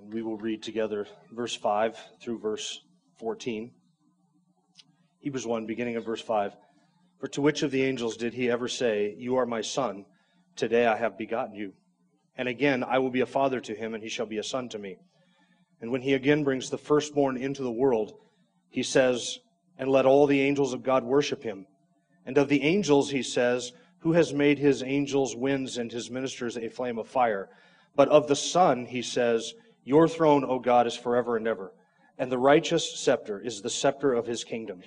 and 0.00 0.12
we 0.12 0.22
will 0.22 0.36
read 0.36 0.62
together 0.62 1.06
verse 1.32 1.54
5 1.54 1.96
through 2.20 2.38
verse 2.38 2.80
14. 3.18 3.70
Hebrews 5.20 5.46
1, 5.46 5.66
beginning 5.66 5.96
of 5.96 6.04
verse 6.04 6.20
5. 6.20 6.56
For 7.18 7.28
to 7.28 7.42
which 7.42 7.62
of 7.62 7.70
the 7.70 7.82
angels 7.82 8.16
did 8.16 8.34
he 8.34 8.50
ever 8.50 8.68
say, 8.68 9.14
You 9.18 9.36
are 9.36 9.46
my 9.46 9.60
son, 9.60 10.04
today 10.56 10.86
I 10.86 10.96
have 10.96 11.18
begotten 11.18 11.54
you? 11.54 11.72
And 12.36 12.48
again, 12.48 12.84
I 12.84 12.98
will 12.98 13.10
be 13.10 13.20
a 13.20 13.26
father 13.26 13.60
to 13.60 13.74
him, 13.74 13.94
and 13.94 14.02
he 14.02 14.08
shall 14.08 14.26
be 14.26 14.38
a 14.38 14.44
son 14.44 14.68
to 14.70 14.78
me. 14.78 14.96
And 15.80 15.90
when 15.90 16.02
he 16.02 16.14
again 16.14 16.44
brings 16.44 16.70
the 16.70 16.78
firstborn 16.78 17.36
into 17.36 17.62
the 17.62 17.70
world, 17.70 18.12
he 18.70 18.82
says, 18.82 19.38
And 19.76 19.90
let 19.90 20.06
all 20.06 20.26
the 20.26 20.40
angels 20.40 20.72
of 20.72 20.82
God 20.82 21.04
worship 21.04 21.42
him. 21.42 21.66
And 22.24 22.38
of 22.38 22.48
the 22.48 22.62
angels, 22.62 23.10
he 23.10 23.22
says, 23.22 23.72
Who 24.00 24.12
has 24.12 24.32
made 24.32 24.58
his 24.58 24.82
angels 24.82 25.34
winds 25.34 25.78
and 25.78 25.90
his 25.90 26.10
ministers 26.10 26.56
a 26.56 26.68
flame 26.68 26.98
of 26.98 27.08
fire? 27.08 27.48
But 27.96 28.08
of 28.10 28.28
the 28.28 28.36
Son, 28.36 28.86
he 28.86 29.02
says, 29.02 29.54
Your 29.88 30.06
throne, 30.06 30.44
O 30.44 30.58
God, 30.58 30.86
is 30.86 30.94
forever 30.94 31.38
and 31.38 31.48
ever, 31.48 31.72
and 32.18 32.30
the 32.30 32.36
righteous 32.36 33.00
scepter 33.00 33.40
is 33.40 33.62
the 33.62 33.70
scepter 33.70 34.12
of 34.12 34.26
his 34.26 34.44
kingdom. 34.44 34.82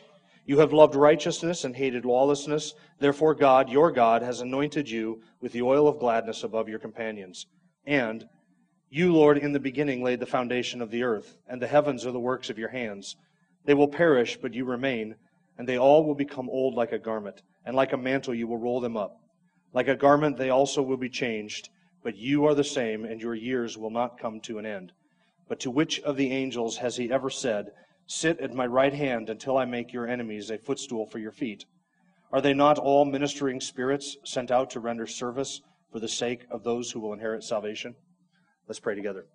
You 0.46 0.60
have 0.60 0.74
loved 0.74 0.94
righteousness 0.94 1.64
and 1.64 1.76
hated 1.76 2.06
lawlessness. 2.06 2.76
Therefore, 3.00 3.34
God, 3.34 3.68
your 3.68 3.92
God, 3.92 4.22
has 4.22 4.42
anointed 4.42 4.88
you 4.88 5.24
with 5.42 5.54
the 5.54 5.64
oil 5.64 5.88
of 5.88 5.98
gladness 5.98 6.44
above 6.44 6.70
your 6.70 6.78
companions. 6.78 7.48
And 7.84 8.26
you, 8.92 9.12
Lord, 9.12 9.40
in 9.40 9.54
the 9.54 9.60
beginning 9.60 10.04
laid 10.04 10.20
the 10.20 10.28
foundation 10.28 10.84
of 10.84 10.92
the 10.92 11.02
earth, 11.02 11.36
and 11.48 11.60
the 11.60 11.66
heavens 11.66 12.06
are 12.06 12.12
the 12.12 12.20
works 12.20 12.52
of 12.52 12.60
your 12.60 12.70
hands. 12.70 13.16
They 13.66 13.74
will 13.74 13.88
perish, 13.88 14.38
but 14.40 14.54
you 14.54 14.66
remain, 14.66 15.16
and 15.58 15.68
they 15.68 15.80
all 15.80 16.06
will 16.06 16.14
become 16.14 16.48
old 16.48 16.76
like 16.76 16.92
a 16.92 17.00
garment, 17.00 17.42
and 17.66 17.76
like 17.76 17.94
a 17.94 17.98
mantle 17.98 18.36
you 18.36 18.46
will 18.46 18.60
roll 18.60 18.80
them 18.80 18.98
up. 18.98 19.18
Like 19.74 19.88
a 19.88 19.96
garment, 19.96 20.38
they 20.38 20.52
also 20.52 20.84
will 20.84 20.98
be 20.98 21.10
changed 21.10 21.70
but 22.04 22.18
you 22.18 22.46
are 22.46 22.56
the 22.56 22.64
same, 22.64 23.06
and 23.06 23.22
your 23.22 23.36
years 23.36 23.78
will 23.78 23.90
not 23.90 24.20
come 24.20 24.40
to 24.42 24.58
an 24.58 24.66
end. 24.66 24.92
But 25.48 25.60
to 25.62 25.72
which 25.72 26.00
of 26.02 26.18
the 26.18 26.32
angels 26.32 26.78
has 26.78 26.98
he 26.98 27.12
ever 27.12 27.30
said, 27.30 27.72
Sit 28.08 28.40
at 28.40 28.54
my 28.54 28.66
right 28.66 28.94
hand 28.94 29.30
until 29.30 29.58
I 29.58 29.66
make 29.66 29.94
your 29.94 30.08
enemies 30.08 30.50
a 30.50 30.58
footstool 30.58 31.06
for 31.06 31.20
your 31.20 31.32
feet? 31.32 31.66
Are 32.32 32.42
they 32.42 32.54
not 32.54 32.78
all 32.78 33.06
ministering 33.06 33.62
spirits 33.62 34.18
sent 34.24 34.52
out 34.52 34.70
to 34.72 34.80
render 34.80 35.06
service 35.06 35.62
for 35.92 36.00
the 36.00 36.08
sake 36.08 36.46
of 36.50 36.64
those 36.64 36.92
who 36.92 37.00
will 37.00 37.14
inherit 37.14 37.44
salvation? 37.44 37.96
Let's 38.68 38.80
pray 38.80 38.96
together. 38.96 39.26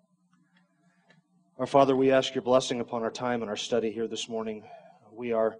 Our 1.59 1.67
Father, 1.67 1.95
we 1.95 2.11
ask 2.11 2.35
your 2.35 2.43
blessing 2.43 2.79
upon 2.79 3.03
our 3.03 3.11
time 3.11 3.41
and 3.41 3.49
our 3.49 3.57
study 3.57 3.91
here 3.91 4.07
this 4.07 4.29
morning. 4.29 4.63
We 5.11 5.31
are 5.31 5.55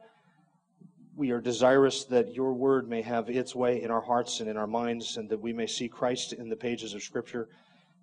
we 1.18 1.32
are 1.32 1.42
desirous 1.42 2.04
that 2.06 2.36
your 2.36 2.54
word 2.54 2.88
may 2.88 3.02
have 3.02 3.28
its 3.28 3.56
way 3.56 3.82
in 3.82 3.90
our 3.90 4.02
hearts 4.02 4.40
and 4.40 4.48
in 4.48 4.56
our 4.56 4.68
minds, 4.68 5.18
and 5.18 5.28
that 5.30 5.42
we 5.42 5.52
may 5.52 5.66
see 5.66 5.90
Christ 5.90 6.34
in 6.34 6.48
the 6.48 6.56
pages 6.56 6.94
of 6.94 7.02
Scripture. 7.02 7.50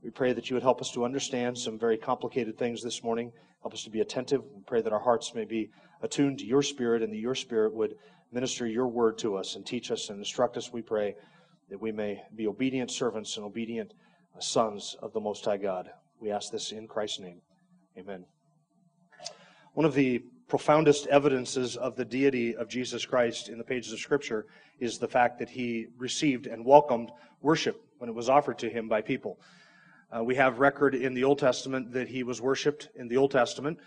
We 0.03 0.11
pray 0.11 0.33
that 0.33 0.51
you 0.51 0.57
would 0.57 0.65
help 0.65 0.81
us 0.81 0.91
to 0.93 1.05
understand 1.05 1.57
some 1.57 1.79
very 1.79 1.97
complicated 1.97 2.59
things 2.59 2.83
this 2.83 3.05
morning. 3.05 3.31
Help 3.63 3.73
us 3.73 3.85
to 3.85 3.91
be 3.91 4.01
attentive. 4.01 4.43
We 4.43 4.63
pray 4.67 4.83
that 4.83 4.93
our 4.93 4.99
hearts 4.99 5.33
may 5.33 5.45
be 5.45 5.71
attuned 6.03 6.41
to 6.41 6.45
your 6.45 6.61
Spirit, 6.61 7.03
and 7.03 7.13
that 7.13 7.19
your 7.19 7.37
Spirit 7.37 7.73
would 7.73 7.95
minister 8.33 8.67
your 8.67 8.89
word 8.89 9.17
to 9.19 9.37
us 9.37 9.55
and 9.55 9.65
teach 9.65 9.93
us 9.93 10.11
and 10.11 10.19
instruct 10.19 10.57
us. 10.57 10.73
We 10.73 10.83
pray 10.83 11.15
that 11.71 11.81
we 11.81 11.93
may 11.93 12.21
be 12.35 12.49
obedient 12.49 12.91
servants 12.91 13.37
and 13.37 13.47
obedient 13.47 13.95
uh, 14.37 14.41
sons 14.41 14.97
of 15.01 15.13
the 15.13 15.21
Most 15.21 15.45
High 15.45 15.59
God. 15.59 15.89
We 16.19 16.33
ask 16.33 16.51
this 16.51 16.73
in 16.73 16.89
Christ's 16.89 17.21
name. 17.21 17.43
Amen. 17.97 18.25
One 19.75 19.87
of 19.87 19.95
the 19.95 20.25
profoundest 20.49 21.07
evidences 21.07 21.77
of 21.77 21.97
the 21.97 22.05
deity 22.05 22.55
of 22.57 22.69
Jesus 22.69 23.05
Christ 23.05 23.49
in 23.49 23.59
the 23.59 23.65
pages 23.65 23.93
of 23.93 23.99
Scripture 23.99 24.47
is 24.79 24.99
the 24.99 25.09
fact 25.09 25.39
that 25.39 25.49
he 25.49 25.87
received 25.99 26.47
and 26.47 26.65
welcomed 26.65 27.11
worship 27.43 27.85
when 27.99 28.11
it 28.11 28.15
was 28.15 28.29
offered 28.29 28.59
to 28.59 28.69
him 28.69 28.89
by 28.89 29.01
people. 29.01 29.39
Uh, 30.15 30.23
we 30.23 30.35
have 30.35 30.59
record 30.59 30.95
in 30.95 31.15
the 31.15 31.25
Old 31.25 31.39
Testament 31.39 31.93
that 31.93 32.09
he 32.09 32.23
was 32.23 32.41
worshipped 32.41 32.89
in 32.95 33.09
the 33.09 33.17
Old 33.17 33.31
Testament. 33.31 33.79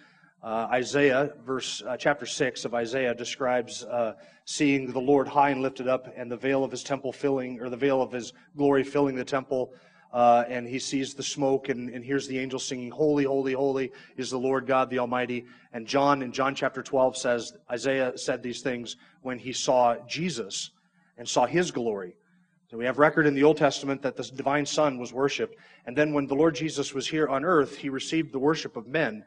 Uh, 0.43 0.67
Isaiah, 0.71 1.33
verse 1.45 1.81
uh, 1.87 1.97
chapter 1.97 2.25
six 2.25 2.65
of 2.65 2.73
Isaiah, 2.73 3.13
describes 3.15 3.83
uh, 3.83 4.13
seeing 4.45 4.91
the 4.91 4.99
Lord 4.99 5.27
high 5.27 5.49
and 5.49 5.61
lifted 5.61 5.87
up, 5.87 6.13
and 6.15 6.31
the 6.31 6.37
veil 6.37 6.63
of 6.63 6.71
his 6.71 6.83
temple 6.83 7.11
filling, 7.11 7.59
or 7.59 7.69
the 7.69 7.77
veil 7.77 8.01
of 8.01 8.11
his 8.11 8.33
glory 8.55 8.83
filling 8.83 9.15
the 9.15 9.25
temple 9.25 9.73
uh, 10.17 10.45
and 10.49 10.67
he 10.67 10.79
sees 10.79 11.13
the 11.13 11.21
smoke 11.21 11.69
and, 11.69 11.91
and 11.91 12.03
hears 12.03 12.27
the 12.27 12.39
angels 12.39 12.65
singing, 12.65 12.89
Holy, 12.89 13.23
holy, 13.23 13.53
holy 13.53 13.91
is 14.15 14.31
the 14.31 14.39
Lord 14.39 14.65
God 14.65 14.89
the 14.89 14.97
Almighty. 14.97 15.45
And 15.73 15.85
John, 15.85 16.23
in 16.23 16.31
John 16.31 16.55
chapter 16.55 16.81
12, 16.81 17.15
says, 17.15 17.53
Isaiah 17.69 18.17
said 18.17 18.41
these 18.41 18.61
things 18.63 18.95
when 19.21 19.37
he 19.37 19.53
saw 19.53 19.95
Jesus 20.07 20.71
and 21.19 21.29
saw 21.29 21.45
his 21.45 21.69
glory. 21.69 22.15
So 22.71 22.79
we 22.79 22.85
have 22.85 22.97
record 22.97 23.27
in 23.27 23.35
the 23.35 23.43
Old 23.43 23.57
Testament 23.57 24.01
that 24.01 24.17
the 24.17 24.23
divine 24.23 24.65
Son 24.65 24.97
was 24.97 25.13
worshiped. 25.13 25.55
And 25.85 25.95
then 25.95 26.13
when 26.13 26.25
the 26.25 26.33
Lord 26.33 26.55
Jesus 26.55 26.95
was 26.95 27.07
here 27.07 27.27
on 27.27 27.45
earth, 27.45 27.77
he 27.77 27.89
received 27.89 28.31
the 28.31 28.39
worship 28.39 28.75
of 28.75 28.87
men. 28.87 29.23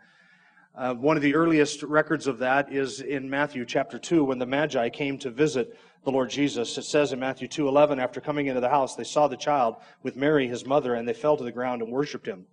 Uh, 0.80 0.94
one 0.94 1.14
of 1.14 1.22
the 1.22 1.34
earliest 1.34 1.82
records 1.82 2.26
of 2.26 2.38
that 2.38 2.72
is 2.72 3.02
in 3.02 3.28
Matthew 3.28 3.66
chapter 3.66 3.98
2 3.98 4.24
when 4.24 4.38
the 4.38 4.46
Magi 4.46 4.88
came 4.88 5.18
to 5.18 5.28
visit 5.28 5.78
the 6.04 6.10
Lord 6.10 6.30
Jesus. 6.30 6.78
It 6.78 6.84
says 6.84 7.12
in 7.12 7.20
Matthew 7.20 7.48
2:11 7.48 7.98
after 7.98 8.18
coming 8.18 8.46
into 8.46 8.62
the 8.62 8.70
house 8.70 8.96
they 8.96 9.04
saw 9.04 9.28
the 9.28 9.36
child 9.36 9.76
with 10.02 10.16
Mary 10.16 10.48
his 10.48 10.64
mother 10.64 10.94
and 10.94 11.06
they 11.06 11.12
fell 11.12 11.36
to 11.36 11.44
the 11.44 11.52
ground 11.52 11.82
and 11.82 11.92
worshiped 11.92 12.26
him. 12.26 12.46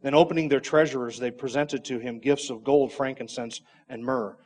Then 0.00 0.14
opening 0.14 0.48
their 0.48 0.60
treasures 0.60 1.18
they 1.18 1.32
presented 1.32 1.84
to 1.86 1.98
him 1.98 2.20
gifts 2.20 2.50
of 2.50 2.62
gold, 2.62 2.92
frankincense 2.92 3.62
and 3.88 4.04
myrrh. 4.04 4.36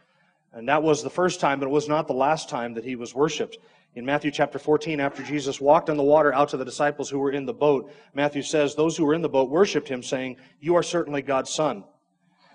And 0.55 0.67
that 0.71 0.83
was 0.83 1.03
the 1.03 1.11
first 1.11 1.41
time 1.41 1.61
but 1.61 1.67
it 1.67 1.73
was 1.73 1.91
not 1.91 2.07
the 2.07 2.15
last 2.15 2.49
time 2.49 2.73
that 2.73 2.85
he 2.85 2.97
was 2.97 3.15
worshiped. 3.15 3.59
In 3.95 4.07
Matthew 4.07 4.31
chapter 4.31 4.59
14 4.59 4.99
after 4.99 5.23
Jesus 5.23 5.61
walked 5.61 5.91
on 5.91 5.99
the 5.99 6.03
water 6.03 6.33
out 6.33 6.49
to 6.49 6.57
the 6.57 6.65
disciples 6.65 7.11
who 7.11 7.19
were 7.19 7.33
in 7.33 7.45
the 7.45 7.53
boat, 7.53 7.93
Matthew 8.15 8.41
says 8.41 8.75
those 8.75 8.97
who 8.97 9.05
were 9.05 9.13
in 9.13 9.21
the 9.21 9.29
boat 9.29 9.51
worshiped 9.51 9.89
him 9.89 10.03
saying, 10.03 10.39
"You 10.59 10.75
are 10.75 10.83
certainly 10.83 11.21
God's 11.21 11.51
son." 11.51 11.85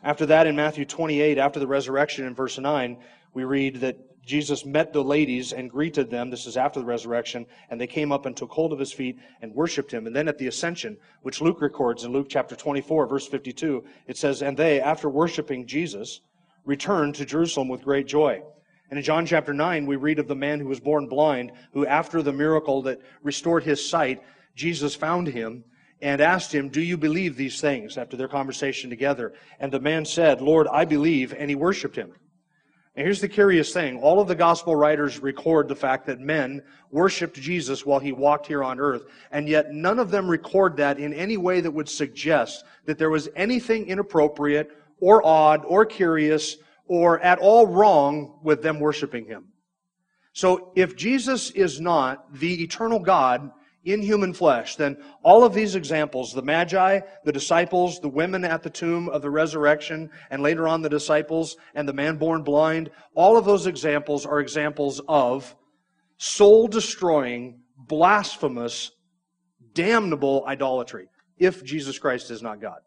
After 0.06 0.28
that, 0.28 0.46
in 0.46 0.56
Matthew 0.56 0.86
28, 0.86 1.40
after 1.40 1.60
the 1.60 1.66
resurrection 1.66 2.26
in 2.26 2.36
verse 2.36 2.60
9, 2.60 2.98
we 3.34 3.44
read 3.44 3.78
that 3.78 3.98
Jesus 4.24 4.64
met 4.64 4.94
the 4.94 5.04
ladies 5.04 5.52
and 5.52 5.70
greeted 5.70 6.12
them. 6.12 6.30
This 6.30 6.46
is 6.46 6.58
after 6.58 6.80
the 6.80 6.86
resurrection. 6.86 7.48
And 7.72 7.82
they 7.82 7.88
came 7.88 8.12
up 8.12 8.28
and 8.28 8.38
took 8.38 8.52
hold 8.52 8.72
of 8.72 8.78
his 8.78 8.94
feet 8.94 9.18
and 9.42 9.52
worshiped 9.56 9.92
him. 9.92 10.06
And 10.06 10.16
then 10.16 10.28
at 10.28 10.38
the 10.38 10.46
ascension, 10.46 10.98
which 11.24 11.42
Luke 11.42 11.60
records 11.60 12.04
in 12.04 12.14
Luke 12.14 12.28
chapter 12.30 12.56
24, 12.56 13.08
verse 13.08 13.28
52, 13.28 13.84
it 14.06 14.16
says, 14.16 14.44
And 14.44 14.56
they, 14.56 14.80
after 14.80 15.10
worshiping 15.10 15.66
Jesus, 15.66 16.22
returned 16.66 17.16
to 17.16 17.26
Jerusalem 17.26 17.68
with 17.68 17.84
great 17.84 18.06
joy. 18.06 18.44
And 18.92 19.00
in 19.00 19.04
John 19.04 19.26
chapter 19.26 19.56
9, 19.56 19.88
we 19.88 19.96
read 19.96 20.20
of 20.20 20.28
the 20.28 20.36
man 20.36 20.60
who 20.60 20.68
was 20.68 20.80
born 20.80 21.08
blind, 21.08 21.52
who 21.74 21.88
after 21.88 22.22
the 22.22 22.32
miracle 22.32 22.84
that 22.84 23.02
restored 23.24 23.64
his 23.64 23.84
sight, 23.84 24.22
Jesus 24.56 24.94
found 24.94 25.30
him 25.30 25.64
and 26.02 26.22
asked 26.22 26.54
him, 26.54 26.70
Do 26.70 26.82
you 26.82 26.98
believe 26.98 27.36
these 27.36 27.62
things? 27.62 27.98
after 27.98 28.18
their 28.18 28.28
conversation 28.28 28.90
together. 28.90 29.34
And 29.60 29.72
the 29.72 29.80
man 29.80 30.06
said, 30.06 30.42
Lord, 30.42 30.68
I 30.72 30.86
believe, 30.86 31.34
and 31.34 31.50
he 31.50 31.56
worshiped 31.56 31.96
him. 31.96 32.14
And 32.96 33.06
here's 33.06 33.20
the 33.20 33.28
curious 33.28 33.74
thing. 33.74 34.00
All 34.00 34.22
of 34.22 34.30
the 34.30 34.36
gospel 34.36 34.74
writers 34.76 35.20
record 35.20 35.68
the 35.68 35.76
fact 35.76 36.06
that 36.06 36.22
men 36.22 36.64
worshiped 36.92 37.36
Jesus 37.36 37.86
while 37.86 38.00
he 38.00 38.14
walked 38.14 38.48
here 38.48 38.64
on 38.64 38.80
earth, 38.80 39.04
and 39.32 39.50
yet 39.50 39.74
none 39.74 40.00
of 40.00 40.12
them 40.12 40.30
record 40.30 40.78
that 40.78 40.98
in 40.98 41.14
any 41.14 41.36
way 41.36 41.60
that 41.60 41.72
would 41.72 41.90
suggest 41.90 42.64
that 42.86 42.98
there 42.98 43.10
was 43.10 43.28
anything 43.36 43.88
inappropriate 43.88 44.72
or 45.02 45.26
odd 45.26 45.66
or 45.66 45.86
curious 45.86 46.56
or 46.88 47.20
at 47.20 47.40
all 47.40 47.68
wrong 47.68 48.40
with 48.44 48.62
them 48.62 48.80
worshiping 48.80 49.26
him. 49.26 49.46
So 50.32 50.72
if 50.76 50.96
Jesus 50.96 51.52
is 51.52 51.82
not 51.82 52.34
the 52.40 52.64
eternal 52.64 53.00
God, 53.00 53.52
in 53.86 54.02
human 54.02 54.34
flesh, 54.34 54.76
then 54.76 54.98
all 55.24 55.44
of 55.44 55.54
these 55.54 55.76
examples, 55.76 56.34
the 56.34 56.42
Magi, 56.42 57.00
the 57.24 57.32
disciples, 57.32 58.00
the 58.00 58.10
women 58.10 58.44
at 58.44 58.64
the 58.64 58.70
tomb 58.70 59.08
of 59.10 59.22
the 59.22 59.30
resurrection, 59.30 60.10
and 60.32 60.42
later 60.42 60.68
on 60.68 60.82
the 60.82 60.90
disciples 60.90 61.56
and 61.76 61.88
the 61.88 61.94
man 61.94 62.18
born 62.18 62.42
blind, 62.42 62.90
all 63.14 63.38
of 63.38 63.46
those 63.46 63.68
examples 63.68 64.26
are 64.26 64.40
examples 64.40 65.00
of 65.08 65.56
soul 66.18 66.68
destroying, 66.68 67.62
blasphemous, 67.78 68.92
damnable 69.74 70.44
idolatry, 70.48 71.08
if 71.38 71.64
Jesus 71.64 72.00
Christ 72.00 72.32
is 72.32 72.42
not 72.42 72.60
God. 72.60 72.80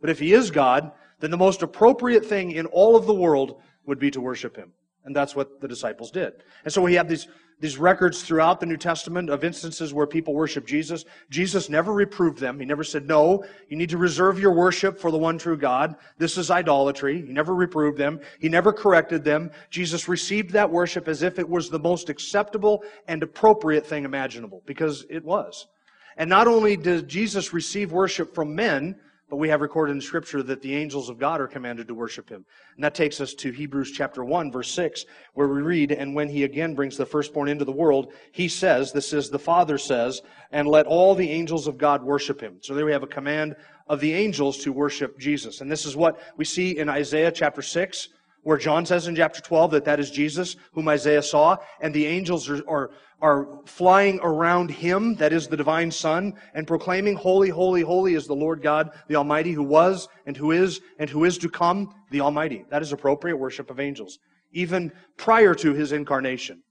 But 0.00 0.10
if 0.10 0.18
he 0.18 0.34
is 0.34 0.50
God, 0.50 0.92
then 1.20 1.30
the 1.30 1.38
most 1.38 1.62
appropriate 1.62 2.26
thing 2.26 2.50
in 2.50 2.66
all 2.66 2.96
of 2.96 3.06
the 3.06 3.14
world 3.14 3.62
would 3.86 3.98
be 3.98 4.10
to 4.10 4.20
worship 4.20 4.56
him. 4.56 4.72
And 5.06 5.14
that's 5.14 5.34
what 5.36 5.60
the 5.60 5.68
disciples 5.68 6.10
did. 6.10 6.42
And 6.64 6.72
so 6.72 6.82
we 6.82 6.94
have 6.94 7.08
these, 7.08 7.28
these 7.60 7.78
records 7.78 8.22
throughout 8.22 8.58
the 8.58 8.66
New 8.66 8.76
Testament 8.76 9.30
of 9.30 9.44
instances 9.44 9.94
where 9.94 10.06
people 10.06 10.34
worship 10.34 10.66
Jesus. 10.66 11.04
Jesus 11.30 11.70
never 11.70 11.92
reproved 11.92 12.38
them. 12.38 12.58
He 12.58 12.66
never 12.66 12.82
said, 12.82 13.06
no, 13.06 13.44
you 13.68 13.76
need 13.76 13.90
to 13.90 13.98
reserve 13.98 14.40
your 14.40 14.52
worship 14.52 14.98
for 14.98 15.12
the 15.12 15.16
one 15.16 15.38
true 15.38 15.56
God. 15.56 15.94
This 16.18 16.36
is 16.36 16.50
idolatry. 16.50 17.24
He 17.24 17.32
never 17.32 17.54
reproved 17.54 17.96
them. 17.96 18.20
He 18.40 18.48
never 18.48 18.72
corrected 18.72 19.22
them. 19.22 19.52
Jesus 19.70 20.08
received 20.08 20.50
that 20.50 20.70
worship 20.70 21.06
as 21.06 21.22
if 21.22 21.38
it 21.38 21.48
was 21.48 21.70
the 21.70 21.78
most 21.78 22.10
acceptable 22.10 22.82
and 23.06 23.22
appropriate 23.22 23.86
thing 23.86 24.04
imaginable, 24.04 24.62
because 24.66 25.06
it 25.08 25.24
was. 25.24 25.68
And 26.16 26.28
not 26.28 26.48
only 26.48 26.76
did 26.76 27.06
Jesus 27.06 27.52
receive 27.52 27.92
worship 27.92 28.34
from 28.34 28.56
men, 28.56 28.96
but 29.28 29.36
we 29.36 29.48
have 29.48 29.60
recorded 29.60 29.92
in 29.92 30.00
Scripture 30.00 30.42
that 30.44 30.62
the 30.62 30.74
angels 30.74 31.08
of 31.08 31.18
God 31.18 31.40
are 31.40 31.48
commanded 31.48 31.88
to 31.88 31.94
worship 31.94 32.28
him. 32.28 32.44
And 32.76 32.84
that 32.84 32.94
takes 32.94 33.20
us 33.20 33.34
to 33.34 33.50
Hebrews 33.50 33.90
chapter 33.90 34.24
1, 34.24 34.52
verse 34.52 34.70
6, 34.70 35.04
where 35.34 35.48
we 35.48 35.62
read, 35.62 35.90
And 35.90 36.14
when 36.14 36.28
he 36.28 36.44
again 36.44 36.74
brings 36.74 36.96
the 36.96 37.06
firstborn 37.06 37.48
into 37.48 37.64
the 37.64 37.72
world, 37.72 38.12
he 38.30 38.48
says, 38.48 38.92
This 38.92 39.12
is 39.12 39.28
the 39.28 39.38
Father 39.38 39.78
says, 39.78 40.22
and 40.52 40.68
let 40.68 40.86
all 40.86 41.14
the 41.14 41.30
angels 41.30 41.66
of 41.66 41.76
God 41.78 42.04
worship 42.04 42.40
him. 42.40 42.58
So 42.60 42.74
there 42.74 42.86
we 42.86 42.92
have 42.92 43.02
a 43.02 43.08
command 43.08 43.56
of 43.88 44.00
the 44.00 44.12
angels 44.12 44.58
to 44.58 44.72
worship 44.72 45.18
Jesus. 45.18 45.60
And 45.60 45.70
this 45.70 45.86
is 45.86 45.96
what 45.96 46.20
we 46.36 46.44
see 46.44 46.78
in 46.78 46.88
Isaiah 46.88 47.32
chapter 47.32 47.62
6, 47.62 48.08
where 48.46 48.56
John 48.56 48.86
says 48.86 49.08
in 49.08 49.16
chapter 49.16 49.42
12 49.42 49.72
that 49.72 49.84
that 49.86 49.98
is 49.98 50.08
Jesus 50.08 50.54
whom 50.70 50.86
Isaiah 50.86 51.20
saw, 51.20 51.56
and 51.80 51.92
the 51.92 52.06
angels 52.06 52.48
are, 52.48 52.62
are, 52.68 52.90
are, 53.20 53.48
flying 53.64 54.20
around 54.22 54.70
him, 54.70 55.16
that 55.16 55.32
is 55.32 55.48
the 55.48 55.56
divine 55.56 55.90
Son, 55.90 56.32
and 56.54 56.64
proclaiming, 56.64 57.16
Holy, 57.16 57.48
holy, 57.48 57.80
holy 57.80 58.14
is 58.14 58.28
the 58.28 58.36
Lord 58.36 58.62
God, 58.62 58.90
the 59.08 59.16
Almighty, 59.16 59.50
who 59.50 59.64
was, 59.64 60.06
and 60.26 60.36
who 60.36 60.52
is, 60.52 60.80
and 61.00 61.10
who 61.10 61.24
is 61.24 61.38
to 61.38 61.48
come, 61.48 61.92
the 62.12 62.20
Almighty. 62.20 62.64
That 62.70 62.82
is 62.82 62.92
appropriate 62.92 63.36
worship 63.36 63.68
of 63.68 63.80
angels, 63.80 64.20
even 64.52 64.92
prior 65.16 65.52
to 65.56 65.74
his 65.74 65.90
incarnation. 65.90 66.62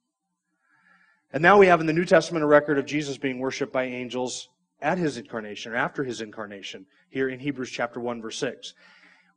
And 1.34 1.42
now 1.42 1.58
we 1.58 1.68
have 1.68 1.82
in 1.82 1.88
the 1.88 1.92
New 1.94 2.06
Testament 2.06 2.46
a 2.46 2.48
record 2.48 2.78
of 2.78 2.86
Jesus 2.86 3.18
being 3.18 3.40
worshiped 3.40 3.74
by 3.74 3.84
angels 3.84 4.48
at 4.82 4.98
his 4.98 5.18
incarnation, 5.18 5.74
or 5.74 5.76
after 5.76 6.06
his 6.06 6.22
incarnation, 6.22 6.86
here 7.10 7.28
in 7.28 7.40
Hebrews 7.40 7.70
chapter 7.70 8.00
1, 8.00 8.22
verse 8.22 8.38
6. 8.38 8.74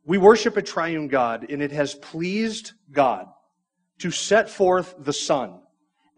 We 0.05 0.17
worship 0.17 0.57
a 0.57 0.61
triune 0.61 1.07
God, 1.07 1.45
and 1.49 1.61
it 1.61 1.71
has 1.71 1.95
pleased 1.95 2.73
God 2.91 3.27
to 3.99 4.11
set 4.11 4.49
forth 4.49 4.95
the 4.99 5.13
Son 5.13 5.59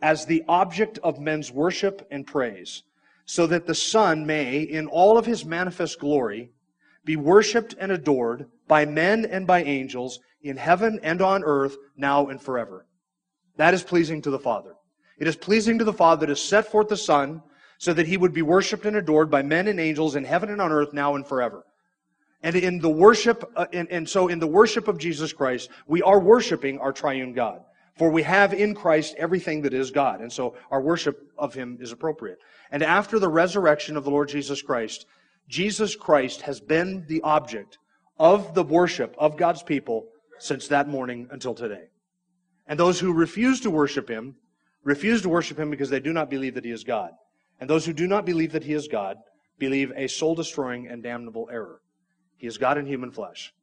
as 0.01 0.25
the 0.25 0.43
object 0.47 0.99
of 1.03 1.19
men's 1.19 1.51
worship 1.51 2.07
and 2.11 2.25
praise, 2.25 2.83
so 3.25 3.47
that 3.47 3.65
the 3.65 3.75
Son 3.75 4.25
may, 4.25 4.61
in 4.61 4.87
all 4.87 5.17
of 5.17 5.25
his 5.25 5.45
manifest 5.45 5.99
glory, 5.99 6.51
be 7.03 7.15
worshiped 7.15 7.75
and 7.79 7.91
adored 7.91 8.45
by 8.67 8.85
men 8.85 9.25
and 9.25 9.45
by 9.45 9.63
angels 9.63 10.19
in 10.43 10.57
heaven 10.57 10.99
and 11.03 11.21
on 11.21 11.43
earth, 11.43 11.75
now 11.97 12.27
and 12.27 12.41
forever. 12.41 12.85
That 13.57 13.73
is 13.73 13.83
pleasing 13.83 14.21
to 14.23 14.31
the 14.31 14.39
Father. 14.39 14.73
It 15.19 15.27
is 15.27 15.35
pleasing 15.35 15.77
to 15.79 15.83
the 15.83 15.93
Father 15.93 16.25
to 16.27 16.35
set 16.35 16.71
forth 16.71 16.87
the 16.87 16.97
Son 16.97 17.43
so 17.77 17.93
that 17.93 18.07
he 18.07 18.17
would 18.17 18.33
be 18.33 18.41
worshiped 18.41 18.85
and 18.85 18.95
adored 18.95 19.29
by 19.29 19.41
men 19.41 19.67
and 19.67 19.79
angels 19.79 20.15
in 20.15 20.23
heaven 20.23 20.49
and 20.49 20.61
on 20.61 20.71
earth, 20.71 20.93
now 20.93 21.15
and 21.15 21.27
forever. 21.27 21.65
And 22.43 22.55
in 22.55 22.79
the 22.79 22.89
worship, 22.89 23.51
uh, 23.55 23.67
and, 23.71 23.87
and 23.91 24.09
so 24.09 24.27
in 24.27 24.39
the 24.39 24.47
worship 24.47 24.87
of 24.87 24.97
Jesus 24.97 25.31
Christ, 25.31 25.69
we 25.87 26.01
are 26.01 26.19
worshiping 26.19 26.79
our 26.79 26.91
triune 26.91 27.33
God. 27.33 27.61
For 27.97 28.09
we 28.09 28.23
have 28.23 28.53
in 28.53 28.73
Christ 28.73 29.15
everything 29.17 29.61
that 29.61 29.73
is 29.73 29.91
God. 29.91 30.21
And 30.21 30.31
so 30.31 30.55
our 30.71 30.81
worship 30.81 31.31
of 31.37 31.53
Him 31.53 31.77
is 31.79 31.91
appropriate. 31.91 32.39
And 32.71 32.81
after 32.81 33.19
the 33.19 33.29
resurrection 33.29 33.95
of 33.95 34.03
the 34.03 34.09
Lord 34.09 34.29
Jesus 34.29 34.61
Christ, 34.61 35.05
Jesus 35.47 35.95
Christ 35.95 36.41
has 36.41 36.59
been 36.59 37.05
the 37.07 37.21
object 37.21 37.77
of 38.17 38.53
the 38.53 38.63
worship 38.63 39.15
of 39.19 39.37
God's 39.37 39.61
people 39.61 40.07
since 40.39 40.67
that 40.69 40.87
morning 40.87 41.27
until 41.31 41.53
today. 41.53 41.89
And 42.65 42.79
those 42.79 42.99
who 42.99 43.13
refuse 43.13 43.59
to 43.61 43.69
worship 43.69 44.09
Him, 44.09 44.35
refuse 44.83 45.21
to 45.23 45.29
worship 45.29 45.59
Him 45.59 45.69
because 45.69 45.89
they 45.89 45.99
do 45.99 46.13
not 46.13 46.29
believe 46.29 46.55
that 46.55 46.65
He 46.65 46.71
is 46.71 46.83
God. 46.83 47.11
And 47.59 47.69
those 47.69 47.85
who 47.85 47.93
do 47.93 48.07
not 48.07 48.25
believe 48.25 48.53
that 48.53 48.63
He 48.63 48.73
is 48.73 48.87
God, 48.87 49.17
believe 49.59 49.91
a 49.95 50.07
soul 50.07 50.33
destroying 50.33 50.87
and 50.87 51.03
damnable 51.03 51.49
error. 51.51 51.81
He 52.41 52.47
is 52.47 52.57
God 52.57 52.79
in 52.79 52.87
human 52.87 53.11
flesh. 53.11 53.53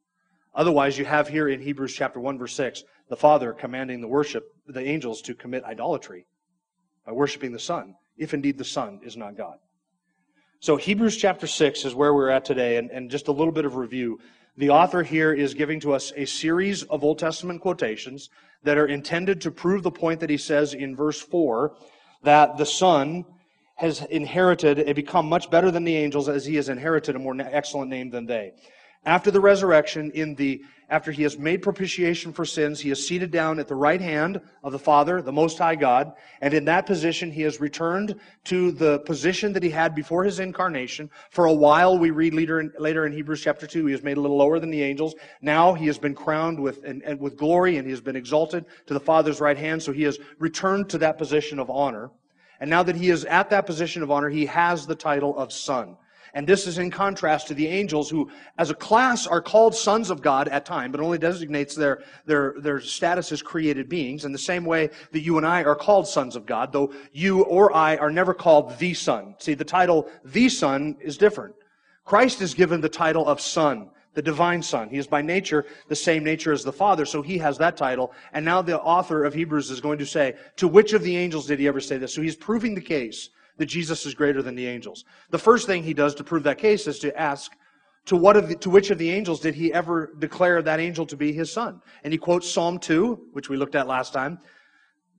Otherwise, 0.55 0.97
you 0.97 1.03
have 1.03 1.27
here 1.27 1.49
in 1.49 1.61
Hebrews 1.61 1.93
chapter 1.93 2.17
1 2.17 2.37
verse 2.37 2.53
6, 2.53 2.85
the 3.09 3.17
Father 3.17 3.51
commanding 3.51 3.99
the 3.99 4.07
worship, 4.07 4.45
the 4.67 4.81
angels 4.81 5.21
to 5.23 5.35
commit 5.35 5.65
idolatry 5.65 6.25
by 7.05 7.11
worshiping 7.11 7.51
the 7.51 7.59
Son, 7.59 7.95
if 8.17 8.33
indeed 8.33 8.57
the 8.57 8.63
Son 8.63 9.01
is 9.03 9.17
not 9.17 9.35
God. 9.35 9.57
So 10.61 10.77
Hebrews 10.77 11.17
chapter 11.17 11.45
6 11.45 11.83
is 11.83 11.93
where 11.93 12.13
we're 12.13 12.29
at 12.29 12.45
today, 12.45 12.77
and, 12.77 12.89
and 12.89 13.11
just 13.11 13.27
a 13.27 13.33
little 13.33 13.51
bit 13.51 13.65
of 13.65 13.75
review. 13.75 14.17
The 14.55 14.69
author 14.69 15.03
here 15.03 15.33
is 15.33 15.53
giving 15.53 15.81
to 15.81 15.91
us 15.91 16.13
a 16.15 16.23
series 16.23 16.83
of 16.83 17.03
Old 17.03 17.19
Testament 17.19 17.59
quotations 17.59 18.29
that 18.63 18.77
are 18.77 18.87
intended 18.87 19.41
to 19.41 19.51
prove 19.51 19.83
the 19.83 19.91
point 19.91 20.21
that 20.21 20.29
he 20.29 20.37
says 20.37 20.73
in 20.73 20.95
verse 20.95 21.19
4 21.19 21.75
that 22.23 22.57
the 22.57 22.65
Son 22.65 23.25
has 23.79 24.01
inherited 24.09 24.77
and 24.77 24.93
become 24.93 25.29
much 25.29 25.49
better 25.49 25.71
than 25.71 25.85
the 25.85 25.95
angels 25.95 26.27
as 26.27 26.45
he 26.45 26.55
has 26.55 26.67
inherited 26.67 27.15
a 27.15 27.19
more 27.19 27.33
excellent 27.39 27.89
name 27.89 28.09
than 28.09 28.25
they. 28.25 28.51
After 29.05 29.31
the 29.31 29.39
resurrection, 29.39 30.11
in 30.11 30.35
the, 30.35 30.61
after 30.89 31.13
he 31.13 31.23
has 31.23 31.37
made 31.37 31.61
propitiation 31.61 32.33
for 32.33 32.43
sins, 32.43 32.81
he 32.81 32.91
is 32.91 33.07
seated 33.07 33.31
down 33.31 33.57
at 33.57 33.69
the 33.69 33.75
right 33.75 34.01
hand 34.01 34.41
of 34.65 34.73
the 34.73 34.79
Father, 34.79 35.21
the 35.21 35.31
Most 35.31 35.57
High 35.57 35.77
God, 35.77 36.11
and 36.41 36.53
in 36.53 36.65
that 36.65 36.85
position 36.85 37.31
he 37.31 37.41
has 37.43 37.61
returned 37.61 38.19
to 38.43 38.73
the 38.73 38.99
position 38.99 39.53
that 39.53 39.63
he 39.63 39.69
had 39.69 39.95
before 39.95 40.25
his 40.25 40.41
incarnation. 40.41 41.09
For 41.29 41.45
a 41.45 41.53
while, 41.53 41.97
we 41.97 42.11
read 42.11 42.33
later 42.33 42.59
in, 42.59 42.73
later 42.77 43.05
in 43.05 43.13
Hebrews 43.13 43.41
chapter 43.41 43.65
2, 43.65 43.85
he 43.85 43.93
is 43.93 44.03
made 44.03 44.17
a 44.17 44.21
little 44.21 44.37
lower 44.37 44.59
than 44.59 44.71
the 44.71 44.83
angels. 44.83 45.15
Now 45.41 45.73
he 45.73 45.87
has 45.87 45.97
been 45.97 46.13
crowned 46.13 46.59
with, 46.59 46.83
and, 46.83 47.01
and 47.03 47.17
with 47.17 47.37
glory, 47.37 47.77
and 47.77 47.87
he 47.87 47.91
has 47.91 48.01
been 48.01 48.17
exalted 48.17 48.65
to 48.87 48.93
the 48.93 48.99
Father's 48.99 49.39
right 49.39 49.57
hand, 49.57 49.81
so 49.81 49.93
he 49.93 50.03
has 50.03 50.19
returned 50.37 50.89
to 50.89 50.97
that 50.97 51.17
position 51.17 51.59
of 51.59 51.69
honor. 51.69 52.11
And 52.59 52.69
now 52.69 52.83
that 52.83 52.95
he 52.95 53.09
is 53.09 53.25
at 53.25 53.49
that 53.51 53.65
position 53.65 54.03
of 54.03 54.11
honor, 54.11 54.29
he 54.29 54.45
has 54.47 54.85
the 54.85 54.95
title 54.95 55.37
of 55.37 55.53
son. 55.53 55.97
And 56.33 56.45
this 56.45 56.67
is 56.67 56.77
in 56.77 56.91
contrast 56.91 57.47
to 57.47 57.53
the 57.53 57.67
angels 57.67 58.09
who, 58.09 58.29
as 58.57 58.69
a 58.69 58.75
class, 58.75 59.25
are 59.25 59.41
called 59.41 59.73
sons 59.73 60.09
of 60.09 60.21
God 60.21 60.47
at 60.47 60.65
time, 60.65 60.91
but 60.91 61.01
only 61.01 61.17
designates 61.17 61.73
their, 61.73 62.03
their, 62.25 62.53
their 62.59 62.79
status 62.79 63.31
as 63.31 63.41
created 63.41 63.89
beings 63.89 64.25
in 64.25 64.31
the 64.31 64.37
same 64.37 64.63
way 64.63 64.91
that 65.11 65.21
you 65.21 65.37
and 65.37 65.45
I 65.45 65.63
are 65.63 65.75
called 65.75 66.07
sons 66.07 66.35
of 66.35 66.45
God, 66.45 66.71
though 66.71 66.93
you 67.11 67.43
or 67.43 67.75
I 67.75 67.97
are 67.97 68.11
never 68.11 68.33
called 68.33 68.77
the 68.77 68.93
son. 68.93 69.35
See, 69.39 69.55
the 69.55 69.65
title 69.65 70.07
the 70.23 70.49
son 70.49 70.97
is 71.01 71.17
different. 71.17 71.55
Christ 72.05 72.41
is 72.41 72.53
given 72.53 72.81
the 72.81 72.89
title 72.89 73.27
of 73.27 73.41
son 73.41 73.89
the 74.13 74.21
divine 74.21 74.61
Son. 74.61 74.89
He 74.89 74.97
is 74.97 75.07
by 75.07 75.21
nature 75.21 75.65
the 75.87 75.95
same 75.95 76.23
nature 76.23 76.51
as 76.51 76.63
the 76.63 76.73
Father, 76.73 77.05
so 77.05 77.21
he 77.21 77.37
has 77.37 77.57
that 77.57 77.77
title. 77.77 78.11
And 78.33 78.43
now 78.43 78.61
the 78.61 78.79
author 78.79 79.23
of 79.23 79.33
Hebrews 79.33 79.69
is 79.69 79.81
going 79.81 79.99
to 79.99 80.05
say, 80.05 80.35
to 80.57 80.67
which 80.67 80.93
of 80.93 81.03
the 81.03 81.15
angels 81.15 81.47
did 81.47 81.59
he 81.59 81.67
ever 81.67 81.79
say 81.79 81.97
this? 81.97 82.13
So 82.13 82.21
he's 82.21 82.35
proving 82.35 82.75
the 82.75 82.81
case 82.81 83.29
that 83.57 83.67
Jesus 83.67 84.05
is 84.05 84.13
greater 84.13 84.41
than 84.41 84.55
the 84.55 84.67
angels. 84.67 85.05
The 85.29 85.37
first 85.37 85.67
thing 85.67 85.83
he 85.83 85.93
does 85.93 86.15
to 86.15 86.23
prove 86.23 86.43
that 86.43 86.57
case 86.57 86.87
is 86.87 86.99
to 86.99 87.17
ask, 87.19 87.51
to 88.05 88.15
what 88.15 88.37
of 88.37 88.47
the, 88.47 88.55
to 88.55 88.69
which 88.69 88.89
of 88.89 88.97
the 88.97 89.11
angels 89.11 89.39
did 89.41 89.53
he 89.53 89.71
ever 89.73 90.13
declare 90.17 90.61
that 90.61 90.79
angel 90.79 91.05
to 91.05 91.17
be 91.17 91.31
his 91.31 91.51
son? 91.51 91.81
And 92.03 92.11
he 92.11 92.17
quotes 92.17 92.49
Psalm 92.49 92.79
2, 92.79 93.27
which 93.33 93.49
we 93.49 93.57
looked 93.57 93.75
at 93.75 93.87
last 93.87 94.13
time. 94.13 94.39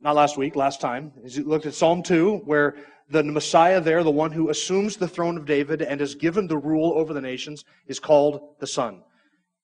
Not 0.02 0.16
last 0.16 0.38
week, 0.38 0.56
last 0.56 0.80
time. 0.80 1.12
He 1.26 1.42
looked 1.42 1.66
at 1.66 1.74
Psalm 1.74 2.02
2, 2.02 2.38
where 2.46 2.76
the 3.10 3.22
Messiah 3.22 3.80
there, 3.80 4.02
the 4.02 4.10
one 4.10 4.32
who 4.32 4.48
assumes 4.48 4.96
the 4.96 5.08
throne 5.08 5.36
of 5.36 5.44
David 5.44 5.82
and 5.82 6.00
is 6.00 6.14
given 6.14 6.46
the 6.46 6.56
rule 6.56 6.92
over 6.94 7.12
the 7.12 7.20
nations, 7.20 7.64
is 7.86 8.00
called 8.00 8.56
the 8.60 8.66
Son. 8.66 9.02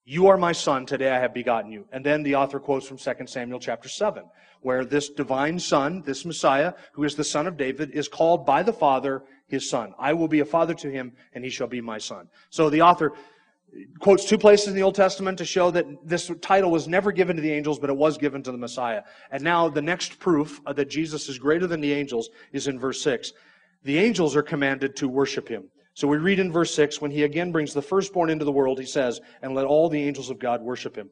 You 0.05 0.27
are 0.27 0.37
my 0.37 0.51
son, 0.51 0.85
today 0.85 1.09
I 1.09 1.19
have 1.19 1.33
begotten 1.33 1.71
you. 1.71 1.85
And 1.91 2.05
then 2.05 2.23
the 2.23 2.35
author 2.35 2.59
quotes 2.59 2.87
from 2.87 2.97
2 2.97 3.25
Samuel 3.25 3.59
chapter 3.59 3.89
7, 3.89 4.23
where 4.61 4.85
this 4.85 5.09
divine 5.09 5.59
son, 5.59 6.03
this 6.05 6.23
Messiah, 6.23 6.73
who 6.93 7.03
is 7.03 7.15
the 7.15 7.23
son 7.23 7.47
of 7.47 7.57
David, 7.57 7.91
is 7.91 8.07
called 8.07 8.45
by 8.45 8.63
the 8.63 8.71
Father 8.71 9.23
his 9.47 9.69
son. 9.69 9.93
I 9.97 10.13
will 10.13 10.27
be 10.27 10.39
a 10.39 10.45
father 10.45 10.73
to 10.75 10.89
him, 10.89 11.13
and 11.33 11.43
he 11.43 11.49
shall 11.49 11.67
be 11.67 11.81
my 11.81 11.97
son. 11.97 12.27
So 12.51 12.69
the 12.69 12.83
author 12.83 13.13
quotes 13.99 14.25
two 14.25 14.37
places 14.37 14.69
in 14.69 14.75
the 14.75 14.83
Old 14.83 14.95
Testament 14.95 15.37
to 15.37 15.45
show 15.45 15.71
that 15.71 15.85
this 16.03 16.31
title 16.41 16.71
was 16.71 16.87
never 16.87 17.11
given 17.11 17.35
to 17.35 17.41
the 17.41 17.51
angels, 17.51 17.79
but 17.79 17.89
it 17.89 17.97
was 17.97 18.17
given 18.17 18.41
to 18.43 18.51
the 18.51 18.57
Messiah. 18.57 19.03
And 19.31 19.43
now 19.43 19.69
the 19.69 19.81
next 19.81 20.19
proof 20.19 20.61
uh, 20.65 20.73
that 20.73 20.89
Jesus 20.89 21.29
is 21.29 21.37
greater 21.37 21.67
than 21.67 21.81
the 21.81 21.93
angels 21.93 22.29
is 22.53 22.67
in 22.67 22.79
verse 22.79 23.01
6. 23.01 23.33
The 23.83 23.97
angels 23.97 24.35
are 24.35 24.43
commanded 24.43 24.95
to 24.97 25.07
worship 25.07 25.47
him. 25.47 25.69
So 25.93 26.07
we 26.07 26.17
read 26.17 26.39
in 26.39 26.51
verse 26.51 26.73
6, 26.75 27.01
when 27.01 27.11
he 27.11 27.23
again 27.23 27.51
brings 27.51 27.73
the 27.73 27.81
firstborn 27.81 28.29
into 28.29 28.45
the 28.45 28.51
world, 28.51 28.79
he 28.79 28.85
says, 28.85 29.19
and 29.41 29.55
let 29.55 29.65
all 29.65 29.89
the 29.89 30.01
angels 30.01 30.29
of 30.29 30.39
God 30.39 30.61
worship 30.61 30.95
him. 30.95 31.09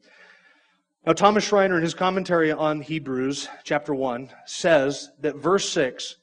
Now, 1.06 1.14
Thomas 1.14 1.44
Schreiner, 1.44 1.78
in 1.78 1.84
his 1.84 1.94
commentary 1.94 2.52
on 2.52 2.82
Hebrews 2.82 3.48
chapter 3.64 3.94
1, 3.94 4.30
says 4.46 5.10
that 5.20 5.36
verse 5.36 5.70
6 5.70 6.16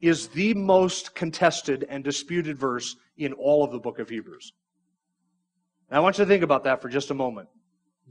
is 0.00 0.28
the 0.28 0.54
most 0.54 1.14
contested 1.14 1.86
and 1.88 2.04
disputed 2.04 2.56
verse 2.56 2.96
in 3.16 3.32
all 3.32 3.64
of 3.64 3.72
the 3.72 3.80
book 3.80 3.98
of 3.98 4.08
Hebrews. 4.08 4.52
I 5.90 6.00
want 6.00 6.18
you 6.18 6.24
to 6.24 6.28
think 6.28 6.42
about 6.42 6.64
that 6.64 6.82
for 6.82 6.88
just 6.88 7.10
a 7.10 7.14
moment. 7.14 7.48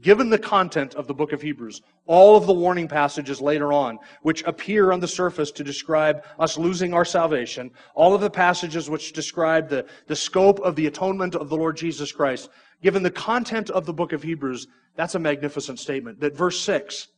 Given 0.00 0.30
the 0.30 0.38
content 0.38 0.94
of 0.94 1.08
the 1.08 1.14
book 1.14 1.32
of 1.32 1.42
Hebrews, 1.42 1.82
all 2.06 2.36
of 2.36 2.46
the 2.46 2.52
warning 2.52 2.86
passages 2.86 3.40
later 3.40 3.72
on, 3.72 3.98
which 4.22 4.44
appear 4.44 4.92
on 4.92 5.00
the 5.00 5.08
surface 5.08 5.50
to 5.52 5.64
describe 5.64 6.24
us 6.38 6.56
losing 6.56 6.94
our 6.94 7.04
salvation, 7.04 7.72
all 7.94 8.14
of 8.14 8.20
the 8.20 8.30
passages 8.30 8.88
which 8.88 9.12
describe 9.12 9.68
the, 9.68 9.86
the 10.06 10.14
scope 10.14 10.60
of 10.60 10.76
the 10.76 10.86
atonement 10.86 11.34
of 11.34 11.48
the 11.48 11.56
Lord 11.56 11.76
Jesus 11.76 12.12
Christ, 12.12 12.48
given 12.80 13.02
the 13.02 13.10
content 13.10 13.70
of 13.70 13.86
the 13.86 13.92
book 13.92 14.12
of 14.12 14.22
Hebrews, 14.22 14.68
that's 14.94 15.16
a 15.16 15.20
magnificent 15.20 15.80
statement. 15.80 16.20
That 16.20 16.36
verse 16.36 16.60
6 16.60 17.08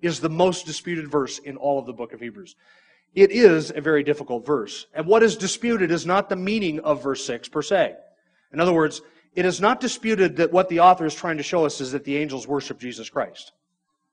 is 0.00 0.20
the 0.20 0.30
most 0.30 0.64
disputed 0.64 1.10
verse 1.10 1.38
in 1.40 1.58
all 1.58 1.78
of 1.78 1.84
the 1.84 1.92
book 1.92 2.14
of 2.14 2.20
Hebrews. 2.20 2.56
It 3.14 3.32
is 3.32 3.70
a 3.70 3.82
very 3.82 4.02
difficult 4.02 4.46
verse. 4.46 4.86
And 4.94 5.06
what 5.06 5.22
is 5.22 5.36
disputed 5.36 5.90
is 5.90 6.06
not 6.06 6.30
the 6.30 6.36
meaning 6.36 6.80
of 6.80 7.02
verse 7.02 7.24
6 7.26 7.48
per 7.48 7.60
se. 7.60 7.96
In 8.52 8.60
other 8.60 8.72
words, 8.72 9.02
it 9.34 9.44
is 9.44 9.60
not 9.60 9.80
disputed 9.80 10.36
that 10.36 10.52
what 10.52 10.68
the 10.68 10.80
author 10.80 11.06
is 11.06 11.14
trying 11.14 11.36
to 11.36 11.42
show 11.42 11.64
us 11.64 11.80
is 11.80 11.92
that 11.92 12.04
the 12.04 12.16
angels 12.16 12.46
worship 12.46 12.78
Jesus 12.78 13.08
Christ. 13.08 13.52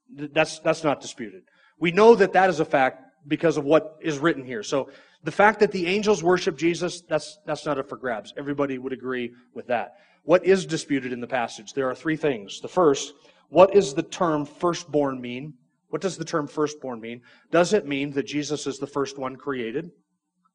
That's, 0.10 0.60
that's 0.60 0.84
not 0.84 1.02
disputed. 1.02 1.44
We 1.80 1.92
know 1.92 2.16
that 2.16 2.34
that 2.34 2.50
is 2.50 2.60
a 2.60 2.66
fact 2.66 3.04
because 3.28 3.58
of 3.58 3.66
what 3.66 3.98
is 4.02 4.20
written 4.20 4.44
here. 4.44 4.64
So 4.64 4.90
the 5.24 5.32
fact 5.32 5.60
that 5.60 5.72
the 5.72 5.88
angels 5.88 6.24
worship 6.24 6.58
Jesus, 6.58 7.02
that's, 7.02 7.40
that's 7.46 7.66
not 7.66 7.78
up 7.78 7.90
for 7.90 7.98
grabs. 7.98 8.34
Everybody 8.38 8.78
would 8.78 8.94
agree 8.94 9.34
with 9.54 9.68
that. 9.68 9.96
What 10.24 10.46
is 10.46 10.66
disputed 10.66 11.12
in 11.12 11.20
the 11.20 11.28
passage? 11.28 11.74
There 11.74 11.90
are 11.90 11.96
three 11.96 12.16
things. 12.16 12.62
The 12.62 12.68
first, 12.68 13.14
what 13.50 13.74
does 13.74 13.94
the 13.94 14.04
term 14.04 14.46
firstborn 14.46 15.20
mean? 15.20 15.54
What 15.90 16.02
does 16.02 16.18
the 16.18 16.26
term 16.26 16.48
firstborn 16.48 17.00
mean? 17.00 17.22
Does 17.52 17.74
it 17.74 17.88
mean 17.88 18.12
that 18.12 18.26
Jesus 18.28 18.68
is 18.68 18.78
the 18.78 18.88
first 18.88 19.18
one 19.18 19.36
created, 19.36 19.90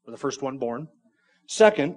or 0.06 0.10
the 0.10 0.18
first 0.18 0.42
one 0.42 0.58
born? 0.58 0.88
Second, 1.46 1.96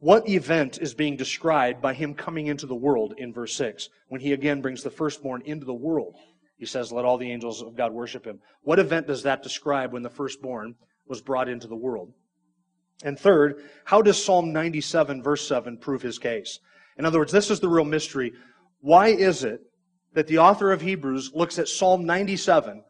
what 0.00 0.28
event 0.28 0.78
is 0.80 0.94
being 0.94 1.16
described 1.16 1.82
by 1.82 1.92
him 1.92 2.14
coming 2.14 2.46
into 2.46 2.66
the 2.66 2.74
world 2.74 3.14
in 3.18 3.32
verse 3.32 3.54
6 3.54 3.90
when 4.08 4.20
he 4.20 4.32
again 4.32 4.62
brings 4.62 4.82
the 4.82 4.90
firstborn 4.90 5.42
into 5.44 5.66
the 5.66 5.74
world? 5.74 6.16
He 6.56 6.66
says, 6.66 6.90
Let 6.90 7.04
all 7.04 7.18
the 7.18 7.30
angels 7.30 7.62
of 7.62 7.76
God 7.76 7.92
worship 7.92 8.26
him. 8.26 8.40
What 8.62 8.78
event 8.78 9.06
does 9.06 9.22
that 9.22 9.42
describe 9.42 9.92
when 9.92 10.02
the 10.02 10.10
firstborn 10.10 10.74
was 11.06 11.20
brought 11.20 11.48
into 11.48 11.66
the 11.66 11.76
world? 11.76 12.12
And 13.04 13.18
third, 13.18 13.62
how 13.84 14.00
does 14.00 14.22
Psalm 14.22 14.52
97, 14.52 15.22
verse 15.22 15.46
7, 15.46 15.76
prove 15.76 16.02
his 16.02 16.18
case? 16.18 16.60
In 16.98 17.04
other 17.04 17.18
words, 17.18 17.32
this 17.32 17.50
is 17.50 17.60
the 17.60 17.68
real 17.68 17.84
mystery. 17.84 18.32
Why 18.80 19.08
is 19.08 19.44
it 19.44 19.60
that 20.14 20.26
the 20.26 20.38
author 20.38 20.72
of 20.72 20.80
Hebrews 20.80 21.32
looks 21.34 21.58
at 21.58 21.68
Psalm 21.68 22.04
97 22.04 22.82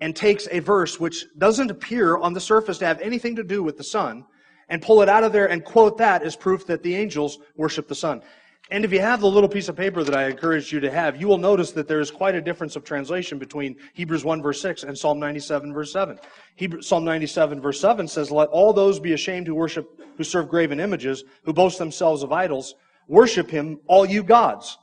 and 0.00 0.16
takes 0.16 0.48
a 0.50 0.60
verse 0.60 0.98
which 0.98 1.26
doesn't 1.38 1.70
appear 1.70 2.16
on 2.16 2.32
the 2.32 2.40
surface 2.40 2.78
to 2.78 2.86
have 2.86 3.00
anything 3.00 3.36
to 3.36 3.44
do 3.44 3.62
with 3.62 3.76
the 3.76 3.84
Son 3.84 4.24
and 4.68 4.82
pull 4.82 5.02
it 5.02 5.08
out 5.08 5.24
of 5.24 5.32
there 5.32 5.46
and 5.46 5.64
quote 5.64 5.98
that 5.98 6.22
as 6.22 6.36
proof 6.36 6.66
that 6.66 6.82
the 6.82 6.94
angels 6.94 7.38
worship 7.56 7.88
the 7.88 7.94
Son? 7.94 8.22
And 8.70 8.82
if 8.82 8.92
you 8.92 9.00
have 9.00 9.20
the 9.20 9.28
little 9.28 9.48
piece 9.48 9.68
of 9.68 9.76
paper 9.76 10.02
that 10.02 10.16
I 10.16 10.26
encourage 10.26 10.72
you 10.72 10.80
to 10.80 10.90
have, 10.90 11.20
you 11.20 11.28
will 11.28 11.38
notice 11.38 11.72
that 11.72 11.86
there 11.86 12.00
is 12.00 12.10
quite 12.10 12.34
a 12.34 12.40
difference 12.40 12.76
of 12.76 12.84
translation 12.84 13.38
between 13.38 13.76
Hebrews 13.92 14.24
1 14.24 14.40
verse 14.40 14.60
6 14.62 14.84
and 14.84 14.96
Psalm 14.96 15.18
97 15.20 15.74
verse 15.74 15.92
7. 15.92 16.18
Hebrew, 16.56 16.80
Psalm 16.80 17.04
97 17.04 17.60
verse 17.60 17.78
7 17.78 18.08
says, 18.08 18.30
Let 18.30 18.48
all 18.48 18.72
those 18.72 18.98
be 18.98 19.12
ashamed 19.12 19.46
who 19.46 19.54
worship, 19.54 20.00
who 20.16 20.24
serve 20.24 20.48
graven 20.48 20.80
images, 20.80 21.24
who 21.42 21.52
boast 21.52 21.78
themselves 21.78 22.22
of 22.22 22.32
idols, 22.32 22.74
worship 23.06 23.50
him, 23.50 23.80
all 23.86 24.06
you 24.06 24.22
gods. 24.22 24.78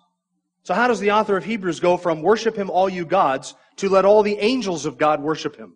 So 0.64 0.76
how 0.76 0.88
does 0.88 1.00
the 1.00 1.12
author 1.12 1.36
of 1.36 1.44
Hebrews 1.44 1.80
go 1.80 1.98
from 1.98 2.22
worship 2.22 2.56
him, 2.56 2.70
all 2.70 2.88
you 2.88 3.04
gods, 3.04 3.56
to 3.78 3.90
let 3.90 4.06
all 4.06 4.22
the 4.22 4.38
angels 4.38 4.86
of 4.86 5.00
God 5.00 5.24
worship 5.24 5.56
him? 5.56 5.76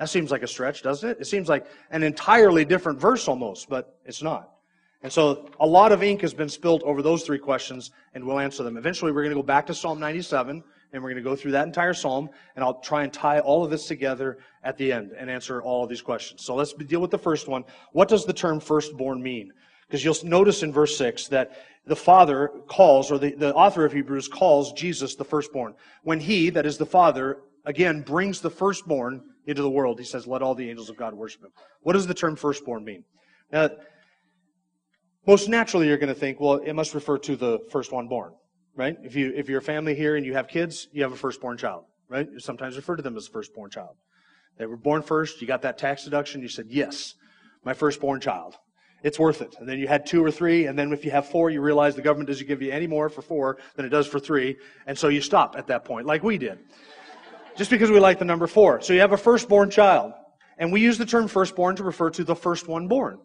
That 0.00 0.08
seems 0.08 0.30
like 0.30 0.42
a 0.42 0.48
stretch, 0.48 0.82
doesn't 0.82 1.08
it? 1.08 1.18
It 1.20 1.26
seems 1.26 1.50
like 1.50 1.66
an 1.90 2.02
entirely 2.02 2.64
different 2.64 2.98
verse 2.98 3.28
almost, 3.28 3.68
but 3.68 3.98
it's 4.06 4.22
not. 4.22 4.54
And 5.02 5.12
so 5.12 5.50
a 5.60 5.66
lot 5.66 5.92
of 5.92 6.02
ink 6.02 6.22
has 6.22 6.32
been 6.32 6.48
spilled 6.48 6.82
over 6.84 7.02
those 7.02 7.22
three 7.22 7.38
questions, 7.38 7.90
and 8.14 8.24
we'll 8.24 8.38
answer 8.38 8.62
them. 8.62 8.78
Eventually, 8.78 9.12
we're 9.12 9.22
going 9.22 9.34
to 9.34 9.42
go 9.42 9.46
back 9.46 9.66
to 9.66 9.74
Psalm 9.74 10.00
97, 10.00 10.64
and 10.94 11.02
we're 11.02 11.10
going 11.10 11.22
to 11.22 11.28
go 11.28 11.36
through 11.36 11.50
that 11.52 11.66
entire 11.66 11.92
psalm, 11.92 12.30
and 12.56 12.64
I'll 12.64 12.80
try 12.80 13.04
and 13.04 13.12
tie 13.12 13.40
all 13.40 13.62
of 13.62 13.70
this 13.70 13.86
together 13.86 14.38
at 14.64 14.78
the 14.78 14.90
end 14.90 15.12
and 15.18 15.28
answer 15.28 15.60
all 15.60 15.84
of 15.84 15.90
these 15.90 16.00
questions. 16.00 16.42
So 16.44 16.54
let's 16.54 16.72
deal 16.72 17.00
with 17.00 17.10
the 17.10 17.18
first 17.18 17.46
one. 17.46 17.64
What 17.92 18.08
does 18.08 18.24
the 18.24 18.32
term 18.32 18.58
firstborn 18.58 19.22
mean? 19.22 19.52
Because 19.86 20.02
you'll 20.02 20.16
notice 20.24 20.62
in 20.62 20.72
verse 20.72 20.96
6 20.96 21.28
that 21.28 21.58
the 21.84 21.96
Father 21.96 22.50
calls, 22.68 23.10
or 23.10 23.18
the, 23.18 23.34
the 23.34 23.54
author 23.54 23.84
of 23.84 23.92
Hebrews 23.92 24.28
calls 24.28 24.72
Jesus 24.72 25.14
the 25.14 25.24
firstborn. 25.24 25.74
When 26.04 26.20
he, 26.20 26.48
that 26.50 26.64
is 26.64 26.78
the 26.78 26.86
Father, 26.86 27.40
again 27.64 28.02
brings 28.02 28.40
the 28.40 28.50
firstborn 28.50 29.22
into 29.46 29.62
the 29.62 29.70
world, 29.70 29.98
he 29.98 30.04
says, 30.04 30.26
Let 30.26 30.42
all 30.42 30.54
the 30.54 30.68
angels 30.68 30.90
of 30.90 30.96
God 30.96 31.14
worship 31.14 31.42
him. 31.42 31.50
What 31.82 31.94
does 31.94 32.06
the 32.06 32.14
term 32.14 32.36
firstborn 32.36 32.84
mean? 32.84 33.04
Now, 33.52 33.70
most 35.26 35.48
naturally, 35.48 35.86
you're 35.88 35.98
going 35.98 36.12
to 36.12 36.18
think, 36.18 36.40
well, 36.40 36.54
it 36.54 36.72
must 36.72 36.94
refer 36.94 37.18
to 37.18 37.36
the 37.36 37.58
first 37.70 37.92
one 37.92 38.08
born, 38.08 38.32
right? 38.74 38.96
If, 39.02 39.14
you, 39.14 39.32
if 39.36 39.48
you're 39.48 39.58
a 39.58 39.62
family 39.62 39.94
here 39.94 40.16
and 40.16 40.24
you 40.24 40.34
have 40.34 40.48
kids, 40.48 40.88
you 40.92 41.02
have 41.02 41.12
a 41.12 41.16
firstborn 41.16 41.58
child, 41.58 41.84
right? 42.08 42.26
You 42.30 42.40
sometimes 42.40 42.76
refer 42.76 42.96
to 42.96 43.02
them 43.02 43.16
as 43.16 43.28
firstborn 43.28 43.70
child. 43.70 43.96
They 44.58 44.66
were 44.66 44.76
born 44.76 45.02
first, 45.02 45.40
you 45.40 45.46
got 45.46 45.62
that 45.62 45.78
tax 45.78 46.04
deduction, 46.04 46.42
you 46.42 46.48
said, 46.48 46.66
yes, 46.68 47.14
my 47.64 47.74
firstborn 47.74 48.20
child. 48.20 48.56
It's 49.02 49.18
worth 49.18 49.40
it. 49.40 49.56
And 49.58 49.68
then 49.68 49.78
you 49.78 49.88
had 49.88 50.04
two 50.04 50.22
or 50.22 50.30
three, 50.30 50.66
and 50.66 50.78
then 50.78 50.92
if 50.92 51.04
you 51.04 51.10
have 51.10 51.26
four, 51.26 51.48
you 51.48 51.60
realize 51.60 51.96
the 51.96 52.02
government 52.02 52.28
doesn't 52.28 52.46
give 52.46 52.60
you 52.60 52.70
any 52.70 52.86
more 52.86 53.08
for 53.08 53.22
four 53.22 53.58
than 53.76 53.86
it 53.86 53.90
does 53.90 54.06
for 54.06 54.18
three, 54.18 54.56
and 54.86 54.98
so 54.98 55.08
you 55.08 55.20
stop 55.20 55.54
at 55.56 55.66
that 55.68 55.84
point, 55.84 56.06
like 56.06 56.22
we 56.22 56.38
did. 56.38 56.58
Just 57.60 57.70
because 57.70 57.90
we 57.90 58.00
like 58.00 58.18
the 58.18 58.24
number 58.24 58.46
four. 58.46 58.80
So 58.80 58.94
you 58.94 59.00
have 59.00 59.12
a 59.12 59.18
firstborn 59.18 59.68
child. 59.68 60.14
And 60.56 60.72
we 60.72 60.80
use 60.80 60.96
the 60.96 61.04
term 61.04 61.28
firstborn 61.28 61.76
to 61.76 61.84
refer 61.84 62.08
to 62.08 62.24
the 62.24 62.34
first 62.34 62.68
one 62.68 62.88
born. 62.88 63.18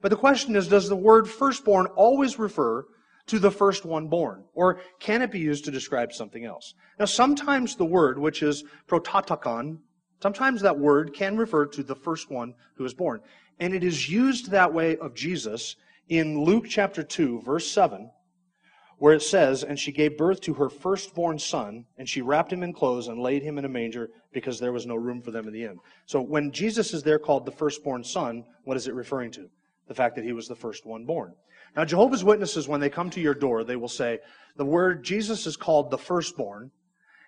But 0.00 0.08
the 0.08 0.16
question 0.16 0.56
is, 0.56 0.66
does 0.66 0.88
the 0.88 0.96
word 0.96 1.30
firstborn 1.30 1.86
always 1.94 2.36
refer 2.36 2.84
to 3.28 3.38
the 3.38 3.52
first 3.52 3.84
one 3.84 4.08
born? 4.08 4.42
Or 4.54 4.80
can 4.98 5.22
it 5.22 5.30
be 5.30 5.38
used 5.38 5.66
to 5.66 5.70
describe 5.70 6.12
something 6.12 6.44
else? 6.44 6.74
Now, 6.98 7.04
sometimes 7.04 7.76
the 7.76 7.84
word, 7.84 8.18
which 8.18 8.42
is 8.42 8.64
prototokon, 8.88 9.78
sometimes 10.20 10.62
that 10.62 10.80
word 10.80 11.14
can 11.14 11.36
refer 11.36 11.66
to 11.66 11.84
the 11.84 11.94
first 11.94 12.28
one 12.28 12.54
who 12.74 12.84
is 12.84 12.92
born. 12.92 13.20
And 13.60 13.72
it 13.72 13.84
is 13.84 14.10
used 14.10 14.50
that 14.50 14.74
way 14.74 14.96
of 14.96 15.14
Jesus 15.14 15.76
in 16.08 16.42
Luke 16.42 16.64
chapter 16.68 17.04
2, 17.04 17.42
verse 17.42 17.70
7, 17.70 18.10
where 18.98 19.14
it 19.14 19.22
says, 19.22 19.62
And 19.62 19.78
she 19.78 19.92
gave 19.92 20.16
birth 20.16 20.40
to 20.42 20.54
her 20.54 20.68
firstborn 20.68 21.38
son, 21.38 21.84
and 21.98 22.08
she 22.08 22.22
wrapped 22.22 22.52
him 22.52 22.62
in 22.62 22.72
clothes 22.72 23.08
and 23.08 23.20
laid 23.20 23.42
him 23.42 23.58
in 23.58 23.64
a 23.64 23.68
manger 23.68 24.10
because 24.32 24.58
there 24.58 24.72
was 24.72 24.86
no 24.86 24.94
room 24.94 25.22
for 25.22 25.30
them 25.30 25.46
in 25.46 25.52
the 25.52 25.64
inn. 25.64 25.78
So 26.06 26.20
when 26.20 26.52
Jesus 26.52 26.94
is 26.94 27.02
there 27.02 27.18
called 27.18 27.46
the 27.46 27.52
firstborn 27.52 28.04
son, 28.04 28.44
what 28.64 28.76
is 28.76 28.86
it 28.86 28.94
referring 28.94 29.30
to? 29.32 29.48
the 29.88 29.94
fact 29.94 30.16
that 30.16 30.24
he 30.24 30.32
was 30.32 30.48
the 30.48 30.54
first 30.54 30.84
one 30.84 31.04
born. 31.04 31.34
Now, 31.76 31.84
Jehovah's 31.84 32.24
Witnesses, 32.24 32.68
when 32.68 32.80
they 32.80 32.90
come 32.90 33.10
to 33.10 33.20
your 33.20 33.34
door, 33.34 33.64
they 33.64 33.76
will 33.76 33.88
say, 33.88 34.18
the 34.56 34.64
word 34.64 35.04
Jesus 35.04 35.46
is 35.46 35.56
called 35.56 35.90
the 35.90 35.98
firstborn, 35.98 36.70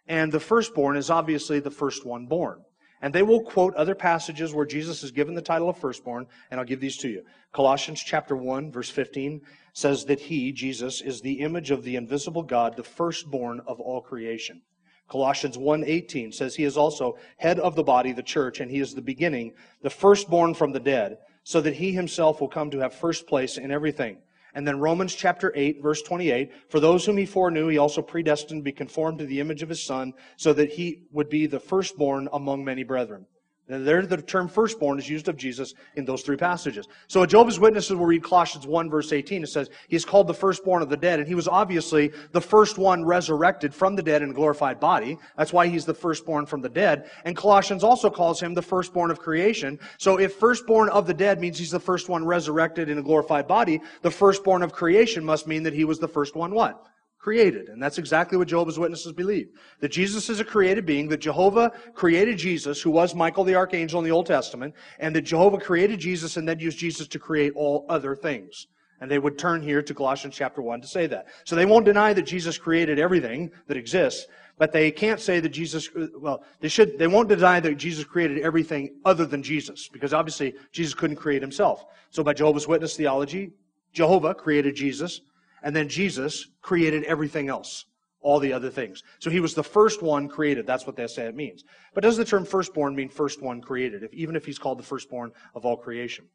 and 0.06 0.32
the 0.32 0.40
firstborn 0.40 0.96
is 0.96 1.10
obviously 1.10 1.60
the 1.60 1.70
first 1.70 2.06
one 2.06 2.26
born. 2.26 2.62
And 3.00 3.14
they 3.14 3.22
will 3.22 3.42
quote 3.42 3.74
other 3.74 3.94
passages 3.94 4.52
where 4.52 4.66
Jesus 4.66 5.02
is 5.02 5.10
given 5.10 5.34
the 5.34 5.42
title 5.42 5.68
of 5.68 5.78
firstborn, 5.78 6.26
and 6.50 6.58
I'll 6.58 6.66
give 6.66 6.80
these 6.80 6.96
to 6.98 7.08
you. 7.08 7.24
Colossians 7.52 8.02
chapter 8.02 8.36
1, 8.36 8.72
verse 8.72 8.90
15 8.90 9.40
says 9.72 10.04
that 10.06 10.20
he, 10.20 10.52
Jesus, 10.52 11.00
is 11.00 11.20
the 11.20 11.40
image 11.40 11.70
of 11.70 11.84
the 11.84 11.96
invisible 11.96 12.42
God, 12.42 12.76
the 12.76 12.82
firstborn 12.82 13.60
of 13.66 13.80
all 13.80 14.00
creation. 14.00 14.62
Colossians 15.08 15.56
1:18 15.56 16.34
says 16.34 16.54
he 16.54 16.64
is 16.64 16.76
also 16.76 17.16
head 17.38 17.58
of 17.58 17.74
the 17.74 17.82
body, 17.82 18.12
the 18.12 18.22
church, 18.22 18.60
and 18.60 18.70
he 18.70 18.78
is 18.78 18.94
the 18.94 19.00
beginning, 19.00 19.54
the 19.80 19.90
firstborn 19.90 20.52
from 20.52 20.72
the 20.72 20.80
dead, 20.80 21.18
so 21.44 21.60
that 21.62 21.74
he 21.74 21.92
himself 21.92 22.40
will 22.40 22.48
come 22.48 22.70
to 22.70 22.78
have 22.80 22.92
first 22.92 23.26
place 23.26 23.56
in 23.56 23.70
everything. 23.70 24.18
And 24.58 24.66
then 24.66 24.80
Romans 24.80 25.14
chapter 25.14 25.52
8, 25.54 25.80
verse 25.80 26.02
28, 26.02 26.50
for 26.68 26.80
those 26.80 27.06
whom 27.06 27.16
he 27.16 27.26
foreknew, 27.26 27.68
he 27.68 27.78
also 27.78 28.02
predestined 28.02 28.58
to 28.58 28.64
be 28.64 28.72
conformed 28.72 29.20
to 29.20 29.24
the 29.24 29.38
image 29.38 29.62
of 29.62 29.68
his 29.68 29.86
son, 29.86 30.14
so 30.36 30.52
that 30.52 30.72
he 30.72 31.04
would 31.12 31.28
be 31.28 31.46
the 31.46 31.60
firstborn 31.60 32.28
among 32.32 32.64
many 32.64 32.82
brethren. 32.82 33.24
There, 33.68 34.06
the 34.06 34.16
term 34.16 34.48
firstborn 34.48 34.98
is 34.98 35.10
used 35.10 35.28
of 35.28 35.36
Jesus 35.36 35.74
in 35.96 36.06
those 36.06 36.22
three 36.22 36.38
passages. 36.38 36.88
So 37.06 37.26
Jehovah's 37.26 37.60
Witnesses 37.60 37.94
will 37.94 38.06
read 38.06 38.22
Colossians 38.22 38.66
1 38.66 38.88
verse 38.88 39.12
18. 39.12 39.42
It 39.42 39.48
says, 39.48 39.68
He's 39.88 40.06
called 40.06 40.26
the 40.26 40.34
firstborn 40.34 40.82
of 40.82 40.88
the 40.88 40.96
dead, 40.96 41.18
and 41.18 41.28
he 41.28 41.34
was 41.34 41.46
obviously 41.46 42.10
the 42.32 42.40
first 42.40 42.78
one 42.78 43.04
resurrected 43.04 43.74
from 43.74 43.94
the 43.94 44.02
dead 44.02 44.22
in 44.22 44.30
a 44.30 44.32
glorified 44.32 44.80
body. 44.80 45.18
That's 45.36 45.52
why 45.52 45.66
he's 45.66 45.84
the 45.84 45.92
firstborn 45.92 46.46
from 46.46 46.62
the 46.62 46.70
dead. 46.70 47.10
And 47.24 47.36
Colossians 47.36 47.84
also 47.84 48.08
calls 48.08 48.40
him 48.40 48.54
the 48.54 48.62
firstborn 48.62 49.10
of 49.10 49.18
creation. 49.18 49.78
So 49.98 50.18
if 50.18 50.36
firstborn 50.36 50.88
of 50.88 51.06
the 51.06 51.14
dead 51.14 51.38
means 51.38 51.58
he's 51.58 51.70
the 51.70 51.78
first 51.78 52.08
one 52.08 52.24
resurrected 52.24 52.88
in 52.88 52.96
a 52.96 53.02
glorified 53.02 53.46
body, 53.46 53.82
the 54.00 54.10
firstborn 54.10 54.62
of 54.62 54.72
creation 54.72 55.22
must 55.22 55.46
mean 55.46 55.62
that 55.64 55.74
he 55.74 55.84
was 55.84 55.98
the 55.98 56.08
first 56.08 56.34
one 56.34 56.52
what? 56.52 56.86
Created. 57.18 57.68
And 57.68 57.82
that's 57.82 57.98
exactly 57.98 58.38
what 58.38 58.48
Jehovah's 58.48 58.78
Witnesses 58.78 59.12
believe. 59.12 59.48
That 59.80 59.90
Jesus 59.90 60.30
is 60.30 60.40
a 60.40 60.44
created 60.44 60.86
being, 60.86 61.08
that 61.08 61.20
Jehovah 61.20 61.72
created 61.94 62.38
Jesus, 62.38 62.80
who 62.80 62.90
was 62.90 63.14
Michael 63.14 63.44
the 63.44 63.56
archangel 63.56 63.98
in 63.98 64.04
the 64.04 64.12
Old 64.12 64.26
Testament, 64.26 64.74
and 64.98 65.14
that 65.14 65.22
Jehovah 65.22 65.58
created 65.58 66.00
Jesus 66.00 66.36
and 66.36 66.48
then 66.48 66.58
used 66.58 66.78
Jesus 66.78 67.08
to 67.08 67.18
create 67.18 67.52
all 67.54 67.84
other 67.88 68.14
things. 68.14 68.68
And 69.00 69.10
they 69.10 69.18
would 69.18 69.38
turn 69.38 69.62
here 69.62 69.82
to 69.82 69.94
Colossians 69.94 70.34
chapter 70.34 70.60
1 70.62 70.80
to 70.80 70.86
say 70.86 71.06
that. 71.06 71.26
So 71.44 71.54
they 71.54 71.66
won't 71.66 71.84
deny 71.84 72.12
that 72.12 72.22
Jesus 72.22 72.58
created 72.58 72.98
everything 72.98 73.50
that 73.66 73.76
exists, 73.76 74.26
but 74.56 74.72
they 74.72 74.90
can't 74.90 75.20
say 75.20 75.38
that 75.38 75.50
Jesus, 75.50 75.88
well, 76.16 76.42
they 76.60 76.68
should, 76.68 76.98
they 76.98 77.06
won't 77.06 77.28
deny 77.28 77.60
that 77.60 77.76
Jesus 77.76 78.04
created 78.04 78.40
everything 78.40 78.96
other 79.04 79.24
than 79.24 79.42
Jesus, 79.42 79.88
because 79.88 80.12
obviously 80.12 80.54
Jesus 80.72 80.94
couldn't 80.94 81.16
create 81.16 81.42
himself. 81.42 81.84
So 82.10 82.24
by 82.24 82.32
Jehovah's 82.32 82.66
Witness 82.66 82.96
theology, 82.96 83.52
Jehovah 83.92 84.34
created 84.34 84.74
Jesus, 84.74 85.20
and 85.62 85.74
then 85.74 85.88
Jesus 85.88 86.46
created 86.62 87.04
everything 87.04 87.48
else, 87.48 87.84
all 88.20 88.38
the 88.38 88.52
other 88.52 88.70
things. 88.70 89.02
So 89.18 89.30
he 89.30 89.40
was 89.40 89.54
the 89.54 89.62
first 89.62 90.02
one 90.02 90.28
created. 90.28 90.66
That's 90.66 90.86
what 90.86 90.96
they 90.96 91.06
say 91.06 91.26
it 91.26 91.36
means. 91.36 91.64
But 91.94 92.02
does 92.02 92.16
the 92.16 92.24
term 92.24 92.44
firstborn 92.44 92.94
mean 92.96 93.08
first 93.08 93.42
one 93.42 93.60
created, 93.60 94.02
if, 94.02 94.12
even 94.12 94.36
if 94.36 94.44
he's 94.44 94.58
called 94.58 94.78
the 94.78 94.82
firstborn 94.84 95.32
of 95.54 95.64
all 95.64 95.76
creation? 95.76 96.26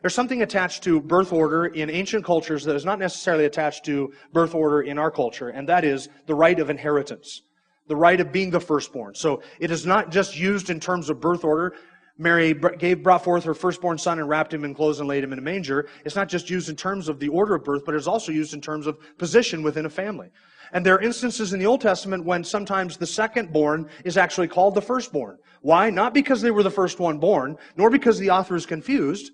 There's 0.00 0.14
something 0.14 0.42
attached 0.42 0.82
to 0.84 1.00
birth 1.00 1.32
order 1.32 1.66
in 1.66 1.88
ancient 1.88 2.24
cultures 2.24 2.64
that 2.64 2.74
is 2.74 2.84
not 2.84 2.98
necessarily 2.98 3.44
attached 3.44 3.84
to 3.84 4.12
birth 4.32 4.54
order 4.54 4.82
in 4.82 4.98
our 4.98 5.10
culture, 5.10 5.50
and 5.50 5.68
that 5.68 5.84
is 5.84 6.08
the 6.26 6.34
right 6.34 6.58
of 6.58 6.70
inheritance. 6.70 7.42
the 7.88 7.96
right 7.96 8.20
of 8.20 8.32
being 8.32 8.50
the 8.50 8.60
firstborn. 8.60 9.14
So 9.14 9.42
it 9.58 9.70
is 9.70 9.84
not 9.84 10.10
just 10.10 10.38
used 10.38 10.70
in 10.70 10.80
terms 10.80 11.10
of 11.10 11.20
birth 11.20 11.44
order. 11.44 11.74
Mary 12.18 12.54
gave, 12.78 13.02
brought 13.02 13.24
forth 13.24 13.44
her 13.44 13.54
firstborn 13.54 13.98
son 13.98 14.18
and 14.18 14.28
wrapped 14.28 14.52
him 14.52 14.64
in 14.64 14.74
clothes 14.74 15.00
and 15.00 15.08
laid 15.08 15.24
him 15.24 15.32
in 15.32 15.38
a 15.38 15.42
manger. 15.42 15.88
It's 16.04 16.16
not 16.16 16.28
just 16.28 16.50
used 16.50 16.68
in 16.68 16.76
terms 16.76 17.08
of 17.08 17.18
the 17.18 17.28
order 17.28 17.54
of 17.54 17.64
birth, 17.64 17.84
but 17.84 17.94
it's 17.94 18.06
also 18.06 18.32
used 18.32 18.54
in 18.54 18.60
terms 18.60 18.86
of 18.86 18.98
position 19.18 19.62
within 19.62 19.86
a 19.86 19.90
family. 19.90 20.30
And 20.72 20.84
there 20.84 20.94
are 20.94 21.02
instances 21.02 21.52
in 21.52 21.60
the 21.60 21.66
Old 21.66 21.80
Testament 21.80 22.24
when 22.24 22.44
sometimes 22.44 22.96
the 22.96 23.06
second 23.06 23.52
born 23.52 23.88
is 24.04 24.16
actually 24.16 24.48
called 24.48 24.74
the 24.74 24.82
firstborn. 24.82 25.38
Why? 25.60 25.90
Not 25.90 26.14
because 26.14 26.42
they 26.42 26.50
were 26.50 26.62
the 26.62 26.70
first 26.70 26.98
one 26.98 27.18
born, 27.18 27.56
nor 27.76 27.90
because 27.90 28.18
the 28.18 28.30
author 28.30 28.56
is 28.56 28.66
confused, 28.66 29.32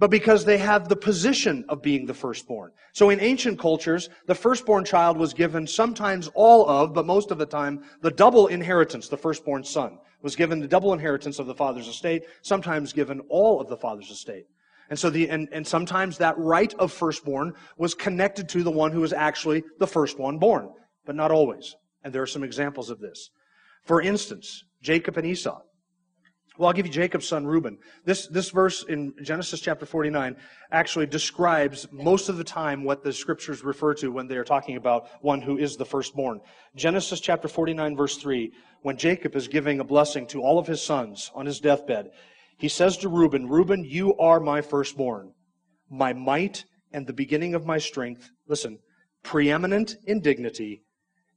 but 0.00 0.10
because 0.10 0.46
they 0.46 0.56
have 0.56 0.88
the 0.88 0.96
position 0.96 1.62
of 1.68 1.82
being 1.82 2.06
the 2.06 2.14
firstborn. 2.14 2.72
So 2.94 3.10
in 3.10 3.20
ancient 3.20 3.60
cultures, 3.60 4.08
the 4.26 4.34
firstborn 4.34 4.86
child 4.86 5.18
was 5.18 5.34
given 5.34 5.66
sometimes 5.66 6.30
all 6.34 6.66
of, 6.68 6.94
but 6.94 7.04
most 7.04 7.30
of 7.30 7.36
the 7.36 7.44
time, 7.44 7.84
the 8.00 8.10
double 8.10 8.46
inheritance, 8.46 9.08
the 9.08 9.18
firstborn 9.18 9.62
son 9.62 9.98
was 10.22 10.34
given 10.34 10.58
the 10.58 10.66
double 10.66 10.94
inheritance 10.94 11.38
of 11.38 11.46
the 11.46 11.54
father's 11.54 11.86
estate, 11.86 12.22
sometimes 12.40 12.94
given 12.94 13.20
all 13.28 13.60
of 13.60 13.68
the 13.68 13.76
father's 13.76 14.10
estate. 14.10 14.46
And 14.88 14.98
so 14.98 15.10
the, 15.10 15.28
and, 15.28 15.48
and 15.52 15.66
sometimes 15.66 16.16
that 16.18 16.36
right 16.38 16.72
of 16.74 16.92
firstborn 16.92 17.52
was 17.76 17.94
connected 17.94 18.48
to 18.48 18.62
the 18.62 18.70
one 18.70 18.92
who 18.92 19.00
was 19.00 19.12
actually 19.12 19.62
the 19.78 19.86
first 19.86 20.18
one 20.18 20.38
born, 20.38 20.70
but 21.04 21.14
not 21.14 21.30
always. 21.30 21.76
And 22.02 22.12
there 22.12 22.22
are 22.22 22.26
some 22.26 22.42
examples 22.42 22.88
of 22.88 23.00
this. 23.00 23.30
For 23.84 24.00
instance, 24.00 24.64
Jacob 24.82 25.18
and 25.18 25.26
Esau. 25.26 25.60
Well, 26.58 26.68
I'll 26.68 26.74
give 26.74 26.86
you 26.86 26.92
Jacob's 26.92 27.28
son 27.28 27.46
Reuben. 27.46 27.78
This, 28.04 28.26
this 28.26 28.50
verse 28.50 28.84
in 28.84 29.14
Genesis 29.22 29.60
chapter 29.60 29.86
49 29.86 30.36
actually 30.72 31.06
describes 31.06 31.86
most 31.90 32.28
of 32.28 32.36
the 32.36 32.44
time 32.44 32.84
what 32.84 33.02
the 33.02 33.12
scriptures 33.12 33.64
refer 33.64 33.94
to 33.94 34.10
when 34.12 34.26
they 34.26 34.36
are 34.36 34.44
talking 34.44 34.76
about 34.76 35.08
one 35.22 35.40
who 35.40 35.56
is 35.56 35.76
the 35.76 35.84
firstborn. 35.86 36.40
Genesis 36.76 37.20
chapter 37.20 37.48
49 37.48 37.96
verse 37.96 38.16
3, 38.16 38.52
when 38.82 38.96
Jacob 38.96 39.36
is 39.36 39.48
giving 39.48 39.80
a 39.80 39.84
blessing 39.84 40.26
to 40.26 40.42
all 40.42 40.58
of 40.58 40.66
his 40.66 40.82
sons 40.82 41.30
on 41.34 41.46
his 41.46 41.60
deathbed, 41.60 42.10
he 42.58 42.68
says 42.68 42.98
to 42.98 43.08
Reuben, 43.08 43.48
Reuben, 43.48 43.84
you 43.84 44.14
are 44.18 44.38
my 44.38 44.60
firstborn, 44.60 45.32
my 45.88 46.12
might 46.12 46.64
and 46.92 47.06
the 47.06 47.12
beginning 47.12 47.54
of 47.54 47.64
my 47.64 47.78
strength. 47.78 48.28
Listen, 48.48 48.78
preeminent 49.22 49.96
in 50.06 50.20
dignity 50.20 50.82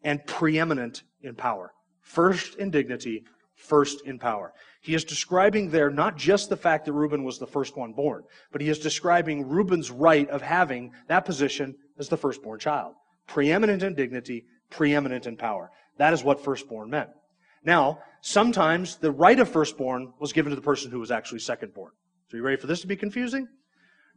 and 0.03 0.25
preeminent 0.25 1.03
in 1.21 1.35
power. 1.35 1.71
First 2.01 2.55
in 2.55 2.71
dignity, 2.71 3.23
first 3.63 4.05
in 4.05 4.19
power. 4.19 4.53
He 4.81 4.93
is 4.93 5.05
describing 5.05 5.69
there 5.69 5.89
not 5.89 6.17
just 6.17 6.49
the 6.49 6.57
fact 6.57 6.85
that 6.85 6.93
Reuben 6.93 7.23
was 7.23 7.39
the 7.39 7.47
first 7.47 7.77
one 7.77 7.93
born, 7.93 8.23
but 8.51 8.61
he 8.61 8.69
is 8.69 8.79
describing 8.79 9.47
Reuben's 9.47 9.89
right 9.89 10.29
of 10.29 10.41
having 10.41 10.91
that 11.07 11.25
position 11.25 11.75
as 11.97 12.09
the 12.09 12.17
firstborn 12.17 12.59
child. 12.59 12.95
Preeminent 13.27 13.81
in 13.81 13.95
dignity, 13.95 14.45
preeminent 14.69 15.25
in 15.25 15.37
power. 15.37 15.71
That 15.97 16.13
is 16.13 16.23
what 16.23 16.43
firstborn 16.43 16.89
meant. 16.89 17.09
Now, 17.63 17.99
sometimes 18.21 18.97
the 18.97 19.11
right 19.11 19.39
of 19.39 19.49
firstborn 19.49 20.13
was 20.19 20.33
given 20.33 20.49
to 20.49 20.55
the 20.55 20.61
person 20.61 20.91
who 20.91 20.99
was 20.99 21.11
actually 21.11 21.39
secondborn. 21.39 21.91
So 22.29 22.37
you 22.37 22.43
ready 22.43 22.57
for 22.57 22.67
this 22.67 22.81
to 22.81 22.87
be 22.87 22.97
confusing? 22.97 23.47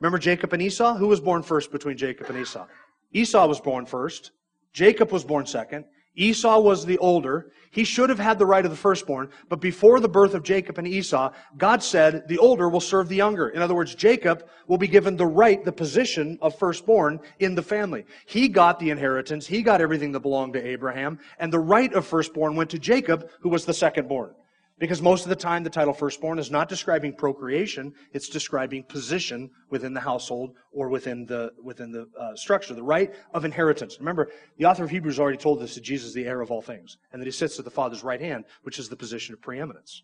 Remember 0.01 0.19
Jacob 0.19 0.53
and 0.53 0.63
Esau? 0.63 0.97
Who 0.97 1.07
was 1.07 1.21
born 1.21 1.43
first 1.43 1.71
between 1.71 1.97
Jacob 1.97 2.29
and 2.29 2.39
Esau? 2.39 2.67
Esau 3.13 3.47
was 3.47 3.61
born 3.61 3.87
first. 3.87 4.33
Jacob 4.73 5.13
was 5.13 5.25
born 5.25 5.47
second. 5.47 5.85
Esau 6.17 6.59
was 6.59 6.85
the 6.85 6.99
older. 6.99 7.53
He 7.71 7.85
should 7.85 8.09
have 8.09 8.19
had 8.19 8.39
the 8.39 8.47
right 8.47 8.65
of 8.65 8.71
the 8.71 8.77
firstborn, 8.77 9.29
but 9.51 9.61
before 9.61 10.01
the 10.01 10.09
birth 10.09 10.33
of 10.33 10.43
Jacob 10.43 10.79
and 10.79 10.89
Esau, 10.89 11.31
God 11.59 11.83
said 11.83 12.27
the 12.27 12.39
older 12.39 12.71
will 12.71 12.81
serve 12.81 13.09
the 13.09 13.17
younger. 13.17 13.51
In 13.51 13.61
other 13.61 13.75
words, 13.75 13.95
Jacob 13.95 14.49
will 14.67 14.79
be 14.79 14.89
given 14.89 15.17
the 15.17 15.27
right, 15.27 15.63
the 15.63 15.73
position 15.73 16.39
of 16.41 16.59
firstborn 16.59 17.21
in 17.39 17.55
the 17.55 17.63
family. 17.63 18.07
He 18.25 18.49
got 18.49 18.81
the 18.81 18.89
inheritance. 18.89 19.47
He 19.47 19.63
got 19.63 19.83
everything 19.83 20.11
that 20.13 20.21
belonged 20.21 20.55
to 20.55 20.67
Abraham, 20.67 21.19
and 21.39 21.53
the 21.53 21.59
right 21.59 21.93
of 21.93 22.07
firstborn 22.07 22.57
went 22.57 22.71
to 22.71 22.79
Jacob, 22.79 23.29
who 23.41 23.51
was 23.51 23.67
the 23.67 23.73
secondborn. 23.73 24.33
Because 24.79 25.01
most 25.01 25.23
of 25.23 25.31
the 25.31 25.37
time, 25.37 25.65
the 25.65 25.71
title 25.71 25.95
firstborn 25.95 26.39
is 26.39 26.51
not 26.51 26.69
describing 26.69 27.15
procreation, 27.15 27.95
it's 28.13 28.29
describing 28.29 28.83
position 28.83 29.51
within 29.71 29.95
the 29.95 30.01
household 30.01 30.55
or 30.71 30.91
within 30.91 31.25
the, 31.25 31.53
within 31.63 31.91
the 31.91 32.07
uh, 32.21 32.37
structure, 32.37 32.75
the 32.75 32.83
right 32.83 33.15
of 33.33 33.47
inheritance. 33.47 33.99
Remember, 33.99 34.31
the 34.59 34.67
author 34.67 34.85
of 34.85 34.91
Hebrews 34.91 35.19
already 35.19 35.39
told 35.39 35.63
us 35.63 35.75
that 35.75 35.81
Jesus 35.83 36.09
is 36.09 36.15
the 36.15 36.27
heir 36.27 36.43
of 36.43 36.51
all 36.51 36.61
things, 36.61 36.99
and 37.13 37.23
that 37.23 37.27
he 37.27 37.33
sits 37.33 37.59
at 37.59 37.65
the 37.65 37.71
Father's 37.71 38.05
right 38.05 38.21
hand, 38.21 38.45
which 38.65 38.79
is 38.79 38.91
the 38.91 38.97
position 38.97 39.33
of 39.33 39.41
preeminence. 39.41 40.03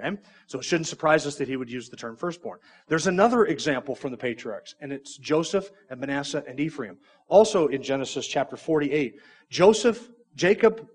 Okay? 0.00 0.16
So 0.46 0.58
it 0.58 0.64
shouldn't 0.64 0.88
surprise 0.88 1.26
us 1.26 1.36
that 1.36 1.46
he 1.46 1.56
would 1.56 1.70
use 1.70 1.90
the 1.90 1.96
term 1.96 2.16
firstborn. 2.16 2.58
There's 2.88 3.06
another 3.06 3.44
example 3.44 3.94
from 3.94 4.10
the 4.10 4.16
patriarchs, 4.16 4.74
and 4.80 4.90
it's 4.90 5.18
Joseph 5.18 5.70
and 5.90 6.00
Manasseh 6.00 6.42
and 6.48 6.58
Ephraim. 6.58 6.96
Also 7.28 7.68
in 7.68 7.82
Genesis 7.82 8.26
chapter 8.26 8.56
48, 8.56 9.20
Joseph, 9.50 10.08
Jacob 10.34 10.88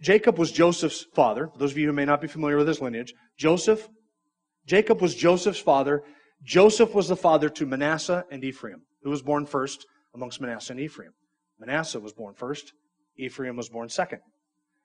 Jacob 0.00 0.38
was 0.38 0.50
Joseph's 0.50 1.06
father. 1.14 1.48
For 1.48 1.58
those 1.58 1.72
of 1.72 1.78
you 1.78 1.86
who 1.86 1.92
may 1.92 2.04
not 2.04 2.20
be 2.20 2.28
familiar 2.28 2.56
with 2.56 2.68
his 2.68 2.80
lineage, 2.80 3.12
Joseph, 3.38 3.88
Jacob 4.66 5.00
was 5.00 5.14
Joseph's 5.14 5.60
father. 5.60 6.02
Joseph 6.42 6.94
was 6.94 7.08
the 7.08 7.16
father 7.16 7.48
to 7.50 7.66
Manasseh 7.66 8.24
and 8.30 8.44
Ephraim, 8.44 8.82
who 9.02 9.10
was 9.10 9.22
born 9.22 9.46
first 9.46 9.84
amongst 10.14 10.40
Manasseh 10.40 10.72
and 10.72 10.80
Ephraim. 10.80 11.12
Manasseh 11.58 12.00
was 12.00 12.12
born 12.12 12.34
first. 12.34 12.72
Ephraim 13.18 13.56
was 13.56 13.68
born 13.68 13.88
second. 13.88 14.20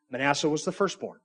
Manasseh 0.10 0.50
was 0.50 0.64
the 0.64 0.72
firstborn. 0.72 1.20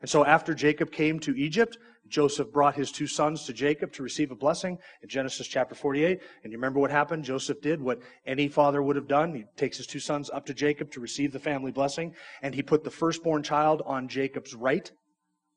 And 0.00 0.08
so 0.08 0.24
after 0.24 0.54
Jacob 0.54 0.92
came 0.92 1.18
to 1.20 1.36
Egypt, 1.36 1.78
Joseph 2.08 2.52
brought 2.52 2.74
his 2.74 2.90
two 2.90 3.06
sons 3.06 3.44
to 3.44 3.52
Jacob 3.52 3.92
to 3.92 4.02
receive 4.02 4.30
a 4.30 4.36
blessing 4.36 4.78
in 5.02 5.08
Genesis 5.08 5.46
chapter 5.46 5.74
48. 5.74 6.20
And 6.42 6.52
you 6.52 6.58
remember 6.58 6.80
what 6.80 6.90
happened? 6.90 7.24
Joseph 7.24 7.60
did 7.60 7.80
what 7.80 8.00
any 8.26 8.48
father 8.48 8.82
would 8.82 8.96
have 8.96 9.08
done. 9.08 9.34
He 9.34 9.44
takes 9.56 9.76
his 9.76 9.86
two 9.86 10.00
sons 10.00 10.30
up 10.30 10.46
to 10.46 10.54
Jacob 10.54 10.90
to 10.92 11.00
receive 11.00 11.32
the 11.32 11.38
family 11.38 11.70
blessing, 11.70 12.14
and 12.42 12.54
he 12.54 12.62
put 12.62 12.84
the 12.84 12.90
firstborn 12.90 13.42
child 13.42 13.82
on 13.84 14.08
Jacob's 14.08 14.54
right 14.54 14.90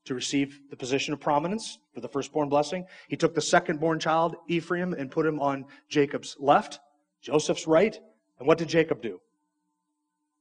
to 0.06 0.15
receive 0.15 0.60
the 0.69 0.75
position 0.75 1.13
of 1.13 1.19
prominence 1.19 1.77
for 1.93 2.01
the 2.01 2.10
firstborn 2.10 2.49
blessing. 2.49 2.86
He 3.08 3.15
took 3.15 3.36
the 3.36 3.41
secondborn 3.41 3.99
child, 3.99 4.36
Ephraim, 4.47 4.93
and 4.93 5.12
put 5.12 5.25
him 5.25 5.39
on 5.39 5.65
Jacob's 5.89 6.36
left, 6.39 6.80
Joseph's 7.21 7.67
right. 7.67 7.97
And 8.39 8.47
what 8.47 8.58
did 8.58 8.67
Jacob 8.67 9.01
do? 9.01 9.21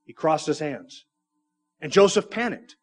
He 0.05 0.15
crossed 0.15 0.47
his 0.47 0.59
hands. 0.59 1.05
And 1.81 1.93
Joseph 1.93 2.31
panicked. 2.31 2.77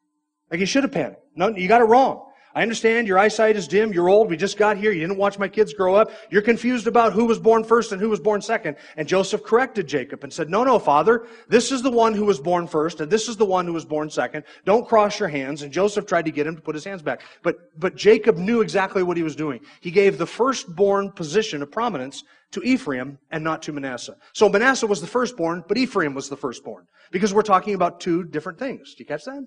Like 0.52 0.60
you 0.60 0.66
should 0.66 0.84
have 0.84 0.92
panicked. 0.92 1.22
No, 1.36 1.50
you 1.50 1.68
got 1.68 1.82
it 1.82 1.86
wrong. 1.86 2.24
I 2.58 2.64
understand 2.64 3.08
your 3.08 3.20
eyesight 3.20 3.56
is 3.56 3.68
dim. 3.68 3.94
You're 3.94 4.10
old. 4.10 4.32
We 4.32 4.36
just 4.36 4.58
got 4.58 4.78
here. 4.78 4.92
You 4.92 5.02
didn't 5.02 5.20
watch 5.20 5.38
my 5.38 5.48
kids 5.48 5.76
grow 5.76 5.94
up. 5.94 6.10
You're 6.32 6.42
confused 6.42 6.88
about 6.88 7.14
who 7.14 7.26
was 7.26 7.38
born 7.38 7.64
first 7.64 7.92
and 7.92 8.02
who 8.02 8.10
was 8.10 8.20
born 8.20 8.42
second. 8.42 8.78
And 8.96 9.08
Joseph 9.08 9.44
corrected 9.44 9.86
Jacob 9.86 10.24
and 10.24 10.34
said, 10.34 10.50
no, 10.50 10.64
no, 10.64 10.80
father. 10.80 11.28
This 11.48 11.72
is 11.72 11.84
the 11.84 11.92
one 11.92 12.16
who 12.16 12.26
was 12.26 12.40
born 12.40 12.66
first 12.68 13.00
and 13.00 13.12
this 13.12 13.28
is 13.28 13.38
the 13.38 13.46
one 13.46 13.68
who 13.68 13.74
was 13.74 13.86
born 13.86 14.10
second. 14.10 14.44
Don't 14.66 14.88
cross 14.88 15.20
your 15.20 15.30
hands. 15.30 15.62
And 15.62 15.72
Joseph 15.72 16.08
tried 16.08 16.26
to 16.26 16.32
get 16.32 16.48
him 16.48 16.56
to 16.56 16.62
put 16.64 16.74
his 16.74 16.84
hands 16.84 17.04
back. 17.04 17.22
But, 17.44 17.58
but 17.80 17.96
Jacob 17.96 18.38
knew 18.38 18.62
exactly 18.62 19.04
what 19.04 19.18
he 19.18 19.24
was 19.24 19.36
doing. 19.36 19.60
He 19.80 19.92
gave 19.92 20.18
the 20.18 20.26
firstborn 20.26 21.12
position 21.12 21.62
of 21.62 21.72
prominence 21.72 22.24
to 22.54 22.64
Ephraim 22.64 23.20
and 23.30 23.44
not 23.44 23.62
to 23.64 23.72
Manasseh. 23.72 24.16
So 24.34 24.50
Manasseh 24.50 24.88
was 24.88 25.00
the 25.00 25.06
firstborn, 25.06 25.64
but 25.68 25.78
Ephraim 25.78 26.16
was 26.16 26.28
the 26.28 26.38
firstborn. 26.38 26.88
Because 27.12 27.36
we're 27.36 27.44
talking 27.44 27.76
about 27.76 28.00
two 28.00 28.24
different 28.24 28.58
things. 28.58 28.96
Do 28.96 29.04
you 29.04 29.06
catch 29.06 29.26
that? 29.26 29.46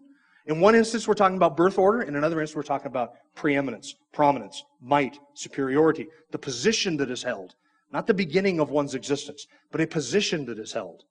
In 0.50 0.58
one 0.58 0.74
instance, 0.74 1.06
we're 1.06 1.14
talking 1.14 1.36
about 1.36 1.56
birth 1.56 1.78
order. 1.78 2.02
In 2.02 2.16
another 2.16 2.40
instance, 2.40 2.56
we're 2.56 2.64
talking 2.64 2.88
about 2.88 3.12
preeminence, 3.36 3.94
prominence, 4.12 4.64
might, 4.82 5.16
superiority, 5.32 6.08
the 6.32 6.38
position 6.38 6.96
that 6.96 7.08
is 7.08 7.22
held. 7.22 7.54
Not 7.92 8.08
the 8.08 8.14
beginning 8.14 8.58
of 8.58 8.70
one's 8.70 8.96
existence, 8.96 9.46
but 9.70 9.80
a 9.80 9.86
position 9.86 10.44
that 10.46 10.58
is 10.58 10.72
held. 10.72 11.04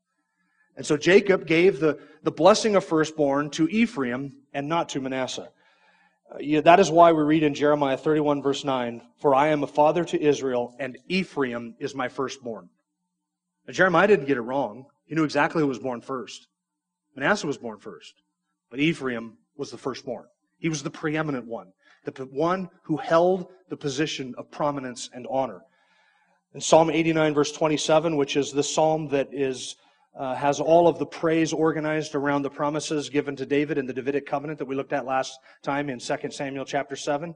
And 0.75 0.85
so 0.85 0.97
Jacob 0.97 1.47
gave 1.47 1.79
the, 1.79 1.97
the 2.23 2.31
blessing 2.31 2.75
of 2.75 2.83
firstborn 2.83 3.49
to 3.51 3.69
Ephraim 3.69 4.33
and 4.53 4.67
not 4.67 4.89
to 4.89 4.99
Manasseh. 4.99 5.47
Uh, 6.29 6.39
yeah, 6.41 6.59
that 6.59 6.81
is 6.81 6.91
why 6.91 7.13
we 7.13 7.23
read 7.23 7.43
in 7.43 7.53
Jeremiah 7.53 7.97
31, 7.97 8.41
verse 8.41 8.65
9, 8.65 9.01
For 9.21 9.33
I 9.33 9.47
am 9.47 9.63
a 9.63 9.67
father 9.67 10.03
to 10.03 10.21
Israel, 10.21 10.75
and 10.79 10.97
Ephraim 11.07 11.75
is 11.79 11.95
my 11.95 12.09
firstborn. 12.09 12.67
Now, 13.65 13.71
Jeremiah 13.71 14.07
didn't 14.07 14.25
get 14.25 14.35
it 14.35 14.41
wrong. 14.41 14.87
He 15.05 15.15
knew 15.15 15.23
exactly 15.23 15.61
who 15.61 15.67
was 15.67 15.79
born 15.79 16.01
first. 16.01 16.49
Manasseh 17.15 17.47
was 17.47 17.57
born 17.57 17.79
first. 17.79 18.15
But 18.69 18.79
Ephraim 18.79 19.37
was 19.57 19.71
the 19.71 19.77
firstborn. 19.77 20.25
He 20.57 20.69
was 20.69 20.83
the 20.83 20.89
preeminent 20.89 21.45
one, 21.45 21.71
the 22.05 22.25
one 22.25 22.69
who 22.83 22.97
held 22.97 23.47
the 23.69 23.77
position 23.77 24.35
of 24.37 24.51
prominence 24.51 25.09
and 25.13 25.27
honor. 25.29 25.61
In 26.53 26.61
Psalm 26.61 26.89
89, 26.89 27.33
verse 27.33 27.51
27, 27.51 28.15
which 28.17 28.35
is 28.35 28.51
the 28.51 28.63
psalm 28.63 29.07
that 29.09 29.29
is, 29.31 29.75
uh, 30.17 30.33
has 30.35 30.59
all 30.59 30.87
of 30.87 30.97
the 30.97 31.05
praise 31.05 31.53
organized 31.53 32.15
around 32.15 32.41
the 32.41 32.49
promises 32.49 33.09
given 33.09 33.35
to 33.35 33.45
David 33.45 33.77
in 33.77 33.85
the 33.85 33.93
Davidic 33.93 34.25
covenant 34.25 34.59
that 34.59 34.65
we 34.65 34.75
looked 34.75 34.93
at 34.93 35.05
last 35.05 35.37
time 35.61 35.89
in 35.89 35.99
2 35.99 36.15
Samuel 36.31 36.65
chapter 36.65 36.95
7. 36.95 37.35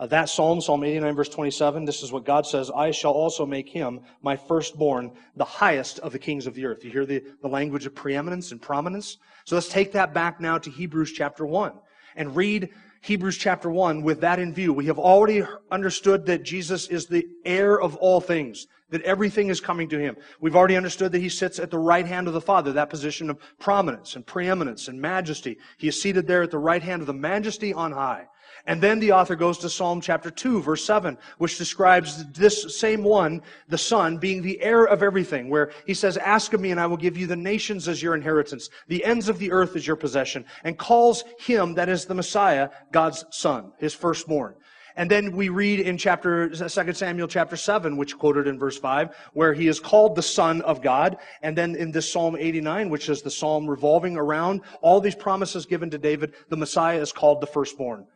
Uh, 0.00 0.06
that 0.06 0.30
psalm, 0.30 0.62
Psalm 0.62 0.82
89, 0.82 1.14
verse 1.14 1.28
27, 1.28 1.84
this 1.84 2.02
is 2.02 2.10
what 2.10 2.24
God 2.24 2.46
says 2.46 2.70
I 2.74 2.90
shall 2.90 3.12
also 3.12 3.44
make 3.44 3.68
him 3.68 4.00
my 4.22 4.34
firstborn, 4.34 5.12
the 5.36 5.44
highest 5.44 5.98
of 5.98 6.12
the 6.12 6.18
kings 6.18 6.46
of 6.46 6.54
the 6.54 6.64
earth. 6.64 6.82
You 6.82 6.90
hear 6.90 7.04
the, 7.04 7.22
the 7.42 7.48
language 7.48 7.84
of 7.84 7.94
preeminence 7.94 8.50
and 8.50 8.62
prominence? 8.62 9.18
So 9.44 9.56
let's 9.56 9.68
take 9.68 9.92
that 9.92 10.14
back 10.14 10.40
now 10.40 10.56
to 10.56 10.70
Hebrews 10.70 11.12
chapter 11.12 11.44
1 11.44 11.74
and 12.16 12.34
read 12.34 12.70
Hebrews 13.02 13.36
chapter 13.36 13.70
1 13.70 14.00
with 14.00 14.22
that 14.22 14.38
in 14.38 14.54
view. 14.54 14.72
We 14.72 14.86
have 14.86 14.98
already 14.98 15.42
understood 15.70 16.24
that 16.26 16.44
Jesus 16.44 16.88
is 16.88 17.06
the 17.06 17.28
heir 17.44 17.78
of 17.78 17.94
all 17.96 18.22
things, 18.22 18.68
that 18.88 19.02
everything 19.02 19.50
is 19.50 19.60
coming 19.60 19.90
to 19.90 19.98
him. 19.98 20.16
We've 20.40 20.56
already 20.56 20.78
understood 20.78 21.12
that 21.12 21.20
he 21.20 21.28
sits 21.28 21.58
at 21.58 21.70
the 21.70 21.78
right 21.78 22.06
hand 22.06 22.26
of 22.26 22.32
the 22.32 22.40
Father, 22.40 22.72
that 22.72 22.88
position 22.88 23.28
of 23.28 23.38
prominence 23.58 24.16
and 24.16 24.24
preeminence 24.24 24.88
and 24.88 24.98
majesty. 24.98 25.58
He 25.76 25.88
is 25.88 26.00
seated 26.00 26.26
there 26.26 26.42
at 26.42 26.50
the 26.50 26.58
right 26.58 26.82
hand 26.82 27.02
of 27.02 27.06
the 27.06 27.12
majesty 27.12 27.74
on 27.74 27.92
high. 27.92 28.28
And 28.66 28.80
then 28.80 28.98
the 29.00 29.12
author 29.12 29.36
goes 29.36 29.58
to 29.58 29.70
Psalm 29.70 30.00
chapter 30.00 30.30
2, 30.30 30.62
verse 30.62 30.84
7, 30.84 31.16
which 31.38 31.58
describes 31.58 32.24
this 32.32 32.78
same 32.78 33.02
one, 33.02 33.42
the 33.68 33.78
Son, 33.78 34.18
being 34.18 34.42
the 34.42 34.60
heir 34.60 34.84
of 34.84 35.02
everything, 35.02 35.48
where 35.48 35.72
he 35.86 35.94
says, 35.94 36.16
Ask 36.16 36.52
of 36.52 36.60
me, 36.60 36.70
and 36.70 36.80
I 36.80 36.86
will 36.86 36.96
give 36.96 37.16
you 37.16 37.26
the 37.26 37.36
nations 37.36 37.88
as 37.88 38.02
your 38.02 38.14
inheritance, 38.14 38.70
the 38.88 39.04
ends 39.04 39.28
of 39.28 39.38
the 39.38 39.52
earth 39.52 39.76
as 39.76 39.86
your 39.86 39.96
possession, 39.96 40.44
and 40.64 40.78
calls 40.78 41.24
him, 41.38 41.74
that 41.74 41.88
is 41.88 42.04
the 42.04 42.14
Messiah, 42.14 42.70
God's 42.92 43.24
Son, 43.30 43.72
his 43.78 43.94
firstborn. 43.94 44.54
And 44.96 45.10
then 45.10 45.34
we 45.34 45.48
read 45.48 45.80
in 45.80 45.96
chapter 45.96 46.48
2 46.48 46.92
Samuel 46.92 47.28
chapter 47.28 47.56
7, 47.56 47.96
which 47.96 48.18
quoted 48.18 48.46
in 48.46 48.58
verse 48.58 48.78
5, 48.78 49.16
where 49.32 49.54
he 49.54 49.68
is 49.68 49.80
called 49.80 50.14
the 50.14 50.22
Son 50.22 50.60
of 50.62 50.82
God. 50.82 51.16
And 51.42 51.56
then 51.56 51.76
in 51.76 51.90
this 51.90 52.12
Psalm 52.12 52.36
89, 52.38 52.90
which 52.90 53.08
is 53.08 53.22
the 53.22 53.30
psalm 53.30 53.66
revolving 53.66 54.16
around 54.16 54.62
all 54.82 55.00
these 55.00 55.14
promises 55.14 55.64
given 55.64 55.90
to 55.90 55.98
David, 55.98 56.34
the 56.48 56.56
Messiah 56.56 57.00
is 57.00 57.12
called 57.12 57.40
the 57.40 57.46
firstborn. 57.46 58.06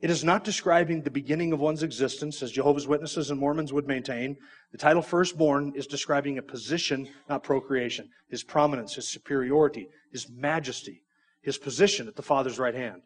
It 0.00 0.08
is 0.08 0.24
not 0.24 0.44
describing 0.44 1.02
the 1.02 1.10
beginning 1.10 1.52
of 1.52 1.60
one's 1.60 1.82
existence, 1.82 2.42
as 2.42 2.50
Jehovah's 2.50 2.86
Witnesses 2.86 3.30
and 3.30 3.38
Mormons 3.38 3.72
would 3.72 3.86
maintain. 3.86 4.36
The 4.72 4.78
title 4.78 5.02
firstborn 5.02 5.72
is 5.74 5.86
describing 5.86 6.38
a 6.38 6.42
position, 6.42 7.06
not 7.28 7.42
procreation. 7.42 8.08
His 8.28 8.42
prominence, 8.42 8.94
his 8.94 9.06
superiority, 9.06 9.88
his 10.10 10.28
majesty, 10.30 11.02
his 11.42 11.58
position 11.58 12.08
at 12.08 12.16
the 12.16 12.22
Father's 12.22 12.58
right 12.58 12.74
hand. 12.74 13.02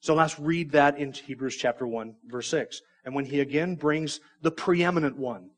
So 0.00 0.14
let's 0.14 0.38
read 0.38 0.72
that 0.72 0.98
in 0.98 1.12
Hebrews 1.12 1.56
chapter 1.56 1.86
1, 1.86 2.14
verse 2.28 2.48
6. 2.48 2.80
And 3.04 3.14
when 3.14 3.26
he 3.26 3.40
again 3.40 3.74
brings 3.74 4.20
the 4.40 4.50
preeminent 4.50 5.18
one, 5.18 5.50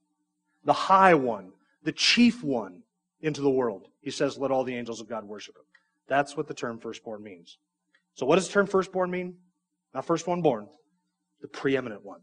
the 0.65 0.73
high 0.73 1.15
one, 1.15 1.53
the 1.85 1.93
chief 1.93 2.43
one 2.43 2.83
into 3.21 3.41
the 3.41 3.51
world, 3.51 3.87
he 4.01 4.11
says, 4.11 4.37
Let 4.37 4.51
all 4.51 4.65
the 4.65 4.75
angels 4.75 5.01
of 5.01 5.09
God 5.09 5.25
worship 5.25 5.57
him. 5.57 5.65
That's 6.09 6.37
what 6.37 6.49
the 6.49 6.55
term 6.55 6.81
firstborn 6.81 7.23
means. 7.23 7.59
So 8.15 8.27
what 8.27 8.35
does 8.35 8.49
the 8.49 8.53
term 8.53 8.67
firstborn 8.67 9.13
mean? 9.13 9.37
Not 9.95 10.05
first 10.05 10.27
one 10.27 10.43
born, 10.43 10.69
the 11.41 11.49
preeminent 11.49 12.05
one, 12.05 12.21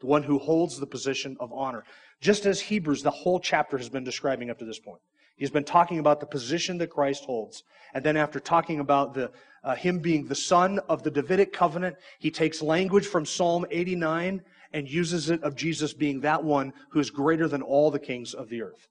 the 0.00 0.06
one 0.06 0.22
who 0.22 0.38
holds 0.38 0.78
the 0.78 0.86
position 0.86 1.36
of 1.40 1.52
honor. 1.52 1.84
Just 2.20 2.46
as 2.46 2.60
Hebrews, 2.60 3.02
the 3.02 3.10
whole 3.10 3.40
chapter 3.40 3.78
has 3.78 3.88
been 3.88 4.04
describing 4.04 4.50
up 4.50 4.58
to 4.58 4.64
this 4.64 4.78
point. 4.78 5.00
He's 5.36 5.50
been 5.50 5.64
talking 5.64 5.98
about 5.98 6.20
the 6.20 6.26
position 6.26 6.78
that 6.78 6.90
Christ 6.90 7.24
holds. 7.24 7.62
And 7.94 8.04
then 8.04 8.16
after 8.16 8.38
talking 8.38 8.80
about 8.80 9.14
the, 9.14 9.30
uh, 9.64 9.74
him 9.74 9.98
being 9.98 10.26
the 10.26 10.34
son 10.34 10.78
of 10.88 11.02
the 11.02 11.10
Davidic 11.10 11.52
covenant, 11.52 11.96
he 12.18 12.30
takes 12.30 12.62
language 12.62 13.06
from 13.06 13.26
Psalm 13.26 13.66
89 13.70 14.42
and 14.72 14.88
uses 14.88 15.30
it 15.30 15.42
of 15.42 15.54
Jesus 15.54 15.92
being 15.92 16.20
that 16.20 16.42
one 16.42 16.72
who 16.90 17.00
is 17.00 17.10
greater 17.10 17.48
than 17.48 17.62
all 17.62 17.90
the 17.90 17.98
kings 17.98 18.34
of 18.34 18.48
the 18.48 18.62
earth. 18.62 18.88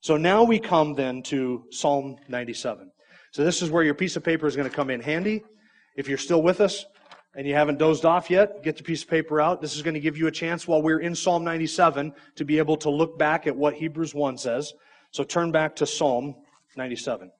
So 0.00 0.16
now 0.16 0.42
we 0.42 0.58
come 0.58 0.94
then 0.94 1.22
to 1.24 1.64
Psalm 1.70 2.16
97. 2.28 2.90
So 3.32 3.44
this 3.44 3.62
is 3.62 3.70
where 3.70 3.84
your 3.84 3.94
piece 3.94 4.16
of 4.16 4.24
paper 4.24 4.46
is 4.46 4.56
going 4.56 4.68
to 4.68 4.74
come 4.74 4.90
in 4.90 5.00
handy. 5.00 5.42
If 5.96 6.08
you're 6.08 6.18
still 6.18 6.42
with 6.42 6.60
us, 6.60 6.84
and 7.34 7.46
you 7.46 7.54
haven't 7.54 7.78
dozed 7.78 8.04
off 8.04 8.30
yet, 8.30 8.62
get 8.62 8.76
the 8.76 8.82
piece 8.82 9.02
of 9.02 9.08
paper 9.08 9.40
out. 9.40 9.60
This 9.60 9.74
is 9.74 9.82
going 9.82 9.94
to 9.94 10.00
give 10.00 10.18
you 10.18 10.26
a 10.26 10.32
chance 10.32 10.68
while 10.68 10.82
we're 10.82 11.00
in 11.00 11.14
Psalm 11.14 11.44
97 11.44 12.12
to 12.36 12.44
be 12.44 12.58
able 12.58 12.76
to 12.78 12.90
look 12.90 13.18
back 13.18 13.46
at 13.46 13.56
what 13.56 13.74
Hebrews 13.74 14.14
1 14.14 14.36
says. 14.38 14.72
So 15.10 15.24
turn 15.24 15.50
back 15.50 15.76
to 15.76 15.86
Psalm 15.86 16.34
97. 16.76 17.30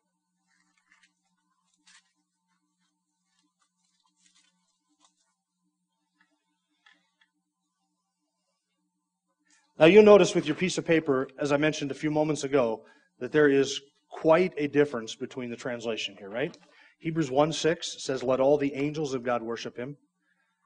Now 9.78 9.86
you'll 9.86 10.04
notice 10.04 10.34
with 10.34 10.46
your 10.46 10.54
piece 10.54 10.78
of 10.78 10.86
paper, 10.86 11.28
as 11.38 11.50
I 11.50 11.56
mentioned 11.56 11.90
a 11.90 11.94
few 11.94 12.10
moments 12.10 12.44
ago, 12.44 12.84
that 13.18 13.32
there 13.32 13.48
is 13.48 13.80
quite 14.08 14.52
a 14.56 14.68
difference 14.68 15.16
between 15.16 15.50
the 15.50 15.56
translation 15.56 16.14
here, 16.16 16.30
right? 16.30 16.56
Hebrews 17.02 17.32
1 17.32 17.52
6 17.52 17.96
says, 17.98 18.22
Let 18.22 18.38
all 18.38 18.56
the 18.56 18.74
angels 18.74 19.12
of 19.12 19.24
God 19.24 19.42
worship 19.42 19.76
him. 19.76 19.96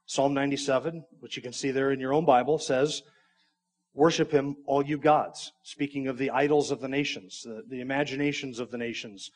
Psalm 0.04 0.34
97, 0.34 1.02
which 1.20 1.34
you 1.34 1.42
can 1.42 1.54
see 1.54 1.70
there 1.70 1.90
in 1.90 1.98
your 1.98 2.12
own 2.12 2.26
Bible, 2.26 2.58
says, 2.58 3.02
Worship 3.94 4.30
him, 4.30 4.56
all 4.66 4.84
you 4.84 4.98
gods. 4.98 5.52
Speaking 5.62 6.08
of 6.08 6.18
the 6.18 6.28
idols 6.28 6.70
of 6.70 6.82
the 6.82 6.88
nations, 6.88 7.40
the, 7.42 7.62
the 7.66 7.80
imaginations 7.80 8.58
of 8.58 8.70
the 8.70 8.76
nations, 8.76 9.30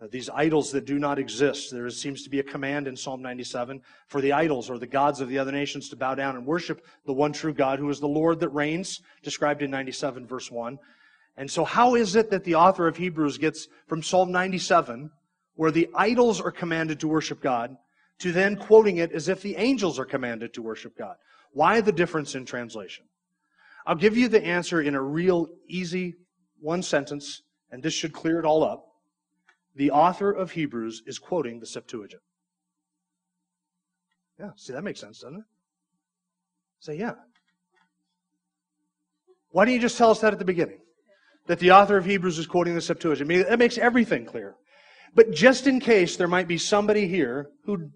uh, 0.00 0.06
these 0.12 0.30
idols 0.30 0.70
that 0.70 0.84
do 0.86 1.00
not 1.00 1.18
exist. 1.18 1.72
There 1.72 1.90
seems 1.90 2.22
to 2.22 2.30
be 2.30 2.38
a 2.38 2.44
command 2.44 2.86
in 2.86 2.96
Psalm 2.96 3.20
97 3.20 3.80
for 4.06 4.20
the 4.20 4.32
idols 4.32 4.70
or 4.70 4.78
the 4.78 4.86
gods 4.86 5.20
of 5.20 5.28
the 5.28 5.38
other 5.38 5.50
nations 5.50 5.88
to 5.88 5.96
bow 5.96 6.14
down 6.14 6.36
and 6.36 6.46
worship 6.46 6.86
the 7.04 7.12
one 7.12 7.32
true 7.32 7.52
God 7.52 7.80
who 7.80 7.90
is 7.90 7.98
the 7.98 8.06
Lord 8.06 8.38
that 8.38 8.50
reigns, 8.50 9.00
described 9.24 9.60
in 9.60 9.72
97 9.72 10.24
verse 10.28 10.52
1. 10.52 10.78
And 11.36 11.50
so 11.50 11.64
how 11.64 11.96
is 11.96 12.14
it 12.14 12.30
that 12.30 12.44
the 12.44 12.54
author 12.54 12.86
of 12.86 12.96
Hebrews 12.96 13.38
gets 13.38 13.66
from 13.88 14.04
Psalm 14.04 14.30
97 14.30 15.10
where 15.54 15.70
the 15.70 15.88
idols 15.94 16.40
are 16.40 16.50
commanded 16.50 17.00
to 17.00 17.08
worship 17.08 17.40
God, 17.40 17.76
to 18.18 18.32
then 18.32 18.56
quoting 18.56 18.98
it 18.98 19.12
as 19.12 19.28
if 19.28 19.42
the 19.42 19.56
angels 19.56 19.98
are 19.98 20.04
commanded 20.04 20.54
to 20.54 20.62
worship 20.62 20.96
God. 20.96 21.16
Why 21.52 21.80
the 21.80 21.92
difference 21.92 22.34
in 22.34 22.44
translation? 22.44 23.04
I'll 23.86 23.94
give 23.94 24.16
you 24.16 24.28
the 24.28 24.44
answer 24.44 24.80
in 24.80 24.94
a 24.94 25.02
real 25.02 25.48
easy 25.68 26.14
one 26.60 26.82
sentence, 26.82 27.42
and 27.70 27.82
this 27.82 27.94
should 27.94 28.12
clear 28.12 28.38
it 28.38 28.44
all 28.44 28.64
up. 28.64 28.86
The 29.76 29.90
author 29.90 30.30
of 30.30 30.52
Hebrews 30.52 31.02
is 31.06 31.18
quoting 31.18 31.60
the 31.60 31.66
Septuagint. 31.66 32.22
Yeah, 34.38 34.50
see, 34.56 34.72
that 34.72 34.82
makes 34.82 35.00
sense, 35.00 35.20
doesn't 35.20 35.38
it? 35.38 35.44
Say, 36.80 36.98
yeah. 36.98 37.14
Why 39.50 39.64
don't 39.64 39.74
you 39.74 39.80
just 39.80 39.98
tell 39.98 40.10
us 40.10 40.20
that 40.20 40.32
at 40.32 40.38
the 40.38 40.44
beginning? 40.44 40.78
That 41.46 41.58
the 41.58 41.72
author 41.72 41.96
of 41.96 42.04
Hebrews 42.04 42.38
is 42.38 42.46
quoting 42.46 42.74
the 42.74 42.80
Septuagint. 42.80 43.28
That 43.48 43.58
makes 43.58 43.78
everything 43.78 44.24
clear. 44.24 44.56
But 45.14 45.30
just 45.30 45.66
in 45.66 45.80
case 45.80 46.16
there 46.16 46.28
might 46.28 46.48
be 46.48 46.58
somebody 46.58 47.06
here 47.06 47.50
who 47.64 47.90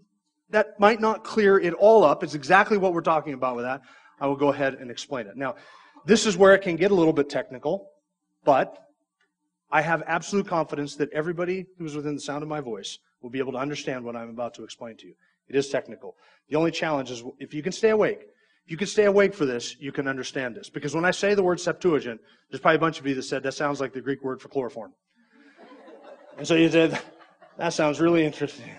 that 0.51 0.79
might 0.81 1.01
not 1.01 1.25
clear 1.25 1.59
it 1.59 1.75
all 1.75 2.05
up, 2.05 2.23
it's 2.23 2.35
exactly 2.35 2.79
what 2.79 2.95
we're 2.95 3.01
talking 3.01 3.35
about 3.35 3.57
with 3.57 3.65
that. 3.65 3.83
I 4.21 4.27
will 4.27 4.37
go 4.37 4.49
ahead 4.49 4.75
and 4.75 4.91
explain 4.91 5.27
it. 5.27 5.37
Now, 5.37 5.57
this 6.07 6.27
is 6.27 6.37
where 6.37 6.55
it 6.55 6.63
can 6.63 6.77
get 6.77 6.91
a 6.91 6.95
little 6.95 7.13
bit 7.13 7.29
technical, 7.29 7.91
but 8.45 8.79
I 9.71 9.83
have 9.83 10.03
absolute 10.07 10.47
confidence 10.47 10.97
that 10.97 11.13
everybody 11.13 11.67
who's 11.79 11.95
within 11.95 12.15
the 12.15 12.21
sound 12.21 12.43
of 12.43 12.49
my 12.49 12.61
voice 12.61 12.99
will 13.21 13.31
be 13.31 13.39
able 13.39 13.53
to 13.53 13.59
understand 13.59 14.05
what 14.05 14.17
I'm 14.17 14.31
about 14.31 14.55
to 14.55 14.65
explain 14.65 14.97
to 14.99 15.07
you. 15.07 15.15
It 15.49 15.57
is 15.57 15.69
technical. 15.69 16.17
The 16.49 16.57
only 16.57 16.71
challenge 16.71 17.11
is 17.11 17.23
if 17.39 17.53
you 17.53 17.63
can 17.63 17.73
stay 17.73 17.91
awake. 17.91 18.21
If 18.65 18.73
you 18.73 18.77
can 18.77 18.87
stay 18.87 19.05
awake 19.05 19.35
for 19.35 19.47
this, 19.47 19.77
you 19.79 19.93
can 19.93 20.07
understand 20.07 20.55
this. 20.55 20.69
Because 20.69 20.95
when 20.95 21.05
I 21.05 21.11
say 21.11 21.35
the 21.35 21.43
word 21.43 21.59
Septuagint, 21.59 22.21
there's 22.51 22.61
probably 22.61 22.77
a 22.77 22.81
bunch 22.81 23.01
of 23.01 23.07
you 23.07 23.15
that 23.15 23.23
said 23.23 23.43
that 23.43 23.53
sounds 23.53 23.81
like 23.81 23.93
the 23.93 24.01
Greek 24.01 24.23
word 24.23 24.41
for 24.41 24.49
chloroform. 24.49 24.93
And 26.39 26.47
so 26.47 26.55
you 26.55 26.71
said, 26.71 26.97
that 27.57 27.73
sounds 27.73 28.01
really 28.01 28.25
interesting. 28.25 28.71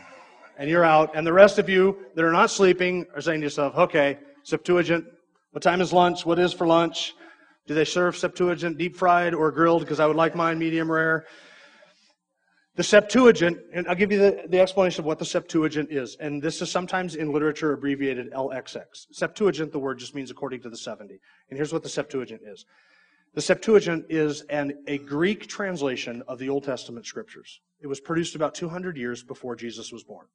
And 0.57 0.69
you're 0.69 0.85
out. 0.85 1.13
And 1.13 1.27
the 1.27 1.33
rest 1.33 1.59
of 1.59 1.67
you 1.67 1.97
that 2.15 2.23
are 2.23 2.31
not 2.31 2.49
sleeping 2.49 3.05
are 3.13 3.19
saying 3.19 3.41
to 3.41 3.45
yourself, 3.45 3.75
okay, 3.75 4.17
Septuagint, 4.43 5.03
what 5.51 5.61
time 5.61 5.81
is 5.81 5.91
lunch? 5.91 6.25
What 6.25 6.39
is 6.39 6.53
for 6.53 6.65
lunch? 6.65 7.13
Do 7.67 7.73
they 7.73 7.83
serve 7.83 8.15
Septuagint 8.15 8.77
deep 8.77 8.95
fried 8.95 9.33
or 9.33 9.51
grilled? 9.51 9.81
Because 9.81 9.99
I 9.99 10.05
would 10.05 10.15
like 10.15 10.35
mine 10.35 10.57
medium 10.57 10.89
rare. 10.89 11.25
The 12.77 12.83
Septuagint, 12.83 13.57
and 13.73 13.85
I'll 13.89 13.95
give 13.95 14.13
you 14.13 14.19
the, 14.19 14.45
the 14.47 14.61
explanation 14.61 15.01
of 15.01 15.05
what 15.05 15.19
the 15.19 15.25
Septuagint 15.25 15.91
is. 15.91 16.15
And 16.21 16.41
this 16.41 16.61
is 16.61 16.71
sometimes 16.71 17.15
in 17.15 17.33
literature 17.33 17.73
abbreviated 17.73 18.31
LXX. 18.31 19.07
Septuagint, 19.11 19.73
the 19.73 19.79
word 19.79 19.99
just 19.99 20.15
means 20.15 20.31
according 20.31 20.61
to 20.61 20.69
the 20.69 20.77
70. 20.77 21.19
And 21.49 21.57
here's 21.57 21.73
what 21.73 21.83
the 21.83 21.89
Septuagint 21.89 22.39
is. 22.45 22.63
The 23.35 23.41
Septuagint 23.41 24.07
is 24.09 24.41
an, 24.49 24.73
a 24.87 24.97
Greek 24.97 25.47
translation 25.47 26.23
of 26.27 26.39
the 26.39 26.49
Old 26.49 26.63
Testament 26.63 27.05
scriptures. 27.05 27.61
It 27.79 27.87
was 27.87 27.99
produced 27.99 28.35
about 28.35 28.55
200 28.55 28.97
years 28.97 29.23
before 29.23 29.55
Jesus 29.55 29.91
was 29.91 30.03
born. 30.03 30.25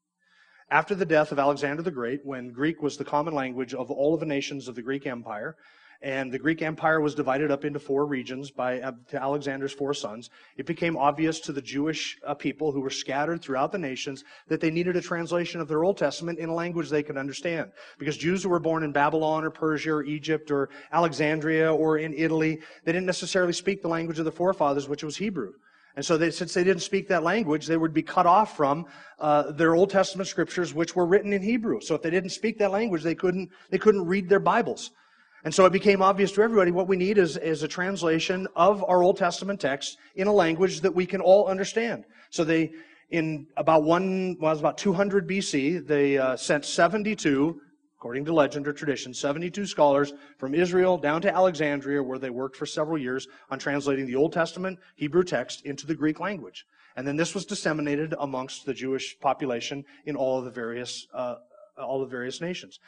After 0.71 0.95
the 0.95 1.05
death 1.05 1.33
of 1.33 1.41
Alexander 1.41 1.83
the 1.83 1.91
Great, 1.91 2.25
when 2.25 2.53
Greek 2.53 2.83
was 2.83 2.97
the 2.97 3.05
common 3.05 3.35
language 3.35 3.75
of 3.75 3.91
all 3.91 4.15
of 4.15 4.21
the 4.21 4.27
nations 4.27 4.69
of 4.69 4.77
the 4.77 4.83
Greek 4.83 5.07
Empire, 5.07 5.57
and 6.05 6.31
the 6.31 6.39
Greek 6.39 6.61
Empire 6.61 7.01
was 7.01 7.15
divided 7.15 7.51
up 7.51 7.65
into 7.65 7.79
four 7.79 8.05
regions 8.05 8.51
by 8.51 8.79
uh, 8.83 8.93
to 9.09 9.21
Alexander's 9.21 9.73
four 9.73 9.95
sons. 9.95 10.29
It 10.59 10.67
became 10.67 10.99
obvious 10.99 11.41
to 11.41 11.53
the 11.53 11.63
Jewish 11.63 12.19
uh, 12.27 12.35
people 12.35 12.71
who 12.71 12.83
were 12.83 12.91
scattered 12.91 13.41
throughout 13.41 13.73
the 13.73 13.79
nations 13.79 14.23
that 14.49 14.61
they 14.61 14.71
needed 14.71 14.97
a 14.97 15.01
translation 15.01 15.63
of 15.63 15.67
their 15.67 15.83
Old 15.83 15.97
Testament 15.97 16.39
in 16.39 16.51
a 16.51 16.55
language 16.55 16.91
they 16.91 17.03
could 17.03 17.17
understand. 17.17 17.73
Because 17.99 18.19
Jews 18.19 18.43
who 18.43 18.51
were 18.51 18.61
born 18.61 18.83
in 18.83 18.93
Babylon 18.93 19.45
or 19.45 19.51
Persia 19.51 19.95
or 19.95 20.05
Egypt 20.05 20.51
or 20.51 20.69
Alexandria 20.93 21.75
or 21.75 21.97
in 21.97 22.13
Italy, 22.13 22.61
they 22.85 22.93
didn't 22.93 23.07
necessarily 23.07 23.55
speak 23.55 23.81
the 23.81 23.89
language 23.89 24.19
of 24.19 24.27
the 24.27 24.33
forefathers, 24.33 24.87
which 24.87 25.03
was 25.03 25.17
Hebrew. 25.17 25.55
And 25.97 26.05
so 26.05 26.19
they, 26.19 26.31
since 26.31 26.53
they 26.53 26.65
didn't 26.65 26.83
speak 26.83 27.09
that 27.09 27.23
language, 27.23 27.67
they 27.67 27.79
would 27.79 27.95
be 27.95 28.03
cut 28.03 28.27
off 28.27 28.55
from 28.57 28.85
uh, 29.19 29.53
their 29.53 29.75
Old 29.75 29.89
Testament 29.89 30.29
scriptures, 30.29 30.75
which 30.75 30.95
were 30.95 31.07
written 31.07 31.33
in 31.33 31.41
Hebrew. 31.41 31.81
So 31.81 31.95
if 31.95 32.03
they 32.03 32.11
didn't 32.11 32.31
speak 32.31 32.59
that 32.59 32.73
language, 32.73 33.03
they 33.03 33.15
couldn't 33.15 33.51
they 33.71 33.79
couldn't 33.79 34.05
read 34.05 34.29
their 34.29 34.41
Bibles. 34.41 34.91
And 35.45 35.55
so 35.55 35.67
it 35.67 35.73
became 35.73 36.01
obvious 36.01 36.33
to 36.33 36.43
everybody 36.43 36.71
what 36.71 36.89
we 36.89 36.97
need 36.97 37.19
is, 37.19 37.37
is 37.37 37.63
a 37.63 37.69
translation 37.69 38.49
of 38.57 38.83
our 38.89 39.03
Old 39.03 39.19
Testament 39.19 39.61
text 39.61 39.99
in 40.17 40.27
a 40.27 40.33
language 40.33 40.81
that 40.81 40.95
we 40.95 41.05
can 41.05 41.21
all 41.21 41.47
understand. 41.47 42.05
So 42.31 42.45
they, 42.45 42.73
in 43.11 43.47
about 43.59 43.83
one, 43.83 44.39
well, 44.41 44.51
it 44.51 44.55
was 44.55 44.61
about 44.61 44.79
200 44.79 45.29
BC, 45.29 45.87
they 45.87 46.17
uh, 46.17 46.37
sent 46.37 46.65
72, 46.65 47.61
according 47.99 48.25
to 48.25 48.33
legend 48.33 48.67
or 48.67 48.73
tradition, 48.73 49.13
72 49.13 49.67
scholars 49.67 50.15
from 50.39 50.55
Israel 50.55 50.97
down 50.97 51.21
to 51.23 51.35
Alexandria, 51.35 52.03
where 52.03 52.19
they 52.19 52.31
worked 52.31 52.57
for 52.57 52.65
several 52.65 52.97
years 52.97 53.29
on 53.51 53.59
translating 53.59 54.07
the 54.07 54.17
Old 54.17 54.33
Testament 54.33 54.79
Hebrew 54.97 55.25
text 55.25 55.67
into 55.67 55.87
the 55.87 55.95
Greek 55.95 56.21
language. 56.21 56.67
And 56.97 57.07
then 57.07 57.17
this 57.17 57.35
was 57.35 57.45
disseminated 57.45 58.15
amongst 58.19 58.65
the 58.65 58.73
Jewish 58.73 59.19
population 59.21 59.85
in 60.07 60.17
all 60.17 60.39
of 60.39 60.47
the 60.47 60.51
various, 60.51 61.07
uh, 61.13 61.37
all 61.77 62.01
the 62.01 62.07
various 62.07 62.41
nations. 62.41 62.79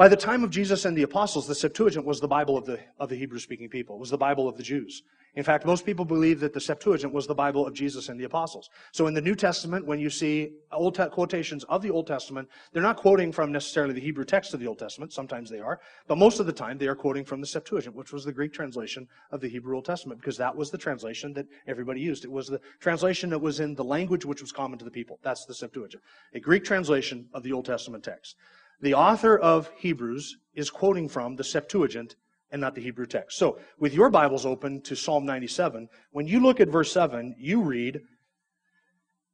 By 0.00 0.08
the 0.08 0.16
time 0.16 0.44
of 0.44 0.50
Jesus 0.50 0.86
and 0.86 0.96
the 0.96 1.02
apostles, 1.02 1.46
the 1.46 1.54
Septuagint 1.54 2.06
was 2.06 2.20
the 2.20 2.26
Bible 2.26 2.56
of 2.56 2.64
the, 2.64 2.80
of 2.98 3.10
the 3.10 3.16
Hebrew 3.16 3.38
speaking 3.38 3.68
people, 3.68 3.96
it 3.96 3.98
was 3.98 4.08
the 4.08 4.16
Bible 4.16 4.48
of 4.48 4.56
the 4.56 4.62
Jews. 4.62 5.02
In 5.34 5.44
fact, 5.44 5.66
most 5.66 5.84
people 5.84 6.06
believe 6.06 6.40
that 6.40 6.54
the 6.54 6.60
Septuagint 6.60 7.12
was 7.12 7.26
the 7.26 7.34
Bible 7.34 7.66
of 7.66 7.74
Jesus 7.74 8.08
and 8.08 8.18
the 8.18 8.24
apostles. 8.24 8.70
So 8.92 9.08
in 9.08 9.12
the 9.12 9.20
New 9.20 9.34
Testament, 9.34 9.84
when 9.84 10.00
you 10.00 10.08
see 10.08 10.52
old 10.72 10.94
te- 10.94 11.10
quotations 11.10 11.64
of 11.64 11.82
the 11.82 11.90
Old 11.90 12.06
Testament, 12.06 12.48
they're 12.72 12.82
not 12.82 12.96
quoting 12.96 13.30
from 13.30 13.52
necessarily 13.52 13.92
the 13.92 14.00
Hebrew 14.00 14.24
text 14.24 14.54
of 14.54 14.60
the 14.60 14.66
Old 14.66 14.78
Testament. 14.78 15.12
Sometimes 15.12 15.50
they 15.50 15.60
are. 15.60 15.80
But 16.08 16.16
most 16.16 16.40
of 16.40 16.46
the 16.46 16.52
time, 16.54 16.78
they 16.78 16.88
are 16.88 16.96
quoting 16.96 17.26
from 17.26 17.42
the 17.42 17.46
Septuagint, 17.46 17.94
which 17.94 18.10
was 18.10 18.24
the 18.24 18.32
Greek 18.32 18.54
translation 18.54 19.06
of 19.30 19.42
the 19.42 19.50
Hebrew 19.50 19.76
Old 19.76 19.84
Testament, 19.84 20.18
because 20.18 20.38
that 20.38 20.56
was 20.56 20.70
the 20.70 20.78
translation 20.78 21.34
that 21.34 21.46
everybody 21.66 22.00
used. 22.00 22.24
It 22.24 22.32
was 22.32 22.46
the 22.46 22.60
translation 22.80 23.28
that 23.30 23.38
was 23.38 23.60
in 23.60 23.74
the 23.74 23.84
language 23.84 24.24
which 24.24 24.40
was 24.40 24.50
common 24.50 24.78
to 24.78 24.84
the 24.86 24.90
people. 24.90 25.18
That's 25.22 25.44
the 25.44 25.54
Septuagint. 25.54 26.02
A 26.32 26.40
Greek 26.40 26.64
translation 26.64 27.28
of 27.34 27.42
the 27.42 27.52
Old 27.52 27.66
Testament 27.66 28.02
text. 28.02 28.36
The 28.82 28.94
author 28.94 29.36
of 29.38 29.70
Hebrews 29.76 30.38
is 30.54 30.70
quoting 30.70 31.08
from 31.08 31.36
the 31.36 31.44
Septuagint 31.44 32.16
and 32.50 32.60
not 32.60 32.74
the 32.74 32.80
Hebrew 32.80 33.06
text. 33.06 33.38
So, 33.38 33.58
with 33.78 33.94
your 33.94 34.10
Bibles 34.10 34.46
open 34.46 34.80
to 34.82 34.96
Psalm 34.96 35.24
97, 35.24 35.88
when 36.12 36.26
you 36.26 36.40
look 36.40 36.60
at 36.60 36.68
verse 36.68 36.90
7, 36.92 37.36
you 37.38 37.62
read, 37.62 38.00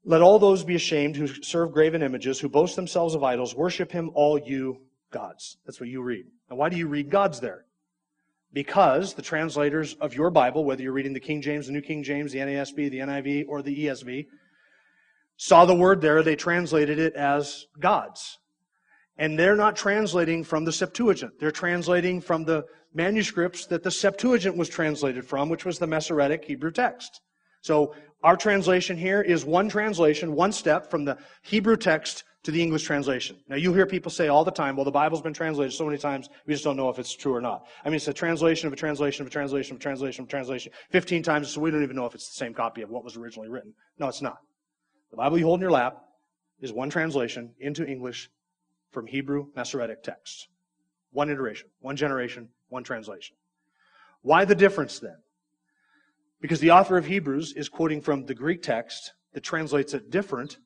Let 0.05 0.21
all 0.21 0.39
those 0.39 0.65
be 0.65 0.75
ashamed 0.75 1.17
who 1.17 1.29
serve 1.29 1.73
graven 1.73 2.03
images, 2.03 2.41
who 2.41 2.49
boast 2.49 2.77
themselves 2.77 3.15
of 3.15 3.23
idols, 3.23 3.55
worship 3.55 3.93
him, 3.93 4.11
all 4.15 4.39
you 4.39 4.81
gods. 5.13 5.59
That's 5.65 5.81
what 5.81 5.89
you 5.89 6.03
read. 6.03 6.27
And 6.51 6.59
why 6.59 6.69
do 6.69 6.77
you 6.77 6.89
read 6.89 7.11
gods 7.11 7.41
there? 7.41 7.65
Because 8.53 9.15
the 9.15 9.23
translators 9.23 9.95
of 9.95 10.15
your 10.15 10.31
Bible, 10.31 10.65
whether 10.65 10.83
you're 10.83 10.93
reading 10.93 11.13
the 11.13 11.21
King 11.21 11.41
James, 11.41 11.67
the 11.67 11.73
New 11.73 11.83
King 11.83 12.03
James, 12.03 12.33
the 12.33 12.39
NASB, 12.39 12.91
the 12.91 12.99
NIV, 12.99 13.45
or 13.49 13.63
the 13.63 13.87
ESV, 13.87 14.27
saw 15.37 15.65
the 15.65 15.75
word 15.75 16.01
there, 16.01 16.23
they 16.23 16.37
translated 16.37 16.99
it 16.99 17.15
as 17.15 17.67
gods. 17.79 18.39
And 19.19 19.39
they're 19.39 19.57
not 19.57 19.77
translating 19.77 20.45
from 20.45 20.65
the 20.65 20.73
Septuagint. 20.73 21.39
They're 21.41 21.51
translating 21.51 22.21
from 22.21 22.45
the 22.45 22.65
manuscripts 22.93 23.67
that 23.67 23.83
the 23.83 23.91
Septuagint 23.91 24.57
was 24.57 24.69
translated 24.69 25.27
from, 25.27 25.49
which 25.49 25.65
was 25.65 25.79
the 25.79 25.87
Masoretic 25.87 26.45
Hebrew 26.45 26.71
text. 26.71 27.21
So 27.63 27.95
our 28.23 28.37
translation 28.37 28.97
here 28.97 29.23
is 29.23 29.45
one 29.45 29.69
translation, 29.69 30.35
one 30.35 30.53
step 30.53 30.91
from 30.91 31.05
the 31.05 31.19
Hebrew 31.43 31.77
text 31.77 32.25
to 32.45 32.53
the 32.53 32.63
English 32.63 32.85
translation. 32.85 33.37
Now 33.49 33.57
you 33.57 33.75
hear 33.75 33.87
people 33.87 34.11
say 34.11 34.29
all 34.29 34.45
the 34.45 34.53
time, 34.53 34.77
well, 34.77 34.85
the 34.85 34.91
Bible's 34.93 35.21
been 35.21 35.35
translated 35.35 35.73
so 35.73 35.85
many 35.85 35.99
times, 35.99 36.29
we 36.47 36.55
just 36.55 36.63
don't 36.63 36.77
know 36.77 36.89
if 36.89 36.99
it's 36.99 37.15
true 37.15 37.35
or 37.35 37.41
not. 37.41 37.67
I 37.85 37.89
mean, 37.89 37.97
it's 37.97 38.07
a 38.07 38.13
translation 38.13 38.69
of 38.69 38.73
a 38.73 38.77
translation 38.77 39.23
of 39.23 39.27
a 39.27 39.31
translation 39.31 39.75
of 39.75 39.81
a 39.81 39.83
translation 39.83 40.23
of 40.23 40.29
a 40.29 40.31
translation 40.31 40.73
15 40.91 41.23
times, 41.25 41.51
so 41.51 41.61
we 41.61 41.73
don't 41.73 41.83
even 41.83 41.97
know 41.97 42.07
if 42.07 42.15
it's 42.15 42.29
the 42.29 42.37
same 42.37 42.55
copy 42.55 42.83
of 42.83 42.91
what 42.91 43.03
was 43.03 43.17
originally 43.17 43.49
written. 43.49 43.75
No, 43.99 44.07
it's 44.07 44.23
not. 44.23 44.39
The 45.11 45.17
Bible 45.17 45.39
you 45.39 45.47
hold 45.47 45.59
in 45.59 45.63
your 45.63 45.73
lap 45.73 45.97
is 46.61 46.73
one 46.73 46.89
translation 46.89 47.53
into 47.59 47.85
English 47.85 48.31
from 48.97 49.07
Hebrew 49.07 49.49
Masoretic 49.55 50.03
texts. 50.03 50.49
One 51.13 51.29
iteration, 51.29 51.69
one 51.81 51.97
generation, 51.97 52.49
one 52.71 52.83
translation. 52.83 53.37
Why 54.23 54.47
the 54.47 54.55
difference 54.55 55.01
then? 55.01 55.19
Because 56.41 56.61
the 56.61 56.71
author 56.71 56.97
of 56.97 57.05
Hebrews 57.05 57.53
is 57.53 57.69
quoting 57.69 58.01
from 58.01 58.25
the 58.25 58.35
Greek 58.35 58.63
text 58.63 59.13
that 59.35 59.43
translates 59.43 59.93
it 59.93 60.09
different 60.11 60.57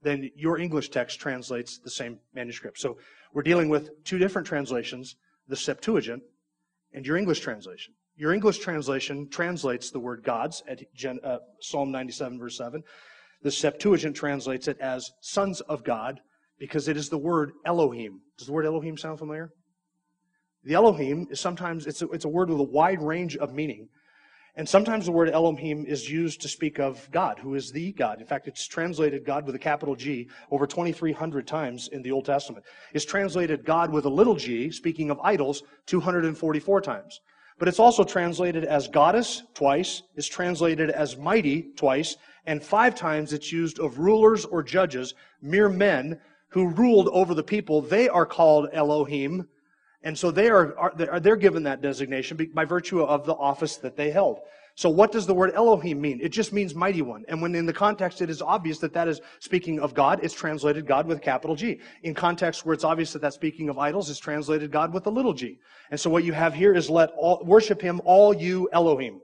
than 0.00 0.30
your 0.34 0.56
English 0.56 0.88
text 0.88 1.20
translates 1.20 1.76
the 1.76 1.90
same 1.90 2.18
manuscript. 2.32 2.78
So 2.78 2.96
we're 3.34 3.42
dealing 3.42 3.68
with 3.68 4.02
two 4.04 4.16
different 4.16 4.46
translations, 4.46 5.16
the 5.46 5.54
Septuagint 5.54 6.22
and 6.94 7.06
your 7.06 7.18
English 7.18 7.40
translation. 7.40 7.92
Your 8.16 8.32
English 8.32 8.60
translation 8.60 9.28
translates 9.28 9.90
the 9.90 10.00
word 10.00 10.22
gods 10.22 10.62
at 10.66 10.80
uh, 11.22 11.40
Psalm 11.60 11.90
97, 11.92 12.38
verse 12.38 12.56
7. 12.56 12.82
The 13.42 13.50
Septuagint 13.50 14.16
translates 14.16 14.66
it 14.66 14.80
as 14.80 15.12
sons 15.20 15.60
of 15.60 15.84
God 15.84 16.22
because 16.58 16.88
it 16.88 16.96
is 16.96 17.08
the 17.08 17.18
word 17.18 17.52
Elohim. 17.64 18.20
Does 18.38 18.46
the 18.46 18.52
word 18.52 18.66
Elohim 18.66 18.96
sound 18.96 19.18
familiar? 19.18 19.50
The 20.64 20.74
Elohim 20.74 21.28
is 21.30 21.40
sometimes, 21.40 21.86
it's 21.86 22.02
a, 22.02 22.08
it's 22.08 22.24
a 22.24 22.28
word 22.28 22.50
with 22.50 22.58
a 22.58 22.64
wide 22.64 23.00
range 23.00 23.36
of 23.36 23.54
meaning. 23.54 23.88
And 24.58 24.66
sometimes 24.66 25.04
the 25.04 25.12
word 25.12 25.28
Elohim 25.28 25.84
is 25.84 26.10
used 26.10 26.40
to 26.40 26.48
speak 26.48 26.78
of 26.78 27.08
God, 27.12 27.38
who 27.38 27.54
is 27.54 27.70
the 27.70 27.92
God. 27.92 28.20
In 28.20 28.26
fact, 28.26 28.48
it's 28.48 28.66
translated 28.66 29.24
God 29.24 29.44
with 29.44 29.54
a 29.54 29.58
capital 29.58 29.94
G 29.94 30.28
over 30.50 30.66
2,300 30.66 31.46
times 31.46 31.88
in 31.88 32.00
the 32.00 32.10
Old 32.10 32.24
Testament. 32.24 32.64
It's 32.94 33.04
translated 33.04 33.66
God 33.66 33.92
with 33.92 34.06
a 34.06 34.10
little 34.10 34.34
g, 34.34 34.70
speaking 34.70 35.10
of 35.10 35.20
idols, 35.20 35.62
244 35.84 36.80
times. 36.80 37.20
But 37.58 37.68
it's 37.68 37.78
also 37.78 38.02
translated 38.02 38.64
as 38.64 38.88
goddess 38.88 39.42
twice, 39.54 40.02
it's 40.14 40.26
translated 40.26 40.90
as 40.90 41.18
mighty 41.18 41.72
twice, 41.76 42.16
and 42.46 42.62
five 42.62 42.94
times 42.94 43.32
it's 43.32 43.52
used 43.52 43.78
of 43.78 43.98
rulers 43.98 44.44
or 44.46 44.62
judges, 44.62 45.14
mere 45.42 45.68
men 45.68 46.18
who 46.48 46.68
ruled 46.68 47.08
over 47.08 47.34
the 47.34 47.42
people. 47.42 47.82
They 47.82 48.08
are 48.08 48.26
called 48.26 48.68
Elohim, 48.72 49.48
and 50.02 50.16
so 50.18 50.30
they 50.30 50.48
are, 50.48 50.78
are 50.78 51.20
they're 51.20 51.36
given 51.36 51.64
that 51.64 51.82
designation 51.82 52.50
by 52.54 52.64
virtue 52.64 53.02
of 53.02 53.26
the 53.26 53.34
office 53.34 53.76
that 53.78 53.96
they 53.96 54.10
held. 54.10 54.40
So 54.76 54.90
what 54.90 55.10
does 55.10 55.26
the 55.26 55.32
word 55.32 55.52
Elohim 55.54 56.02
mean? 56.02 56.20
It 56.22 56.28
just 56.28 56.52
means 56.52 56.74
mighty 56.74 57.00
one. 57.00 57.24
And 57.28 57.40
when 57.40 57.54
in 57.54 57.64
the 57.64 57.72
context 57.72 58.20
it 58.20 58.28
is 58.28 58.42
obvious 58.42 58.78
that 58.80 58.92
that 58.92 59.08
is 59.08 59.22
speaking 59.38 59.80
of 59.80 59.94
God, 59.94 60.20
it's 60.22 60.34
translated 60.34 60.86
God 60.86 61.06
with 61.06 61.22
capital 61.22 61.56
G. 61.56 61.80
In 62.02 62.12
context 62.12 62.66
where 62.66 62.74
it's 62.74 62.84
obvious 62.84 63.10
that 63.14 63.22
that's 63.22 63.36
speaking 63.36 63.70
of 63.70 63.78
idols, 63.78 64.10
it's 64.10 64.18
translated 64.18 64.70
God 64.70 64.92
with 64.92 65.06
a 65.06 65.10
little 65.10 65.32
g. 65.32 65.58
And 65.90 65.98
so 65.98 66.10
what 66.10 66.24
you 66.24 66.34
have 66.34 66.52
here 66.52 66.74
is 66.74 66.90
let 66.90 67.10
all, 67.16 67.42
worship 67.42 67.80
him, 67.80 68.02
all 68.04 68.34
you 68.34 68.68
Elohim. 68.70 69.22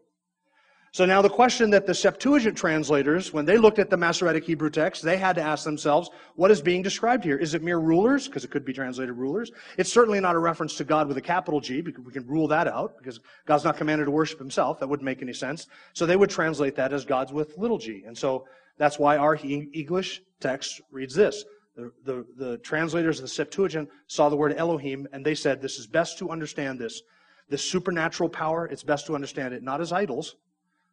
So 0.93 1.07
now 1.07 1.23
the 1.23 1.31
question 1.31 1.71
that 1.71 1.87
the 1.87 1.95
Septuagint 1.95 2.55
translators, 2.55 3.33
when 3.33 3.47
they 3.47 3.57
looked 3.57 3.79
at 3.79 3.89
the 3.89 3.97
Masoretic 3.97 4.45
Hebrew 4.45 4.69
text, 4.69 5.03
they 5.03 5.17
had 5.17 5.35
to 5.37 5.43
ask 5.43 5.65
themselves, 5.65 6.11
what 6.37 6.51
is 6.51 6.61
being 6.61 6.83
described 6.83 7.25
here? 7.25 7.39
Is 7.39 7.55
it 7.55 7.63
mere 7.63 7.79
rulers? 7.79 8.29
Because 8.29 8.45
it 8.45 8.51
could 8.51 8.63
be 8.63 8.75
translated 8.75 9.17
rulers. 9.17 9.51
It's 9.79 9.91
certainly 9.91 10.21
not 10.21 10.35
a 10.35 10.39
reference 10.39 10.77
to 10.77 10.85
God 10.85 11.09
with 11.09 11.17
a 11.17 11.23
capital 11.23 11.61
G, 11.61 11.81
because 11.81 12.05
we 12.05 12.13
can 12.13 12.27
rule 12.27 12.47
that 12.49 12.69
out, 12.69 12.99
because 12.99 13.21
God's 13.47 13.65
not 13.65 13.79
commanded 13.79 14.05
to 14.05 14.11
worship 14.11 14.39
himself. 14.39 14.81
That 14.81 14.87
wouldn't 14.87 15.07
make 15.07 15.23
any 15.23 15.33
sense. 15.33 15.67
So 15.95 16.05
they 16.05 16.17
would 16.17 16.29
translate 16.29 16.77
that 16.77 16.93
as 16.93 17.07
gods 17.07 17.33
with 17.33 17.57
little 17.57 17.79
g. 17.79 18.05
And 18.07 18.17
so 18.17 18.45
that's 18.77 18.99
why 18.99 19.17
our 19.17 19.39
English 19.43 20.21
text 20.41 20.83
reads 20.91 21.15
this. 21.15 21.47
The, 21.75 21.91
the, 22.05 22.27
the 22.37 22.59
translators 22.59 23.19
of 23.19 23.23
the 23.23 23.29
Septuagint 23.29 23.89
saw 24.09 24.29
the 24.29 24.37
word 24.37 24.55
Elohim, 24.59 25.09
and 25.15 25.25
they 25.25 25.35
said, 25.35 25.63
this 25.63 25.79
is 25.79 25.87
best 25.87 26.19
to 26.19 26.29
understand 26.29 26.79
this. 26.79 27.01
This 27.49 27.65
supernatural 27.65 28.29
power, 28.29 28.67
it's 28.67 28.83
best 28.83 29.07
to 29.07 29.15
understand 29.15 29.55
it 29.55 29.63
not 29.63 29.81
as 29.81 29.91
idols, 29.91 30.37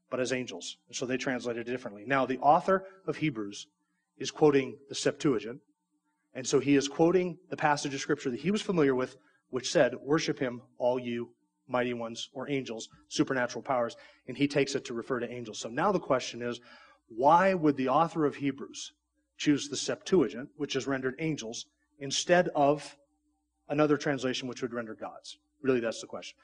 but 0.10 0.20
as 0.20 0.34
angels. 0.34 0.78
And 0.88 0.96
so 0.96 1.06
they 1.06 1.18
translated 1.18 1.68
it 1.68 1.72
differently. 1.72 2.04
Now, 2.06 2.26
the 2.26 2.40
author 2.40 2.86
of 3.06 3.18
Hebrews 3.18 3.68
is 4.18 4.32
quoting 4.32 4.78
the 4.90 4.96
Septuagint, 4.96 5.60
and 6.34 6.46
so 6.46 6.60
he 6.60 6.76
is 6.76 6.88
quoting 6.88 7.38
the 7.50 7.58
passage 7.58 7.94
of 7.94 8.02
Scripture 8.02 8.30
that 8.30 8.40
he 8.40 8.52
was 8.52 8.62
familiar 8.62 8.96
with, 8.96 9.18
which 9.50 9.72
said, 9.72 9.96
Worship 10.04 10.40
him, 10.40 10.62
all 10.78 11.00
you 11.00 11.30
mighty 11.70 11.94
ones 11.94 12.30
or 12.34 12.50
angels, 12.50 12.90
supernatural 13.08 13.62
powers, 13.62 13.96
and 14.28 14.36
he 14.36 14.48
takes 14.48 14.76
it 14.76 14.84
to 14.86 14.94
refer 14.94 15.20
to 15.20 15.32
angels. 15.32 15.60
So 15.60 15.70
now 15.70 15.92
the 15.92 16.00
question 16.00 16.42
is, 16.42 16.60
why 17.08 17.54
would 17.54 17.78
the 17.78 17.90
author 17.90 18.26
of 18.26 18.36
Hebrews 18.36 18.94
choose 19.38 19.70
the 19.70 19.78
Septuagint, 19.78 20.50
which 20.58 20.76
is 20.76 20.88
rendered 20.88 21.16
angels, 21.20 21.66
instead 22.00 22.50
of 22.56 22.98
another 23.70 23.98
translation 23.98 24.48
which 24.48 24.62
would 24.62 24.74
render 24.74 24.96
gods? 24.96 25.38
Really, 25.62 25.80
that's 25.80 26.02
the 26.02 26.08
question. 26.08 26.38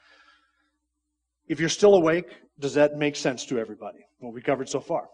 If 1.48 1.60
you're 1.60 1.68
still 1.68 1.94
awake, 1.94 2.28
does 2.58 2.74
that 2.74 2.96
make 2.96 3.16
sense 3.16 3.44
to 3.46 3.58
everybody? 3.58 3.98
What 4.18 4.34
we 4.34 4.42
covered 4.42 4.68
so 4.68 4.80
far. 4.80 5.08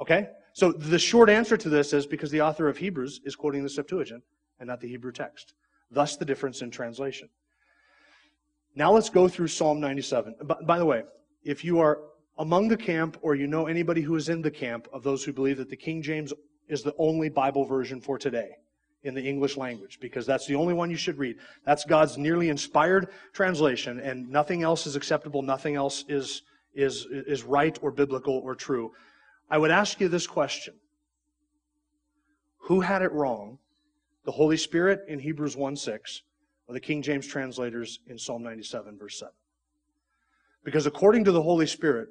Okay? 0.00 0.28
So 0.52 0.72
the 0.72 0.98
short 0.98 1.30
answer 1.30 1.56
to 1.56 1.68
this 1.68 1.92
is 1.92 2.06
because 2.06 2.30
the 2.30 2.40
author 2.40 2.68
of 2.68 2.76
Hebrews 2.76 3.20
is 3.24 3.36
quoting 3.36 3.62
the 3.62 3.68
Septuagint 3.68 4.22
and 4.58 4.68
not 4.68 4.80
the 4.80 4.88
Hebrew 4.88 5.12
text. 5.12 5.54
Thus 5.90 6.16
the 6.16 6.24
difference 6.24 6.62
in 6.62 6.70
translation. 6.70 7.28
Now 8.74 8.92
let's 8.92 9.10
go 9.10 9.28
through 9.28 9.48
Psalm 9.48 9.80
97. 9.80 10.34
By 10.64 10.78
the 10.78 10.86
way, 10.86 11.02
if 11.42 11.64
you 11.64 11.80
are 11.80 12.00
among 12.38 12.68
the 12.68 12.76
camp 12.76 13.18
or 13.22 13.34
you 13.34 13.46
know 13.46 13.66
anybody 13.66 14.00
who 14.00 14.16
is 14.16 14.28
in 14.28 14.42
the 14.42 14.50
camp 14.50 14.88
of 14.92 15.02
those 15.02 15.24
who 15.24 15.32
believe 15.32 15.58
that 15.58 15.70
the 15.70 15.76
King 15.76 16.02
James 16.02 16.32
is 16.68 16.82
the 16.82 16.94
only 16.98 17.28
Bible 17.28 17.64
version 17.64 18.00
for 18.00 18.18
today, 18.18 18.50
in 19.02 19.14
the 19.14 19.22
English 19.22 19.56
language 19.56 19.98
because 20.00 20.26
that's 20.26 20.46
the 20.46 20.54
only 20.54 20.74
one 20.74 20.90
you 20.90 20.96
should 20.96 21.18
read. 21.18 21.36
That's 21.64 21.84
God's 21.84 22.18
nearly 22.18 22.48
inspired 22.48 23.08
translation, 23.32 24.00
and 24.00 24.28
nothing 24.28 24.62
else 24.62 24.86
is 24.86 24.96
acceptable, 24.96 25.42
nothing 25.42 25.74
else 25.74 26.04
is, 26.08 26.42
is, 26.74 27.06
is 27.10 27.42
right 27.42 27.78
or 27.82 27.90
biblical 27.90 28.34
or 28.34 28.54
true. 28.54 28.92
I 29.50 29.58
would 29.58 29.70
ask 29.70 30.00
you 30.00 30.08
this 30.08 30.26
question 30.26 30.74
Who 32.68 32.80
had 32.80 33.02
it 33.02 33.12
wrong? 33.12 33.58
The 34.24 34.32
Holy 34.32 34.58
Spirit 34.58 35.00
in 35.08 35.18
Hebrews 35.18 35.56
1 35.56 35.76
6, 35.76 36.22
or 36.68 36.74
the 36.74 36.80
King 36.80 37.02
James 37.02 37.26
translators 37.26 38.00
in 38.06 38.18
Psalm 38.18 38.42
97, 38.42 38.98
verse 38.98 39.18
7? 39.18 39.32
Because 40.62 40.86
according 40.86 41.24
to 41.24 41.32
the 41.32 41.42
Holy 41.42 41.66
Spirit, 41.66 42.08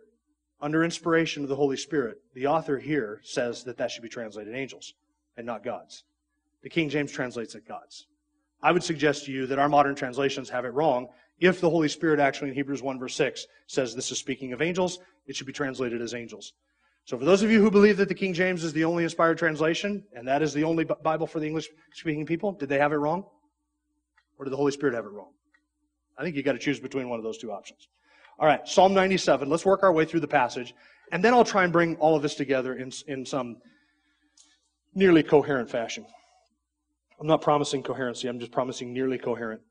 under 0.60 0.84
inspiration 0.84 1.43
of 1.43 1.49
the 1.49 1.56
Holy 1.56 1.78
Spirit, 1.78 2.17
the 2.34 2.47
author 2.47 2.80
here 2.80 3.21
says 3.23 3.63
that 3.63 3.78
that 3.78 3.91
should 3.91 4.04
be 4.04 4.10
translated 4.10 4.56
angels 4.56 4.93
and 5.38 5.45
not 5.45 5.63
gods. 5.63 6.04
The 6.63 6.69
King 6.69 6.89
James 6.89 7.12
translates 7.12 7.56
it 7.56 7.67
gods. 7.67 8.08
I 8.62 8.72
would 8.72 8.84
suggest 8.84 9.26
to 9.26 9.32
you 9.32 9.48
that 9.48 9.60
our 9.60 9.69
modern 9.69 9.95
translations 9.95 10.50
have 10.50 10.65
it 10.65 10.74
wrong. 10.74 11.08
If 11.39 11.62
the 11.62 11.69
Holy 11.69 11.88
Spirit 11.88 12.19
actually 12.19 12.50
in 12.50 12.56
Hebrews 12.56 12.82
1 12.82 13.00
verse 13.00 13.15
6 13.15 13.48
says 13.67 13.95
this 13.95 14.12
is 14.12 14.19
speaking 14.19 14.52
of 14.52 14.62
angels, 14.62 15.00
it 15.28 15.36
should 15.36 15.48
be 15.48 15.54
translated 15.54 16.02
as 16.02 16.13
angels. 16.13 16.54
So 17.06 17.17
for 17.17 17.26
those 17.26 17.41
of 17.41 17.50
you 17.50 17.62
who 17.62 17.72
believe 17.72 17.98
that 17.98 18.10
the 18.10 18.13
King 18.13 18.34
James 18.34 18.63
is 18.63 18.74
the 18.74 18.86
only 18.86 19.04
inspired 19.04 19.38
translation, 19.38 20.04
and 20.13 20.28
that 20.28 20.41
is 20.41 20.54
the 20.54 20.63
only 20.63 20.84
Bible 20.84 21.26
for 21.26 21.39
the 21.39 21.48
English 21.48 21.69
speaking 21.93 22.26
people, 22.26 22.52
did 22.52 22.69
they 22.69 22.78
have 22.78 22.91
it 22.91 22.98
wrong? 22.98 23.26
Or 24.38 24.45
did 24.45 24.52
the 24.52 24.58
Holy 24.58 24.72
Spirit 24.72 24.93
have 24.95 25.06
it 25.06 25.12
wrong? 25.12 25.32
I 26.17 26.24
think 26.24 26.36
you 26.36 26.43
got 26.43 26.54
to 26.54 26.60
choose 26.60 26.80
between 26.80 27.10
one 27.10 27.17
of 27.17 27.24
those 27.24 27.38
two 27.38 27.52
options. 27.52 27.88
All 28.38 28.48
right, 28.48 28.67
Psalm 28.67 28.93
97. 28.93 29.50
Let's 29.50 29.65
work 29.65 29.84
our 29.84 29.91
way 29.91 30.06
through 30.06 30.19
the 30.19 30.28
passage, 30.28 30.76
and 31.12 31.24
then 31.24 31.34
I'll 31.34 31.45
try 31.45 31.63
and 31.63 31.74
bring 31.74 31.95
all 31.95 32.15
of 32.15 32.22
this 32.22 32.36
together 32.36 32.76
in, 32.76 32.91
in 33.08 33.26
some 33.26 33.58
nearly 34.93 35.24
coherent 35.24 35.69
fashion. 35.69 36.06
I'm 37.19 37.27
not 37.27 37.41
promising 37.41 37.84
coherency, 37.84 38.27
I'm 38.27 38.39
just 38.39 38.51
promising 38.51 38.93
nearly 38.93 39.17
coherent. 39.17 39.62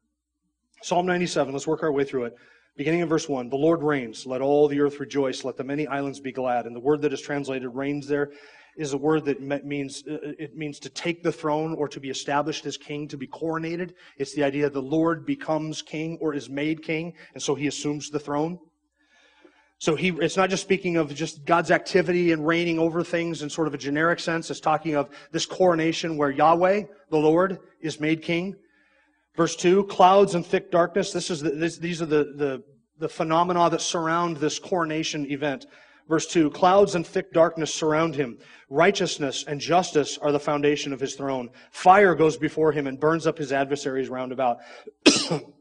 Psalm 0.82 1.06
97, 1.06 1.52
let's 1.52 1.66
work 1.66 1.82
our 1.82 1.92
way 1.92 2.04
through 2.04 2.26
it. 2.26 2.34
Beginning 2.76 3.00
in 3.00 3.08
verse 3.08 3.28
1 3.28 3.48
The 3.48 3.56
Lord 3.56 3.82
reigns, 3.82 4.26
let 4.26 4.40
all 4.40 4.68
the 4.68 4.80
earth 4.80 5.00
rejoice, 5.00 5.44
let 5.44 5.56
the 5.56 5.64
many 5.64 5.86
islands 5.86 6.20
be 6.20 6.30
glad. 6.30 6.66
And 6.66 6.76
the 6.76 6.80
word 6.80 7.02
that 7.02 7.12
is 7.12 7.20
translated 7.20 7.74
reigns 7.74 8.06
there 8.06 8.30
is 8.76 8.92
a 8.92 8.98
word 8.98 9.24
that 9.24 9.40
means 9.64 10.04
uh, 10.08 10.18
it 10.38 10.56
means 10.56 10.78
to 10.78 10.90
take 10.90 11.22
the 11.22 11.32
throne 11.32 11.74
or 11.74 11.88
to 11.88 11.98
be 11.98 12.10
established 12.10 12.66
as 12.66 12.76
king, 12.76 13.08
to 13.08 13.16
be 13.16 13.26
coronated. 13.26 13.94
It's 14.18 14.34
the 14.34 14.44
idea 14.44 14.70
the 14.70 14.80
Lord 14.80 15.26
becomes 15.26 15.82
king 15.82 16.18
or 16.20 16.34
is 16.34 16.48
made 16.48 16.82
king, 16.82 17.14
and 17.34 17.42
so 17.42 17.54
he 17.54 17.66
assumes 17.66 18.10
the 18.10 18.20
throne. 18.20 18.58
So 19.78 19.94
he, 19.94 20.08
it's 20.08 20.36
not 20.36 20.50
just 20.50 20.62
speaking 20.62 20.96
of 20.96 21.14
just 21.14 21.44
God's 21.44 21.70
activity 21.70 22.32
and 22.32 22.44
reigning 22.44 22.80
over 22.80 23.04
things 23.04 23.42
in 23.42 23.50
sort 23.50 23.68
of 23.68 23.74
a 23.74 23.78
generic 23.78 24.18
sense. 24.18 24.50
It's 24.50 24.58
talking 24.58 24.96
of 24.96 25.08
this 25.30 25.46
coronation 25.46 26.16
where 26.16 26.30
Yahweh, 26.30 26.82
the 27.10 27.16
Lord, 27.16 27.58
is 27.80 28.00
made 28.00 28.22
king. 28.22 28.56
Verse 29.36 29.54
2, 29.54 29.84
clouds 29.84 30.34
and 30.34 30.44
thick 30.44 30.72
darkness. 30.72 31.12
This 31.12 31.30
is 31.30 31.40
the, 31.40 31.50
this, 31.50 31.78
these 31.78 32.02
are 32.02 32.06
the, 32.06 32.32
the, 32.36 32.64
the 32.98 33.08
phenomena 33.08 33.70
that 33.70 33.80
surround 33.80 34.38
this 34.38 34.58
coronation 34.58 35.30
event. 35.30 35.66
Verse 36.08 36.26
2 36.26 36.50
Clouds 36.50 36.94
and 36.96 37.06
thick 37.06 37.32
darkness 37.32 37.72
surround 37.72 38.16
him. 38.16 38.38
Righteousness 38.70 39.44
and 39.46 39.60
justice 39.60 40.18
are 40.18 40.32
the 40.32 40.40
foundation 40.40 40.92
of 40.92 40.98
his 40.98 41.14
throne. 41.14 41.50
Fire 41.70 42.16
goes 42.16 42.36
before 42.36 42.72
him 42.72 42.88
and 42.88 42.98
burns 42.98 43.26
up 43.26 43.38
his 43.38 43.52
adversaries 43.52 44.08
round 44.08 44.32
about. 44.32 44.58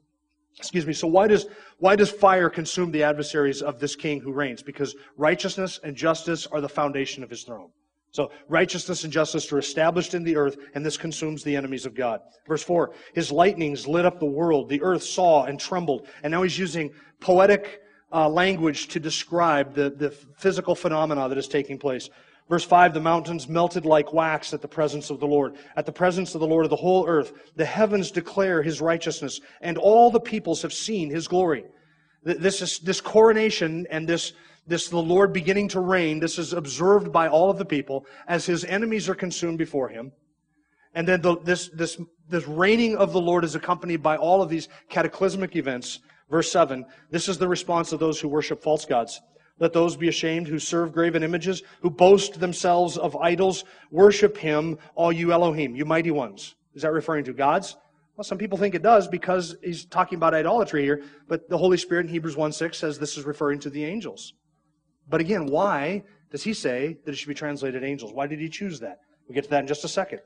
Excuse 0.59 0.87
me. 0.87 0.93
So 0.93 1.07
why 1.07 1.27
does, 1.27 1.45
why 1.77 1.95
does 1.95 2.09
fire 2.09 2.49
consume 2.49 2.91
the 2.91 3.03
adversaries 3.03 3.61
of 3.61 3.79
this 3.79 3.95
king 3.95 4.19
who 4.19 4.33
reigns? 4.33 4.63
Because 4.63 4.95
righteousness 5.15 5.79
and 5.83 5.95
justice 5.95 6.47
are 6.47 6.61
the 6.61 6.69
foundation 6.69 7.23
of 7.23 7.29
his 7.29 7.43
throne. 7.43 7.69
So 8.11 8.31
righteousness 8.47 9.03
and 9.03 9.13
justice 9.13 9.51
are 9.51 9.59
established 9.59 10.15
in 10.15 10.23
the 10.23 10.35
earth, 10.35 10.57
and 10.73 10.83
this 10.83 10.97
consumes 10.97 11.43
the 11.43 11.55
enemies 11.55 11.85
of 11.85 11.93
God. 11.93 12.21
Verse 12.47 12.63
4 12.63 12.93
His 13.13 13.31
lightnings 13.31 13.87
lit 13.87 14.05
up 14.05 14.19
the 14.19 14.25
world. 14.25 14.69
The 14.69 14.81
earth 14.81 15.03
saw 15.03 15.43
and 15.43 15.59
trembled. 15.59 16.07
And 16.23 16.31
now 16.31 16.41
he's 16.41 16.57
using 16.57 16.91
poetic 17.19 17.81
uh, 18.11 18.27
language 18.27 18.87
to 18.87 18.99
describe 18.99 19.75
the, 19.75 19.91
the 19.91 20.09
physical 20.09 20.73
phenomena 20.73 21.29
that 21.29 21.37
is 21.37 21.47
taking 21.47 21.77
place. 21.77 22.09
Verse 22.49 22.63
5 22.63 22.93
The 22.93 22.99
mountains 22.99 23.47
melted 23.47 23.85
like 23.85 24.13
wax 24.13 24.53
at 24.53 24.61
the 24.61 24.67
presence 24.67 25.09
of 25.09 25.19
the 25.19 25.27
Lord. 25.27 25.55
At 25.75 25.85
the 25.85 25.91
presence 25.91 26.33
of 26.35 26.41
the 26.41 26.47
Lord 26.47 26.65
of 26.65 26.69
the 26.69 26.75
whole 26.75 27.07
earth, 27.07 27.33
the 27.55 27.65
heavens 27.65 28.11
declare 28.11 28.61
his 28.61 28.81
righteousness, 28.81 29.39
and 29.61 29.77
all 29.77 30.11
the 30.11 30.19
peoples 30.19 30.61
have 30.61 30.73
seen 30.73 31.09
his 31.09 31.27
glory. 31.27 31.65
This, 32.23 32.61
is, 32.61 32.79
this 32.79 32.99
coronation 32.99 33.87
and 33.89 34.07
this, 34.07 34.33
this, 34.65 34.89
the 34.89 34.97
Lord 34.97 35.31
beginning 35.31 35.69
to 35.69 35.79
reign, 35.79 36.19
this 36.19 36.37
is 36.37 36.51
observed 36.51 37.11
by 37.11 37.27
all 37.27 37.49
of 37.49 37.57
the 37.57 37.65
people 37.65 38.05
as 38.27 38.45
his 38.45 38.65
enemies 38.65 39.07
are 39.07 39.15
consumed 39.15 39.57
before 39.57 39.89
him. 39.89 40.11
And 40.93 41.07
then 41.07 41.21
the, 41.21 41.37
this, 41.39 41.69
this, 41.69 42.01
this 42.27 42.47
reigning 42.47 42.97
of 42.97 43.13
the 43.13 43.21
Lord 43.21 43.43
is 43.43 43.55
accompanied 43.55 44.03
by 44.03 44.17
all 44.17 44.41
of 44.41 44.49
these 44.49 44.67
cataclysmic 44.89 45.55
events 45.55 45.99
Verse 46.29 46.51
7 46.51 46.85
This 47.09 47.29
is 47.29 47.37
the 47.37 47.47
response 47.47 47.91
of 47.91 47.99
those 47.99 48.19
who 48.19 48.27
worship 48.27 48.61
false 48.61 48.85
gods. 48.85 49.21
Let 49.59 49.73
those 49.73 49.97
be 49.97 50.07
ashamed 50.07 50.47
who 50.47 50.59
serve 50.59 50.93
graven 50.93 51.23
images, 51.23 51.63
who 51.81 51.89
boast 51.89 52.39
themselves 52.39 52.97
of 52.97 53.15
idols. 53.15 53.63
Worship 53.91 54.37
him, 54.37 54.77
all 54.95 55.11
you 55.11 55.31
Elohim, 55.31 55.75
you 55.75 55.85
mighty 55.85 56.11
ones. 56.11 56.55
Is 56.75 56.83
that 56.83 56.91
referring 56.91 57.25
to 57.25 57.33
gods? 57.33 57.75
Well, 58.15 58.23
some 58.23 58.37
people 58.37 58.57
think 58.57 58.75
it 58.75 58.81
does 58.81 59.07
because 59.07 59.55
he's 59.63 59.85
talking 59.85 60.17
about 60.17 60.33
idolatry 60.33 60.83
here, 60.83 61.03
but 61.27 61.49
the 61.49 61.57
Holy 61.57 61.77
Spirit 61.77 62.07
in 62.07 62.11
Hebrews 62.11 62.35
1 62.35 62.51
6 62.51 62.77
says 62.77 62.97
this 62.97 63.17
is 63.17 63.25
referring 63.25 63.59
to 63.59 63.69
the 63.69 63.85
angels. 63.85 64.33
But 65.09 65.21
again, 65.21 65.45
why 65.45 66.03
does 66.31 66.43
he 66.43 66.53
say 66.53 66.97
that 67.05 67.11
it 67.11 67.15
should 67.15 67.27
be 67.27 67.33
translated 67.33 67.83
angels? 67.83 68.11
Why 68.13 68.27
did 68.27 68.39
he 68.39 68.49
choose 68.49 68.79
that? 68.79 68.97
We'll 69.27 69.35
get 69.35 69.45
to 69.45 69.49
that 69.51 69.61
in 69.61 69.67
just 69.67 69.85
a 69.85 69.87
second. 69.87 70.19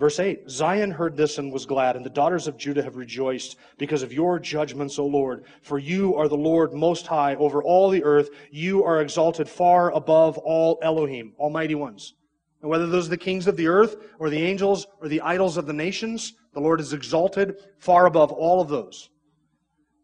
Verse 0.00 0.18
8 0.18 0.48
Zion 0.48 0.90
heard 0.90 1.14
this 1.14 1.36
and 1.36 1.52
was 1.52 1.66
glad, 1.66 1.94
and 1.94 2.04
the 2.04 2.08
daughters 2.10 2.48
of 2.48 2.56
Judah 2.56 2.82
have 2.82 2.96
rejoiced 2.96 3.56
because 3.76 4.02
of 4.02 4.14
your 4.14 4.38
judgments, 4.38 4.98
O 4.98 5.04
Lord. 5.04 5.44
For 5.60 5.78
you 5.78 6.16
are 6.16 6.26
the 6.26 6.38
Lord 6.38 6.72
most 6.72 7.06
high 7.06 7.34
over 7.34 7.62
all 7.62 7.90
the 7.90 8.02
earth. 8.02 8.30
You 8.50 8.82
are 8.82 9.02
exalted 9.02 9.46
far 9.46 9.92
above 9.92 10.38
all 10.38 10.78
Elohim, 10.80 11.34
almighty 11.38 11.74
ones. 11.74 12.14
And 12.62 12.70
whether 12.70 12.86
those 12.86 13.08
are 13.08 13.10
the 13.10 13.18
kings 13.18 13.46
of 13.46 13.58
the 13.58 13.66
earth, 13.66 13.96
or 14.18 14.30
the 14.30 14.42
angels, 14.42 14.86
or 15.02 15.08
the 15.08 15.20
idols 15.20 15.58
of 15.58 15.66
the 15.66 15.74
nations, 15.74 16.32
the 16.54 16.60
Lord 16.60 16.80
is 16.80 16.94
exalted 16.94 17.56
far 17.78 18.06
above 18.06 18.32
all 18.32 18.62
of 18.62 18.68
those. 18.68 19.10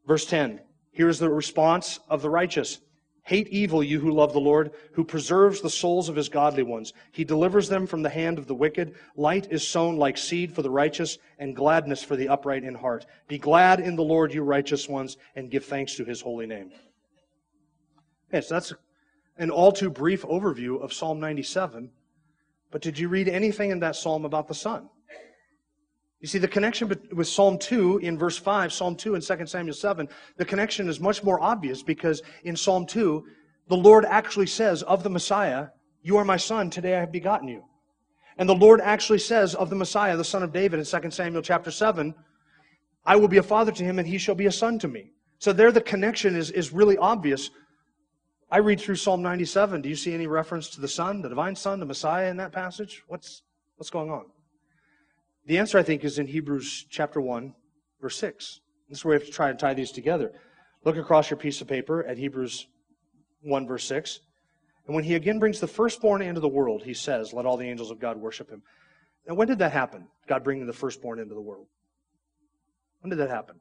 Verse 0.06 0.26
10 0.26 0.60
Here 0.92 1.08
is 1.08 1.18
the 1.18 1.30
response 1.30 2.00
of 2.10 2.20
the 2.20 2.30
righteous. 2.30 2.80
Hate 3.26 3.48
evil, 3.48 3.82
you 3.82 3.98
who 3.98 4.12
love 4.12 4.32
the 4.32 4.38
Lord, 4.38 4.70
who 4.92 5.02
preserves 5.02 5.60
the 5.60 5.68
souls 5.68 6.08
of 6.08 6.14
his 6.14 6.28
godly 6.28 6.62
ones. 6.62 6.92
He 7.10 7.24
delivers 7.24 7.68
them 7.68 7.84
from 7.84 8.02
the 8.02 8.08
hand 8.08 8.38
of 8.38 8.46
the 8.46 8.54
wicked. 8.54 8.94
Light 9.16 9.48
is 9.50 9.66
sown 9.66 9.96
like 9.96 10.16
seed 10.16 10.54
for 10.54 10.62
the 10.62 10.70
righteous, 10.70 11.18
and 11.40 11.56
gladness 11.56 12.04
for 12.04 12.14
the 12.14 12.28
upright 12.28 12.62
in 12.62 12.76
heart. 12.76 13.04
Be 13.26 13.36
glad 13.36 13.80
in 13.80 13.96
the 13.96 14.04
Lord, 14.04 14.32
you 14.32 14.44
righteous 14.44 14.88
ones, 14.88 15.16
and 15.34 15.50
give 15.50 15.64
thanks 15.64 15.96
to 15.96 16.04
his 16.04 16.20
holy 16.20 16.46
name. 16.46 16.70
Okay, 18.30 18.46
so 18.46 18.54
that's 18.54 18.72
an 19.38 19.50
all 19.50 19.72
too 19.72 19.90
brief 19.90 20.22
overview 20.22 20.80
of 20.80 20.92
Psalm 20.92 21.18
97. 21.18 21.90
But 22.70 22.80
did 22.80 22.96
you 22.96 23.08
read 23.08 23.28
anything 23.28 23.72
in 23.72 23.80
that 23.80 23.96
psalm 23.96 24.24
about 24.24 24.46
the 24.46 24.54
Son? 24.54 24.88
You 26.20 26.28
see, 26.28 26.38
the 26.38 26.48
connection 26.48 26.88
with 27.12 27.28
Psalm 27.28 27.58
2 27.58 27.98
in 27.98 28.16
verse 28.16 28.38
5, 28.38 28.72
Psalm 28.72 28.96
2 28.96 29.14
and 29.14 29.22
2 29.22 29.46
Samuel 29.46 29.74
7, 29.74 30.08
the 30.36 30.44
connection 30.44 30.88
is 30.88 30.98
much 30.98 31.22
more 31.22 31.40
obvious 31.42 31.82
because 31.82 32.22
in 32.44 32.56
Psalm 32.56 32.86
2, 32.86 33.24
the 33.68 33.76
Lord 33.76 34.04
actually 34.06 34.46
says 34.46 34.82
of 34.84 35.02
the 35.02 35.10
Messiah, 35.10 35.68
You 36.02 36.16
are 36.16 36.24
my 36.24 36.38
son, 36.38 36.70
today 36.70 36.96
I 36.96 37.00
have 37.00 37.12
begotten 37.12 37.48
you. 37.48 37.64
And 38.38 38.48
the 38.48 38.54
Lord 38.54 38.80
actually 38.80 39.18
says 39.18 39.54
of 39.54 39.68
the 39.70 39.76
Messiah, 39.76 40.16
the 40.16 40.24
son 40.24 40.42
of 40.42 40.52
David, 40.52 40.78
in 40.78 40.86
2 40.86 41.10
Samuel 41.10 41.42
chapter 41.42 41.70
7, 41.70 42.14
I 43.04 43.16
will 43.16 43.28
be 43.28 43.38
a 43.38 43.42
father 43.42 43.72
to 43.72 43.84
him 43.84 43.98
and 43.98 44.08
he 44.08 44.18
shall 44.18 44.34
be 44.34 44.46
a 44.46 44.52
son 44.52 44.78
to 44.80 44.88
me. 44.88 45.12
So 45.38 45.52
there 45.52 45.70
the 45.70 45.80
connection 45.80 46.34
is, 46.34 46.50
is 46.50 46.72
really 46.72 46.96
obvious. 46.96 47.50
I 48.50 48.58
read 48.58 48.80
through 48.80 48.96
Psalm 48.96 49.22
97. 49.22 49.82
Do 49.82 49.88
you 49.88 49.96
see 49.96 50.14
any 50.14 50.26
reference 50.26 50.68
to 50.70 50.80
the 50.80 50.88
Son, 50.88 51.20
the 51.20 51.28
divine 51.28 51.56
Son, 51.56 51.80
the 51.80 51.86
Messiah 51.86 52.30
in 52.30 52.36
that 52.36 52.52
passage? 52.52 53.02
What's, 53.08 53.42
what's 53.76 53.90
going 53.90 54.10
on? 54.10 54.26
The 55.46 55.58
answer, 55.58 55.78
I 55.78 55.84
think, 55.84 56.04
is 56.04 56.18
in 56.18 56.26
Hebrews 56.26 56.86
chapter 56.90 57.20
1, 57.20 57.54
verse 58.00 58.16
6. 58.16 58.60
This 58.88 58.98
is 58.98 59.04
where 59.04 59.16
we 59.16 59.20
have 59.20 59.26
to 59.26 59.32
try 59.32 59.48
and 59.48 59.58
tie 59.58 59.74
these 59.74 59.92
together. 59.92 60.32
Look 60.84 60.96
across 60.96 61.30
your 61.30 61.36
piece 61.36 61.60
of 61.60 61.68
paper 61.68 62.04
at 62.04 62.18
Hebrews 62.18 62.66
1, 63.42 63.66
verse 63.66 63.84
6. 63.84 64.20
And 64.86 64.94
when 64.94 65.04
he 65.04 65.14
again 65.14 65.38
brings 65.38 65.60
the 65.60 65.68
firstborn 65.68 66.20
into 66.20 66.40
the 66.40 66.48
world, 66.48 66.82
he 66.84 66.94
says, 66.94 67.32
Let 67.32 67.46
all 67.46 67.56
the 67.56 67.68
angels 67.68 67.92
of 67.92 68.00
God 68.00 68.16
worship 68.16 68.50
him. 68.50 68.62
Now, 69.26 69.34
when 69.34 69.46
did 69.46 69.60
that 69.60 69.72
happen? 69.72 70.08
God 70.28 70.42
bringing 70.42 70.66
the 70.66 70.72
firstborn 70.72 71.20
into 71.20 71.34
the 71.34 71.40
world. 71.40 71.66
When 73.00 73.10
did 73.10 73.18
that 73.18 73.30
happen? 73.30 73.60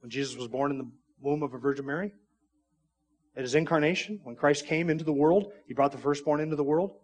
When 0.00 0.10
Jesus 0.10 0.36
was 0.36 0.48
born 0.48 0.70
in 0.70 0.78
the 0.78 0.90
womb 1.20 1.42
of 1.42 1.54
a 1.54 1.58
Virgin 1.58 1.86
Mary? 1.86 2.12
At 3.34 3.42
his 3.42 3.54
incarnation, 3.54 4.20
when 4.24 4.36
Christ 4.36 4.66
came 4.66 4.90
into 4.90 5.04
the 5.04 5.12
world, 5.12 5.52
he 5.66 5.72
brought 5.72 5.92
the 5.92 5.98
firstborn 5.98 6.40
into 6.40 6.56
the 6.56 6.64
world? 6.64 6.96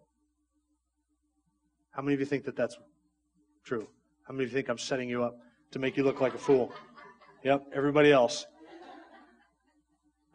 How 1.91 2.03
many 2.03 2.13
of 2.13 2.19
you 2.19 2.25
think 2.25 2.45
that 2.45 2.55
that's 2.55 2.77
True. 3.67 3.85
How 4.23 4.33
many 4.33 4.45
of 4.45 4.51
you 4.51 4.55
think 4.55 4.69
I'm 4.69 4.77
setting 4.77 5.09
you 5.09 5.25
up 5.25 5.35
to 5.71 5.79
make 5.79 5.97
you 5.97 6.03
look 6.05 6.21
like 6.21 6.33
a 6.33 6.37
fool? 6.37 6.71
Yep, 7.43 7.65
everybody 7.75 8.13
else. 8.13 8.45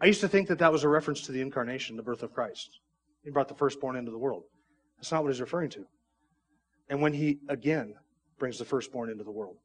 I 0.03 0.05
used 0.05 0.21
to 0.21 0.29
think 0.29 0.49
that 0.49 0.59
that 0.59 0.71
was 0.71 0.85
a 0.85 0.89
reference 0.91 1.23
to 1.23 1.33
the 1.33 1.41
incarnation, 1.41 1.97
the 1.97 2.03
birth 2.03 2.23
of 2.23 2.35
Christ. 2.35 2.81
He 3.25 3.31
brought 3.31 3.49
the 3.49 3.55
firstborn 3.55 3.97
into 3.97 4.11
the 4.11 4.19
world. 4.19 4.43
That's 4.99 5.11
not 5.11 5.23
what 5.23 5.33
he's 5.33 5.41
referring 5.41 5.71
to. 5.71 5.87
And 6.91 7.01
when 7.01 7.15
he 7.15 7.39
again 7.49 7.95
brings 8.39 8.59
the 8.59 8.67
firstborn 8.67 9.09
into 9.09 9.25
the 9.25 9.33
world. 9.33 9.57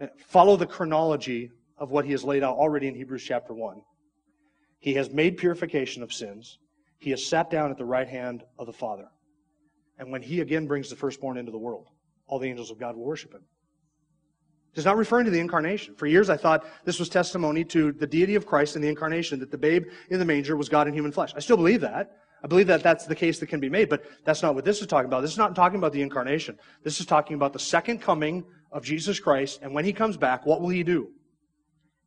Eh, 0.00 0.06
follow 0.16 0.54
the 0.54 0.66
chronology 0.66 1.50
of 1.78 1.90
what 1.90 2.04
he 2.04 2.12
has 2.12 2.22
laid 2.22 2.44
out 2.44 2.54
already 2.54 2.86
in 2.86 2.94
Hebrews 2.94 3.24
chapter 3.24 3.54
1. 3.54 3.82
He 4.78 4.94
has 4.94 5.10
made 5.10 5.36
purification 5.36 6.00
of 6.00 6.12
sins. 6.12 6.58
He 7.00 7.10
has 7.10 7.26
sat 7.26 7.50
down 7.50 7.72
at 7.72 7.76
the 7.76 7.84
right 7.84 8.06
hand 8.06 8.44
of 8.56 8.66
the 8.66 8.72
Father. 8.72 9.08
And 9.98 10.12
when 10.12 10.22
he 10.22 10.42
again 10.42 10.68
brings 10.68 10.90
the 10.90 10.94
firstborn 10.94 11.38
into 11.38 11.50
the 11.50 11.58
world, 11.58 11.88
all 12.26 12.38
the 12.38 12.48
angels 12.48 12.70
of 12.70 12.78
God 12.78 12.96
will 12.96 13.04
worship 13.04 13.32
him. 13.32 13.42
It's 14.74 14.84
not 14.84 14.98
referring 14.98 15.24
to 15.24 15.30
the 15.30 15.40
incarnation. 15.40 15.94
For 15.94 16.06
years 16.06 16.28
I 16.28 16.36
thought 16.36 16.66
this 16.84 16.98
was 16.98 17.08
testimony 17.08 17.64
to 17.64 17.92
the 17.92 18.06
deity 18.06 18.34
of 18.34 18.46
Christ 18.46 18.74
and 18.74 18.84
the 18.84 18.88
incarnation, 18.88 19.40
that 19.40 19.50
the 19.50 19.58
babe 19.58 19.84
in 20.10 20.18
the 20.18 20.24
manger 20.24 20.54
was 20.54 20.68
God 20.68 20.86
in 20.86 20.92
human 20.92 21.12
flesh. 21.12 21.32
I 21.34 21.40
still 21.40 21.56
believe 21.56 21.80
that. 21.80 22.10
I 22.44 22.46
believe 22.46 22.66
that 22.66 22.82
that's 22.82 23.06
the 23.06 23.14
case 23.14 23.38
that 23.38 23.46
can 23.46 23.60
be 23.60 23.70
made, 23.70 23.88
but 23.88 24.04
that's 24.24 24.42
not 24.42 24.54
what 24.54 24.66
this 24.66 24.82
is 24.82 24.86
talking 24.86 25.06
about. 25.06 25.22
This 25.22 25.32
is 25.32 25.38
not 25.38 25.56
talking 25.56 25.78
about 25.78 25.92
the 25.92 26.02
incarnation. 26.02 26.58
This 26.84 27.00
is 27.00 27.06
talking 27.06 27.34
about 27.34 27.54
the 27.54 27.58
second 27.58 28.02
coming 28.02 28.44
of 28.70 28.84
Jesus 28.84 29.18
Christ, 29.18 29.60
and 29.62 29.72
when 29.72 29.86
he 29.86 29.92
comes 29.92 30.18
back, 30.18 30.44
what 30.44 30.60
will 30.60 30.68
he 30.68 30.82
do? 30.82 31.08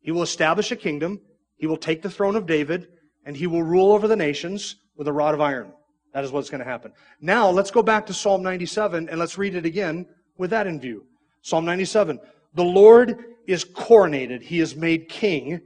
He 0.01 0.11
will 0.11 0.21
establish 0.21 0.71
a 0.71 0.75
kingdom, 0.75 1.19
he 1.57 1.65
will 1.65 1.77
take 1.77 2.03
the 2.03 2.09
throne 2.09 2.35
of 2.35 2.45
David, 2.45 2.87
and 3.25 3.35
he 3.35 3.47
will 3.47 3.63
rule 3.63 3.91
over 3.91 4.07
the 4.07 4.15
nations 4.15 4.75
with 4.95 5.07
a 5.07 5.13
rod 5.13 5.33
of 5.33 5.41
iron. 5.41 5.73
That 6.13 6.23
is 6.23 6.31
what's 6.31 6.49
going 6.49 6.59
to 6.59 6.69
happen. 6.69 6.91
Now, 7.21 7.49
let's 7.49 7.71
go 7.71 7.83
back 7.83 8.05
to 8.07 8.13
Psalm 8.13 8.41
97 8.41 9.09
and 9.09 9.19
let's 9.19 9.37
read 9.37 9.55
it 9.55 9.65
again 9.65 10.07
with 10.37 10.49
that 10.49 10.67
in 10.67 10.79
view. 10.79 11.05
Psalm 11.41 11.65
97. 11.65 12.19
The 12.55 12.63
Lord 12.63 13.23
is 13.47 13.63
coronated. 13.63 14.41
He 14.41 14.59
is 14.59 14.75
made 14.75 15.07
king. 15.09 15.61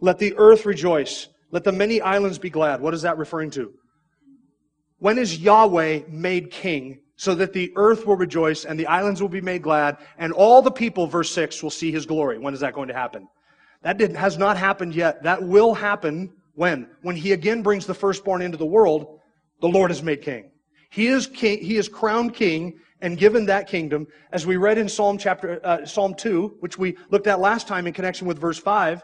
Let 0.00 0.18
the 0.18 0.34
earth 0.36 0.64
rejoice. 0.64 1.28
Let 1.50 1.64
the 1.64 1.72
many 1.72 2.00
islands 2.00 2.38
be 2.38 2.50
glad. 2.50 2.80
What 2.80 2.94
is 2.94 3.02
that 3.02 3.18
referring 3.18 3.50
to? 3.52 3.72
When 4.98 5.18
is 5.18 5.38
Yahweh 5.38 6.02
made 6.08 6.50
king 6.50 7.00
so 7.16 7.34
that 7.34 7.52
the 7.52 7.72
earth 7.76 8.06
will 8.06 8.16
rejoice 8.16 8.64
and 8.64 8.78
the 8.78 8.86
islands 8.86 9.20
will 9.20 9.28
be 9.28 9.40
made 9.40 9.62
glad 9.62 9.98
and 10.16 10.32
all 10.32 10.62
the 10.62 10.70
people, 10.70 11.06
verse 11.06 11.30
6, 11.30 11.62
will 11.62 11.70
see 11.70 11.92
his 11.92 12.06
glory? 12.06 12.38
When 12.38 12.54
is 12.54 12.60
that 12.60 12.72
going 12.72 12.88
to 12.88 12.94
happen? 12.94 13.28
That 13.82 14.00
has 14.12 14.38
not 14.38 14.56
happened 14.56 14.94
yet. 14.94 15.22
That 15.24 15.42
will 15.42 15.74
happen 15.74 16.32
when? 16.54 16.88
When 17.02 17.16
he 17.16 17.32
again 17.32 17.62
brings 17.62 17.84
the 17.84 17.94
firstborn 17.94 18.42
into 18.42 18.56
the 18.56 18.66
world, 18.66 19.18
the 19.62 19.68
Lord 19.68 19.90
is 19.90 20.02
made 20.02 20.20
king. 20.20 20.50
He 20.90 21.06
is 21.06 21.26
king, 21.26 21.62
he 21.62 21.78
is 21.78 21.88
crowned 21.88 22.34
king 22.34 22.80
and 23.00 23.16
given 23.16 23.46
that 23.46 23.66
kingdom, 23.66 24.06
as 24.30 24.46
we 24.46 24.56
read 24.56 24.76
in 24.76 24.88
Psalm 24.88 25.18
chapter, 25.18 25.60
uh, 25.64 25.86
Psalm 25.86 26.14
2, 26.14 26.58
which 26.60 26.78
we 26.78 26.96
looked 27.10 27.26
at 27.26 27.40
last 27.40 27.66
time 27.66 27.86
in 27.86 27.92
connection 27.92 28.26
with 28.26 28.38
verse 28.38 28.58
5, 28.58 29.02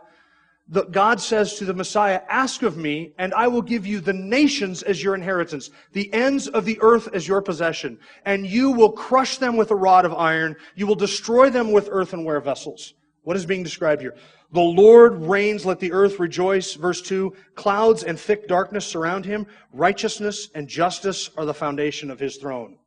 the, 0.69 0.85
God 0.85 1.21
says 1.21 1.55
to 1.55 1.65
the 1.65 1.75
Messiah, 1.75 2.21
ask 2.29 2.63
of 2.63 2.77
me, 2.77 3.15
and 3.19 3.33
I 3.35 3.49
will 3.49 3.63
give 3.63 3.87
you 3.87 4.01
the 4.01 4.13
nations 4.13 4.83
as 4.83 5.03
your 5.03 5.15
inheritance, 5.15 5.71
the 5.93 6.13
ends 6.13 6.47
of 6.47 6.65
the 6.65 6.79
earth 6.81 7.09
as 7.13 7.27
your 7.27 7.41
possession, 7.41 7.99
and 8.25 8.47
you 8.47 8.71
will 8.71 8.93
crush 8.93 9.39
them 9.39 9.57
with 9.57 9.71
a 9.71 9.77
rod 9.77 10.05
of 10.05 10.13
iron, 10.13 10.57
you 10.77 10.87
will 10.87 10.95
destroy 10.95 11.51
them 11.51 11.73
with 11.73 11.89
earthenware 11.91 12.41
vessels. 12.41 12.95
What 13.23 13.37
is 13.37 13.47
being 13.47 13.63
described 13.63 14.03
here? 14.03 14.15
The 14.51 14.61
Lord 14.61 15.23
reigns, 15.23 15.67
let 15.67 15.79
the 15.79 15.93
earth 15.93 16.19
rejoice. 16.19 16.75
Verse 16.75 17.03
2 17.03 17.35
Clouds 17.55 18.03
and 18.03 18.19
thick 18.19 18.49
darkness 18.49 18.87
surround 18.87 19.27
him. 19.27 19.47
Righteousness 19.73 20.49
and 20.55 20.69
justice 20.69 21.31
are 21.37 21.45
the 21.45 21.55
foundation 21.55 22.11
of 22.11 22.19
his 22.19 22.37
throne. 22.37 22.79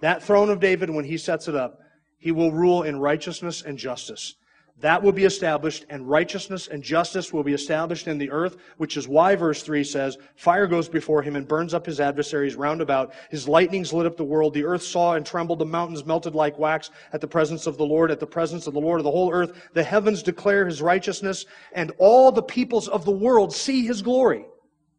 That 0.00 0.22
throne 0.22 0.50
of 0.50 0.60
David, 0.60 0.90
when 0.90 1.04
he 1.04 1.18
sets 1.18 1.48
it 1.48 1.56
up, 1.56 1.80
he 2.18 2.30
will 2.30 2.52
rule 2.52 2.82
in 2.82 3.00
righteousness 3.00 3.62
and 3.62 3.78
justice. 3.78 4.34
That 4.80 5.02
will 5.02 5.12
be 5.12 5.24
established, 5.24 5.86
and 5.88 6.06
righteousness 6.06 6.68
and 6.68 6.82
justice 6.82 7.32
will 7.32 7.42
be 7.42 7.54
established 7.54 8.08
in 8.08 8.18
the 8.18 8.30
earth, 8.30 8.58
which 8.76 8.98
is 8.98 9.08
why 9.08 9.34
verse 9.34 9.62
3 9.62 9.82
says, 9.82 10.18
Fire 10.34 10.66
goes 10.66 10.86
before 10.86 11.22
him 11.22 11.34
and 11.34 11.48
burns 11.48 11.72
up 11.72 11.86
his 11.86 11.98
adversaries 11.98 12.56
round 12.56 12.82
about. 12.82 13.14
His 13.30 13.48
lightnings 13.48 13.94
lit 13.94 14.04
up 14.04 14.18
the 14.18 14.24
world. 14.24 14.52
The 14.52 14.66
earth 14.66 14.82
saw 14.82 15.14
and 15.14 15.24
trembled. 15.24 15.60
The 15.60 15.64
mountains 15.64 16.04
melted 16.04 16.34
like 16.34 16.58
wax 16.58 16.90
at 17.14 17.22
the 17.22 17.26
presence 17.26 17.66
of 17.66 17.78
the 17.78 17.86
Lord, 17.86 18.10
at 18.10 18.20
the 18.20 18.26
presence 18.26 18.66
of 18.66 18.74
the 18.74 18.80
Lord 18.80 19.00
of 19.00 19.04
the 19.04 19.10
whole 19.10 19.32
earth. 19.32 19.70
The 19.72 19.82
heavens 19.82 20.22
declare 20.22 20.66
his 20.66 20.82
righteousness, 20.82 21.46
and 21.72 21.92
all 21.96 22.30
the 22.30 22.42
peoples 22.42 22.86
of 22.86 23.06
the 23.06 23.10
world 23.12 23.54
see 23.54 23.86
his 23.86 24.02
glory. 24.02 24.44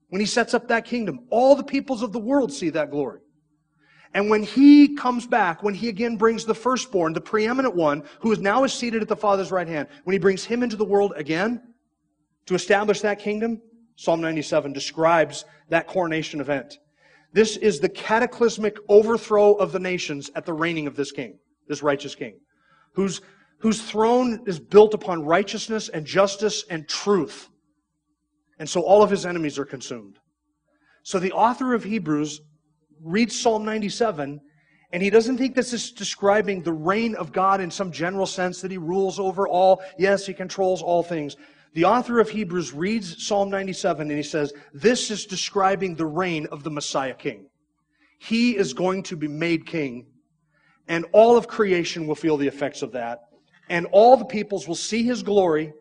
When 0.09 0.21
he 0.21 0.25
sets 0.25 0.55
up 0.55 0.67
that 0.69 0.86
kingdom, 0.86 1.28
all 1.30 1.55
the 1.55 1.63
peoples 1.63 2.01
of 2.01 2.13
the 2.13 2.19
world 2.19 2.51
see 2.51 2.71
that 2.71 2.89
glory. 2.89 3.19
And 4.18 4.32
when 4.32 4.41
he 4.41 4.95
comes 4.95 5.28
back, 5.28 5.61
when 5.61 5.76
he 5.76 5.89
again 5.89 6.18
brings 6.18 6.43
the 6.43 6.55
firstborn, 6.55 7.13
the 7.13 7.22
preeminent 7.22 7.76
one, 7.76 8.03
who 8.20 8.32
is 8.32 8.39
now 8.39 8.63
is 8.63 8.74
seated 8.74 9.03
at 9.03 9.07
the 9.07 9.15
Father's 9.15 9.51
right 9.51 9.68
hand, 9.68 9.88
when 10.05 10.13
he 10.13 10.18
brings 10.18 10.43
him 10.43 10.63
into 10.63 10.76
the 10.76 10.84
world 10.84 11.13
again 11.15 11.61
to 12.47 12.55
establish 12.55 13.01
that 13.01 13.20
kingdom, 13.20 13.61
Psalm 13.95 14.20
97 14.20 14.74
describes 14.74 15.45
that 15.70 15.86
coronation 15.86 16.41
event. 16.41 16.80
This 17.32 17.57
is 17.57 17.80
the 17.80 17.89
cataclysmic 17.89 18.78
overthrow 18.89 19.53
of 19.53 19.72
the 19.72 19.80
nations 19.80 20.32
at 20.34 20.47
the 20.47 20.53
reigning 20.53 20.88
of 20.88 20.95
this 20.95 21.11
king, 21.11 21.38
this 21.68 21.84
righteous 21.84 22.15
king, 22.15 22.39
whose, 22.93 23.22
whose 23.59 23.84
throne 23.84 24.41
is 24.47 24.59
built 24.59 24.95
upon 24.95 25.26
righteousness 25.26 25.89
and 25.89 26.07
justice 26.07 26.65
and 26.72 26.89
truth. 26.89 27.49
And 28.57 28.68
so 28.68 28.82
all 28.82 29.03
of 29.03 29.11
his 29.11 29.28
enemies 29.28 29.59
are 29.59 29.65
consumed. 29.65 30.18
So 31.03 31.20
the 31.20 31.34
author 31.34 31.76
of 31.76 31.84
Hebrews 31.84 32.41
reads 33.02 33.39
Psalm 33.39 33.66
97 33.66 34.41
and 34.93 35.04
he 35.04 35.10
doesn't 35.10 35.38
think 35.38 35.54
this 35.54 35.74
is 35.74 35.91
describing 35.91 36.62
the 36.62 36.72
reign 36.72 37.16
of 37.16 37.34
God 37.34 37.60
in 37.60 37.70
some 37.70 37.91
general 37.91 38.26
sense 38.26 38.62
that 38.62 38.72
he 38.72 38.78
rules 38.78 39.20
over 39.20 39.48
all. 39.48 39.82
Yes, 39.98 40.26
he 40.26 40.34
controls 40.34 40.82
all 40.82 41.04
things. 41.04 41.36
The 41.74 41.84
author 41.84 42.20
of 42.20 42.30
Hebrews 42.30 42.74
reads 42.74 43.26
Psalm 43.26 43.50
97 43.50 44.10
and 44.10 44.18
he 44.18 44.24
says, 44.24 44.54
This 44.74 45.12
is 45.12 45.26
describing 45.26 45.95
the 45.95 46.06
reign 46.06 46.48
of 46.52 46.64
the 46.64 46.72
Messiah 46.72 47.14
King. 47.14 47.50
He 48.20 48.56
is 48.56 48.74
going 48.74 49.04
to 49.04 49.18
be 49.18 49.28
made 49.28 49.68
king, 49.68 50.08
and 50.88 51.06
all 51.12 51.38
of 51.38 51.48
creation 51.48 52.08
will 52.08 52.16
feel 52.16 52.38
the 52.38 52.48
effects 52.48 52.82
of 52.82 52.93
that, 52.93 53.20
and 53.70 53.86
all 53.91 54.18
the 54.18 54.26
peoples 54.26 54.68
will 54.68 54.74
see 54.74 55.04
his 55.04 55.22
glory, 55.22 55.72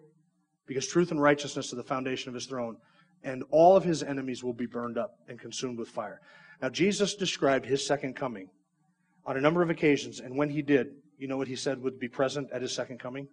because 0.66 0.86
truth 0.86 1.12
and 1.12 1.22
righteousness 1.22 1.72
are 1.72 1.76
the 1.76 1.82
foundation 1.82 2.28
of 2.28 2.34
his 2.34 2.44
throne, 2.44 2.76
and 3.22 3.42
all 3.50 3.74
of 3.74 3.84
his 3.84 4.02
enemies 4.02 4.44
will 4.44 4.52
be 4.52 4.66
burned 4.66 4.98
up 4.98 5.18
and 5.28 5.40
consumed 5.40 5.78
with 5.78 5.88
fire. 5.88 6.20
Now, 6.60 6.68
Jesus 6.68 7.14
described 7.14 7.66
his 7.66 7.86
second 7.86 8.16
coming 8.16 8.48
on 9.24 9.36
a 9.36 9.40
number 9.40 9.62
of 9.62 9.70
occasions, 9.70 10.20
and 10.20 10.36
when 10.36 10.50
he 10.50 10.62
did, 10.62 10.88
you 11.18 11.28
know 11.28 11.36
what 11.36 11.48
he 11.48 11.56
said 11.56 11.82
would 11.82 11.98
be 11.98 12.08
present 12.08 12.48
at 12.52 12.62
his 12.62 12.72
second 12.72 12.98
coming? 12.98 13.28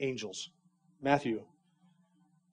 Angels. 0.00 0.50
Matthew 1.00 1.42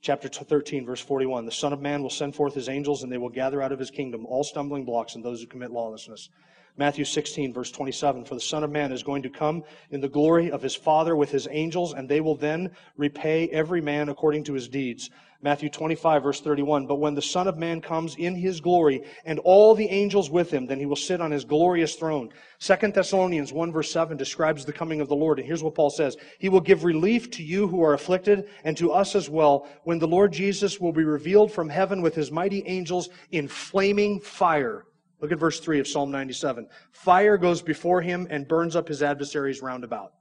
chapter 0.01 0.29
13, 0.29 0.85
verse 0.85 1.01
41. 1.01 1.45
The 1.45 1.51
Son 1.51 1.73
of 1.73 1.81
Man 1.81 2.03
will 2.03 2.11
send 2.11 2.35
forth 2.35 2.53
his 2.53 2.69
angels, 2.69 3.01
and 3.01 3.11
they 3.11 3.17
will 3.17 3.29
gather 3.29 3.61
out 3.61 3.71
of 3.71 3.79
his 3.79 3.89
kingdom 3.89 4.25
all 4.27 4.43
stumbling 4.43 4.85
blocks 4.85 5.15
and 5.15 5.25
those 5.25 5.41
who 5.41 5.47
commit 5.47 5.71
lawlessness. 5.71 6.29
Matthew 6.77 7.05
16, 7.05 7.53
verse 7.53 7.71
27. 7.71 8.25
For 8.25 8.35
the 8.35 8.41
Son 8.41 8.63
of 8.63 8.69
Man 8.69 8.91
is 8.91 9.01
going 9.01 9.23
to 9.23 9.29
come 9.29 9.63
in 9.91 10.01
the 10.01 10.09
glory 10.09 10.51
of 10.51 10.61
his 10.61 10.75
Father 10.75 11.15
with 11.15 11.31
his 11.31 11.47
angels, 11.49 11.93
and 11.93 12.09
they 12.09 12.19
will 12.19 12.35
then 12.35 12.71
repay 12.97 13.47
every 13.49 13.79
man 13.79 14.09
according 14.09 14.43
to 14.45 14.53
his 14.53 14.67
deeds. 14.67 15.09
Matthew 15.41 15.69
25, 15.69 16.23
verse 16.23 16.41
31. 16.41 16.85
But 16.85 16.95
when 16.95 17.13
the 17.15 17.21
Son 17.21 17.47
of 17.47 17.57
Man 17.57 17.79
comes 17.79 18.15
in 18.15 18.35
his 18.35 18.59
glory 18.59 19.03
and 19.23 19.39
all 19.39 19.73
the 19.73 19.87
angels 19.87 20.29
with 20.29 20.51
him, 20.51 20.65
then 20.65 20.79
he 20.79 20.85
will 20.85 20.95
sit 20.97 21.21
on 21.21 21.31
his 21.31 21.45
glorious 21.45 21.95
throne. 21.95 22.29
Second 22.57 22.93
Thessalonians 22.93 23.53
1, 23.53 23.71
verse 23.71 23.91
7 23.91 24.17
describes 24.17 24.65
the 24.65 24.73
coming 24.73 24.99
of 24.99 25.07
the 25.07 25.15
Lord. 25.15 25.39
And 25.39 25.47
here's 25.47 25.63
what 25.63 25.75
Paul 25.75 25.91
says 25.91 26.17
He 26.39 26.49
will 26.49 26.61
give 26.61 26.83
relief 26.83 27.29
to 27.31 27.43
you 27.43 27.67
who 27.67 27.83
are 27.83 27.93
afflicted 27.93 28.49
and 28.65 28.75
to 28.77 28.91
us 28.91 29.15
as 29.15 29.29
well 29.29 29.67
when 29.83 29.99
the 29.99 30.07
Lord 30.07 30.33
Jesus 30.33 30.81
will 30.81 30.93
be 30.93 31.03
revealed 31.03 31.53
from 31.53 31.69
heaven 31.69 32.01
with 32.01 32.15
his 32.15 32.31
mighty 32.31 32.65
angels 32.65 33.09
in 33.31 33.47
flaming 33.47 34.19
fire. 34.19 34.85
Look 35.21 35.31
at 35.31 35.39
verse 35.39 35.59
3 35.59 35.79
of 35.79 35.87
Psalm 35.87 36.11
97. 36.11 36.67
Fire 36.91 37.37
goes 37.37 37.61
before 37.61 38.01
him 38.01 38.27
and 38.29 38.47
burns 38.47 38.75
up 38.75 38.87
his 38.87 39.01
adversaries 39.01 39.61
round 39.61 39.83
about. 39.83 40.11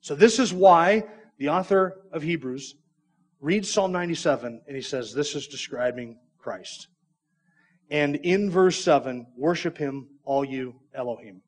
So 0.00 0.14
this 0.14 0.38
is 0.38 0.52
why 0.52 1.04
the 1.38 1.48
author 1.48 2.02
of 2.12 2.22
Hebrews 2.22 2.74
reads 3.40 3.70
Psalm 3.70 3.92
97, 3.92 4.62
and 4.66 4.76
he 4.76 4.82
says, 4.82 5.12
This 5.12 5.34
is 5.34 5.46
describing 5.46 6.18
Christ. 6.38 6.88
And 7.90 8.16
in 8.16 8.50
verse 8.50 8.82
7, 8.82 9.26
worship 9.36 9.78
him, 9.78 10.08
all 10.24 10.44
you 10.44 10.74
Elohim. 10.94 11.42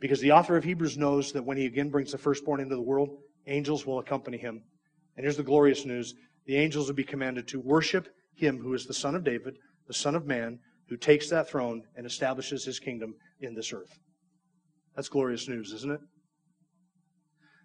Because 0.00 0.20
the 0.20 0.32
author 0.32 0.56
of 0.56 0.64
Hebrews 0.64 0.96
knows 0.96 1.32
that 1.32 1.44
when 1.44 1.58
he 1.58 1.66
again 1.66 1.90
brings 1.90 2.12
the 2.12 2.18
firstborn 2.18 2.60
into 2.60 2.74
the 2.74 2.82
world, 2.82 3.10
angels 3.46 3.84
will 3.84 3.98
accompany 3.98 4.38
him. 4.38 4.62
And 5.16 5.24
here's 5.24 5.36
the 5.36 5.42
glorious 5.42 5.84
news 5.84 6.14
the 6.46 6.56
angels 6.56 6.88
will 6.88 6.94
be 6.94 7.04
commanded 7.04 7.46
to 7.48 7.60
worship 7.60 8.08
him 8.34 8.58
who 8.58 8.72
is 8.72 8.86
the 8.86 8.94
Son 8.94 9.14
of 9.14 9.22
David, 9.22 9.56
the 9.86 9.94
Son 9.94 10.14
of 10.14 10.26
Man, 10.26 10.58
who 10.90 10.96
takes 10.96 11.30
that 11.30 11.48
throne 11.48 11.84
and 11.96 12.04
establishes 12.04 12.64
his 12.64 12.80
kingdom 12.80 13.14
in 13.40 13.54
this 13.54 13.72
earth. 13.72 13.98
That's 14.96 15.08
glorious 15.08 15.48
news, 15.48 15.72
isn't 15.72 15.92
it? 15.92 16.00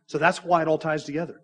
So 0.06 0.20
that's 0.20 0.44
why 0.44 0.62
it 0.62 0.68
all 0.68 0.78
ties 0.78 1.04
together. 1.04 1.42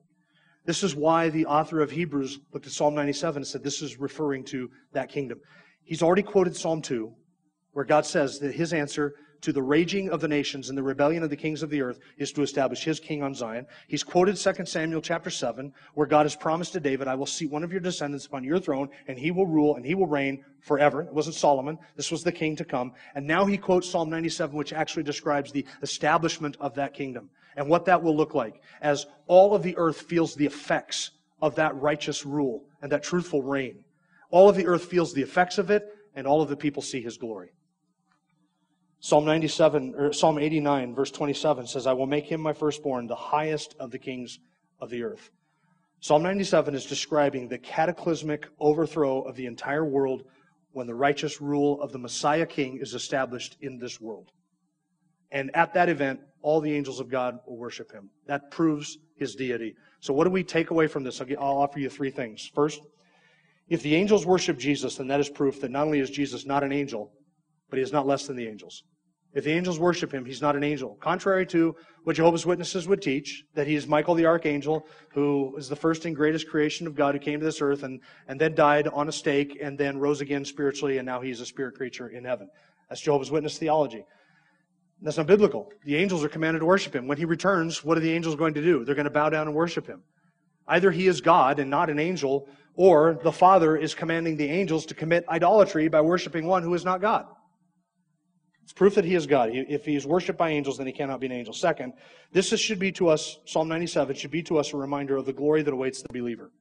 This 0.64 0.84
is 0.84 0.96
why 0.96 1.30
the 1.30 1.48
author 1.48 1.82
of 1.82 1.90
Hebrews 1.90 2.40
looked 2.54 2.68
at 2.68 2.72
Psalm 2.72 2.94
97 2.94 3.38
and 3.38 3.48
said 3.48 3.64
this 3.64 3.82
is 3.82 4.00
referring 4.00 4.46
to 4.46 4.70
that 4.94 5.10
kingdom. 5.10 5.40
He's 5.84 6.04
already 6.04 6.22
quoted 6.22 6.56
Psalm 6.56 6.84
2, 6.84 7.12
where 7.72 7.84
God 7.84 8.06
says 8.06 8.38
that 8.40 8.54
his 8.54 8.74
answer 8.74 9.16
to 9.42 9.52
the 9.52 9.62
raging 9.62 10.10
of 10.10 10.22
the 10.22 10.28
nations 10.28 10.70
and 10.70 10.78
the 10.78 10.84
rebellion 10.84 11.24
of 11.24 11.30
the 11.30 11.36
kings 11.36 11.64
of 11.64 11.70
the 11.70 11.82
earth 11.82 12.00
is 12.18 12.32
to 12.32 12.42
establish 12.42 12.84
his 12.84 13.00
king 13.00 13.24
on 13.24 13.34
Zion. 13.34 13.66
He's 13.88 14.04
quoted 14.04 14.38
2 14.38 14.66
Samuel 14.66 15.02
chapter 15.02 15.30
7, 15.30 15.74
where 15.94 16.08
God 16.08 16.26
has 16.26 16.36
promised 16.36 16.74
to 16.74 16.80
David, 16.80 17.08
I 17.08 17.16
will 17.16 17.26
seat 17.26 17.52
one 17.52 17.64
of 17.64 17.72
your 17.72 17.82
descendants 17.82 18.26
upon 18.26 18.44
your 18.44 18.60
throne, 18.60 18.90
and 19.08 19.18
he 19.18 19.32
will 19.32 19.48
rule 19.48 19.76
and 19.76 19.86
he 19.86 19.96
will 19.96 20.08
reign 20.08 20.44
forever. 20.60 21.02
It 21.02 21.14
wasn't 21.14 21.36
Solomon. 21.36 21.78
This 21.96 22.12
was 22.12 22.24
the 22.24 22.32
king 22.32 22.56
to 22.58 22.66
come. 22.66 22.94
And 23.16 23.26
now 23.26 23.46
he 23.46 23.58
quotes 23.58 23.90
Psalm 23.90 24.10
97, 24.10 24.56
which 24.56 24.74
actually 24.74 25.04
describes 25.04 25.52
the 25.52 25.66
establishment 25.82 26.58
of 26.60 26.76
that 26.76 26.94
kingdom 26.94 27.30
and 27.56 27.68
what 27.68 27.86
that 27.86 28.02
will 28.02 28.16
look 28.16 28.34
like 28.34 28.62
as 28.82 29.06
all 29.28 29.54
of 29.56 29.64
the 29.64 29.76
earth 29.78 30.02
feels 30.02 30.36
the 30.36 30.46
effects 30.46 31.12
of 31.42 31.56
that 31.56 31.76
righteous 31.76 32.26
rule 32.26 32.64
and 32.82 32.92
that 32.92 33.04
truthful 33.04 33.42
reign. 33.42 33.84
All 34.30 34.48
of 34.48 34.56
the 34.56 34.68
earth 34.68 34.86
feels 34.86 35.14
the 35.14 35.22
effects 35.22 35.58
of 35.58 35.70
it, 35.72 35.84
and 36.16 36.26
all 36.26 36.42
of 36.42 36.50
the 36.50 36.56
people 36.56 36.82
see 36.82 37.02
his 37.02 37.18
glory. 37.18 37.52
Psalm 39.04 39.26
97 39.26 39.96
or 39.98 40.14
Psalm 40.14 40.38
89 40.38 40.94
verse 40.94 41.10
27 41.10 41.66
says, 41.66 41.88
"I 41.88 41.94
will 41.94 42.06
make 42.06 42.26
him 42.26 42.40
my 42.40 42.54
firstborn, 42.54 43.08
the 43.08 43.16
highest 43.16 43.76
of 43.80 43.90
the 43.90 43.98
kings 43.98 44.40
of 44.80 44.92
the 44.92 45.02
earth." 45.04 45.32
Psalm 46.00 46.22
97 46.22 46.76
is 46.76 46.86
describing 46.86 47.48
the 47.48 47.58
cataclysmic 47.58 48.48
overthrow 48.60 49.22
of 49.24 49.36
the 49.36 49.48
entire 49.48 49.86
world 49.86 50.24
when 50.72 50.86
the 50.86 50.96
righteous 50.96 51.42
rule 51.42 51.82
of 51.82 51.92
the 51.92 51.98
Messiah 51.98 52.46
King 52.46 52.78
is 52.78 52.94
established 52.94 53.58
in 53.62 53.80
this 53.80 54.00
world. 54.00 54.32
And 55.32 55.56
at 55.56 55.74
that 55.74 55.90
event, 55.90 56.20
all 56.42 56.62
the 56.62 56.74
angels 56.74 57.00
of 57.00 57.10
God 57.10 57.40
will 57.48 57.58
worship 57.58 57.92
him. 57.92 58.10
That 58.28 58.52
proves 58.52 58.98
his 59.16 59.36
deity. 59.36 59.76
So, 60.00 60.14
what 60.14 60.26
do 60.26 60.30
we 60.30 60.44
take 60.44 60.70
away 60.70 60.88
from 60.88 61.04
this? 61.04 61.22
I'll, 61.22 61.28
I'll 61.40 61.58
offer 61.58 61.80
you 61.80 61.90
three 61.90 62.12
things. 62.12 62.52
First, 62.54 62.82
if 63.68 63.82
the 63.82 63.96
angels 63.96 64.26
worship 64.26 64.58
Jesus, 64.58 64.98
then 64.98 65.08
that 65.08 65.20
is 65.20 65.30
proof 65.30 65.62
that 65.62 65.72
not 65.72 65.86
only 65.86 66.00
is 66.00 66.10
Jesus 66.10 66.46
not 66.46 66.64
an 66.64 66.72
angel, 66.72 67.12
but 67.70 67.78
he 67.78 67.84
is 67.84 67.94
not 67.94 68.06
less 68.06 68.28
than 68.28 68.36
the 68.36 68.48
angels. 68.48 68.84
If 69.34 69.46
the 69.46 69.52
angels 69.52 69.80
worship 69.80 70.14
him, 70.14 70.26
he's 70.26 70.42
not 70.42 70.58
an 70.58 70.64
angel. 70.64 70.98
Contrary 71.00 71.46
to 71.48 71.76
what 72.04 72.18
Jehovah's 72.18 72.46
Witnesses 72.46 72.88
would 72.88 73.02
teach, 73.02 73.46
that 73.54 73.66
he 73.66 73.76
is 73.76 73.88
Michael 73.88 74.14
the 74.14 74.26
archangel, 74.26 74.86
who 75.14 75.56
is 75.58 75.70
the 75.70 75.76
first 75.76 76.04
and 76.04 76.16
greatest 76.16 76.50
creation 76.50 76.86
of 76.86 76.96
God 76.96 77.16
who 77.16 77.20
came 77.20 77.40
to 77.40 77.46
this 77.46 77.62
earth 77.62 77.84
and, 77.84 78.02
and 78.28 78.42
then 78.42 78.56
died 78.56 78.90
on 78.90 79.08
a 79.08 79.12
stake 79.12 79.58
and 79.62 79.78
then 79.78 80.00
rose 80.00 80.20
again 80.20 80.44
spiritually, 80.44 80.98
and 80.98 81.06
now 81.06 81.22
he's 81.22 81.40
a 81.40 81.46
spirit 81.46 81.76
creature 81.76 82.10
in 82.10 82.26
heaven. 82.26 82.50
That's 82.90 83.00
Jehovah's 83.00 83.32
Witness 83.32 83.58
theology. 83.58 84.04
That's 85.02 85.18
not 85.18 85.28
biblical. 85.28 85.72
The 85.86 85.96
angels 85.96 86.24
are 86.26 86.30
commanded 86.30 86.60
to 86.60 86.66
worship 86.66 86.94
him. 86.94 87.08
When 87.08 87.18
he 87.18 87.26
returns, 87.26 87.86
what 87.86 87.98
are 87.98 88.02
the 88.02 88.12
angels 88.12 88.36
going 88.36 88.54
to 88.56 88.62
do? 88.62 88.84
They're 88.84 88.96
going 88.96 89.06
to 89.06 89.12
bow 89.12 89.30
down 89.30 89.48
and 89.48 89.56
worship 89.56 89.88
him. 89.88 90.04
Either 90.68 90.92
he 90.92 91.08
is 91.08 91.22
God 91.22 91.58
and 91.60 91.70
not 91.70 91.90
an 91.90 92.00
angel, 92.00 92.48
or 92.76 93.18
the 93.24 93.32
Father 93.32 93.78
is 93.78 93.96
commanding 93.96 94.36
the 94.36 94.50
angels 94.50 94.86
to 94.88 94.94
commit 94.94 95.26
idolatry 95.30 95.88
by 95.88 96.02
worshiping 96.02 96.46
one 96.46 96.64
who 96.64 96.74
is 96.74 96.86
not 96.86 97.02
God. 97.02 97.26
It's 98.72 98.78
proof 98.78 98.96
that 98.96 99.04
he 99.04 99.16
is 99.16 99.28
God. 99.28 99.50
If 99.52 99.84
he 99.84 99.98
is 99.98 100.08
worshipped 100.08 100.40
by 100.40 100.52
angels, 100.52 100.78
then 100.78 100.88
he 100.88 100.94
cannot 100.94 101.20
be 101.20 101.26
an 101.26 101.34
angel. 101.34 101.54
Second, 101.54 101.92
this 102.32 102.58
should 102.58 102.80
be 102.80 102.90
to 102.94 103.10
us, 103.10 103.38
Psalm 103.46 103.68
97 103.68 104.16
should 104.16 104.32
be 104.32 104.42
to 104.44 104.58
us 104.58 104.72
a 104.72 104.78
reminder 104.78 105.18
of 105.18 105.26
the 105.26 105.34
glory 105.34 105.62
that 105.62 105.74
awaits 105.74 106.02
the 106.02 106.08
believer. 106.14 106.54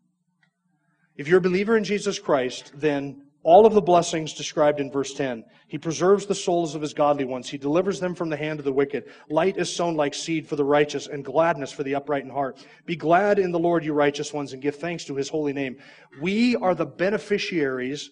If 1.15 1.29
you're 1.29 1.39
a 1.39 1.41
believer 1.41 1.77
in 1.77 1.85
Jesus 1.85 2.19
Christ, 2.19 2.73
then 2.75 3.27
all 3.45 3.65
of 3.65 3.75
the 3.75 3.81
blessings 3.81 4.35
described 4.35 4.81
in 4.81 4.91
verse 4.91 5.15
10. 5.15 5.45
He 5.69 5.79
preserves 5.79 6.27
the 6.27 6.35
souls 6.35 6.75
of 6.75 6.83
his 6.83 6.93
godly 6.93 7.27
ones. 7.27 7.49
He 7.49 7.59
delivers 7.59 8.01
them 8.01 8.17
from 8.17 8.29
the 8.29 8.37
hand 8.37 8.59
of 8.59 8.65
the 8.65 8.73
wicked. 8.73 9.05
Light 9.29 9.57
is 9.57 9.73
sown 9.73 9.95
like 9.95 10.13
seed 10.13 10.49
for 10.49 10.57
the 10.57 10.65
righteous 10.65 11.07
and 11.07 11.25
gladness 11.25 11.71
for 11.71 11.85
the 11.85 11.95
upright 11.95 12.25
in 12.25 12.31
heart. 12.31 12.59
Be 12.87 12.97
glad 12.97 13.39
in 13.39 13.53
the 13.53 13.59
Lord, 13.61 13.85
you 13.85 13.93
righteous 13.93 14.33
ones, 14.33 14.53
and 14.53 14.61
give 14.61 14.75
thanks 14.75 15.05
to 15.05 15.15
his 15.15 15.29
holy 15.29 15.53
name. 15.53 15.77
We 16.21 16.57
are 16.57 16.75
the 16.75 16.87
beneficiaries, 16.87 18.11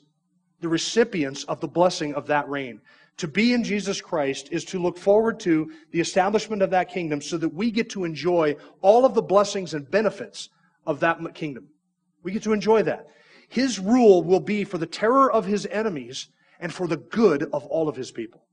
the 0.60 0.68
recipients 0.68 1.42
of 1.42 1.60
the 1.60 1.66
blessing 1.66 2.14
of 2.14 2.28
that 2.28 2.48
reign. 2.48 2.80
To 3.18 3.28
be 3.28 3.52
in 3.52 3.64
Jesus 3.64 4.00
Christ 4.00 4.48
is 4.52 4.64
to 4.66 4.78
look 4.78 4.96
forward 4.96 5.40
to 5.40 5.70
the 5.90 6.00
establishment 6.00 6.62
of 6.62 6.70
that 6.70 6.88
kingdom 6.88 7.20
so 7.20 7.36
that 7.38 7.52
we 7.52 7.70
get 7.70 7.90
to 7.90 8.04
enjoy 8.04 8.56
all 8.80 9.04
of 9.04 9.14
the 9.14 9.22
blessings 9.22 9.74
and 9.74 9.90
benefits 9.90 10.48
of 10.86 11.00
that 11.00 11.18
kingdom. 11.34 11.68
We 12.22 12.32
get 12.32 12.44
to 12.44 12.52
enjoy 12.52 12.84
that. 12.84 13.08
His 13.48 13.78
rule 13.80 14.22
will 14.22 14.40
be 14.40 14.62
for 14.64 14.78
the 14.78 14.86
terror 14.86 15.30
of 15.30 15.46
his 15.46 15.66
enemies 15.66 16.28
and 16.60 16.72
for 16.72 16.86
the 16.86 16.96
good 16.96 17.44
of 17.52 17.64
all 17.66 17.88
of 17.88 17.96
his 17.96 18.12
people. 18.12 18.44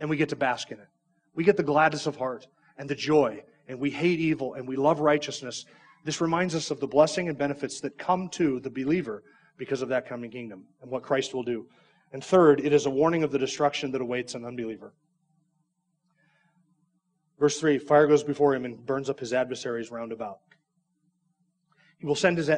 And 0.00 0.08
we 0.08 0.16
get 0.16 0.30
to 0.30 0.36
bask 0.36 0.70
in 0.70 0.78
it. 0.78 0.88
We 1.34 1.44
get 1.44 1.56
the 1.56 1.62
gladness 1.62 2.06
of 2.06 2.16
heart 2.16 2.46
and 2.78 2.88
the 2.88 2.94
joy, 2.94 3.42
and 3.68 3.78
we 3.78 3.90
hate 3.90 4.18
evil 4.18 4.54
and 4.54 4.66
we 4.66 4.76
love 4.76 5.00
righteousness. 5.00 5.66
This 6.04 6.20
reminds 6.20 6.54
us 6.54 6.70
of 6.70 6.80
the 6.80 6.86
blessing 6.86 7.28
and 7.28 7.36
benefits 7.36 7.80
that 7.80 7.98
come 7.98 8.28
to 8.30 8.60
the 8.60 8.70
believer 8.70 9.22
because 9.58 9.82
of 9.82 9.88
that 9.90 10.08
coming 10.08 10.30
kingdom 10.30 10.64
and 10.80 10.90
what 10.90 11.02
Christ 11.02 11.34
will 11.34 11.42
do. 11.42 11.66
And 12.14 12.22
third, 12.22 12.60
it 12.60 12.72
is 12.72 12.86
a 12.86 12.90
warning 12.90 13.24
of 13.24 13.32
the 13.32 13.40
destruction 13.40 13.90
that 13.90 14.00
awaits 14.00 14.36
an 14.36 14.44
unbeliever. 14.44 14.94
Verse 17.40 17.58
3 17.58 17.78
Fire 17.78 18.06
goes 18.06 18.22
before 18.22 18.54
him 18.54 18.64
and 18.64 18.86
burns 18.86 19.10
up 19.10 19.18
his 19.18 19.32
adversaries 19.32 19.90
round 19.90 20.12
about. 20.12 20.38
He 21.98 22.06
will 22.06 22.14
send 22.14 22.38
his 22.38 22.48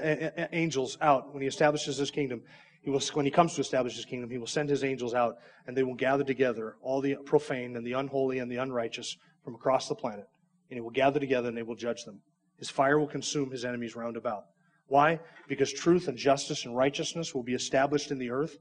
angels 0.52 0.98
out 1.00 1.32
when 1.32 1.40
he 1.40 1.48
establishes 1.48 1.96
his 1.96 2.10
kingdom. 2.10 2.42
He 2.82 2.90
will, 2.90 3.00
when 3.14 3.24
he 3.24 3.30
comes 3.30 3.54
to 3.54 3.62
establish 3.62 3.96
his 3.96 4.04
kingdom, 4.04 4.28
he 4.28 4.36
will 4.36 4.46
send 4.46 4.68
his 4.68 4.84
angels 4.84 5.14
out, 5.14 5.36
and 5.66 5.74
they 5.74 5.84
will 5.84 5.94
gather 5.94 6.22
together 6.22 6.76
all 6.82 7.00
the 7.00 7.16
profane 7.24 7.76
and 7.76 7.86
the 7.86 7.94
unholy 7.94 8.40
and 8.40 8.52
the 8.52 8.56
unrighteous 8.56 9.16
from 9.42 9.54
across 9.54 9.88
the 9.88 9.94
planet. 9.94 10.26
And 10.68 10.76
he 10.76 10.82
will 10.82 10.90
gather 10.90 11.18
together 11.18 11.48
and 11.48 11.56
they 11.56 11.62
will 11.62 11.76
judge 11.76 12.04
them. 12.04 12.20
His 12.58 12.68
fire 12.68 12.98
will 12.98 13.08
consume 13.08 13.50
his 13.50 13.64
enemies 13.64 13.96
round 13.96 14.18
about. 14.18 14.44
Why? 14.88 15.18
Because 15.48 15.72
truth 15.72 16.08
and 16.08 16.18
justice 16.18 16.66
and 16.66 16.76
righteousness 16.76 17.34
will 17.34 17.42
be 17.42 17.54
established 17.54 18.10
in 18.10 18.18
the 18.18 18.30
earth. 18.30 18.58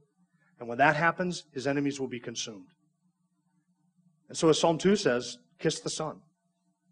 And 0.60 0.70
when 0.70 0.78
that 0.78 0.96
happens, 0.96 1.44
his 1.52 1.68
enemies 1.68 2.00
will 2.00 2.08
be 2.08 2.20
consumed. 2.20 2.68
And 4.30 4.38
so, 4.38 4.50
as 4.50 4.60
Psalm 4.60 4.78
2 4.78 4.96
says, 4.96 5.38
kiss 5.60 5.80
the 5.80 5.90
Son, 5.90 6.22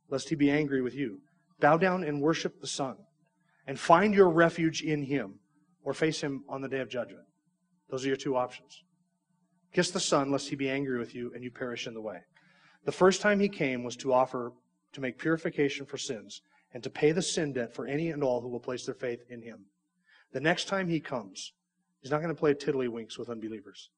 lest 0.09 0.29
he 0.29 0.35
be 0.35 0.51
angry 0.51 0.81
with 0.81 0.93
you. 0.93 1.21
Bow 1.59 1.77
down 1.77 2.03
and 2.03 2.21
worship 2.21 2.59
the 2.59 2.67
Son 2.67 2.97
and 3.67 3.79
find 3.79 4.13
your 4.13 4.29
refuge 4.29 4.81
in 4.81 5.03
Him 5.03 5.39
or 5.83 5.93
face 5.93 6.21
Him 6.21 6.43
on 6.49 6.61
the 6.61 6.67
day 6.67 6.79
of 6.79 6.89
judgment. 6.89 7.25
Those 7.89 8.03
are 8.05 8.09
your 8.09 8.17
two 8.17 8.35
options. 8.35 8.83
Kiss 9.73 9.91
the 9.91 9.99
Son, 9.99 10.31
lest 10.31 10.49
He 10.49 10.55
be 10.55 10.69
angry 10.69 10.99
with 10.99 11.15
you 11.15 11.31
and 11.33 11.43
you 11.43 11.51
perish 11.51 11.87
in 11.87 11.93
the 11.93 12.01
way. 12.01 12.19
The 12.85 12.91
first 12.91 13.21
time 13.21 13.39
He 13.39 13.49
came 13.49 13.83
was 13.83 13.95
to 13.97 14.13
offer 14.13 14.51
to 14.91 15.01
make 15.01 15.17
purification 15.17 15.85
for 15.85 15.97
sins 15.97 16.41
and 16.73 16.83
to 16.83 16.89
pay 16.89 17.11
the 17.11 17.21
sin 17.21 17.53
debt 17.53 17.73
for 17.73 17.87
any 17.87 18.09
and 18.09 18.23
all 18.23 18.41
who 18.41 18.49
will 18.49 18.59
place 18.59 18.85
their 18.85 18.95
faith 18.95 19.23
in 19.29 19.41
Him. 19.41 19.65
The 20.33 20.41
next 20.41 20.67
time 20.67 20.89
He 20.89 20.99
comes, 20.99 21.53
He's 22.03 22.11
not 22.11 22.21
going 22.21 22.35
to 22.35 22.39
play 22.39 22.53
tiddlywinks 22.53 23.17
with 23.17 23.29
unbelievers. 23.29 23.89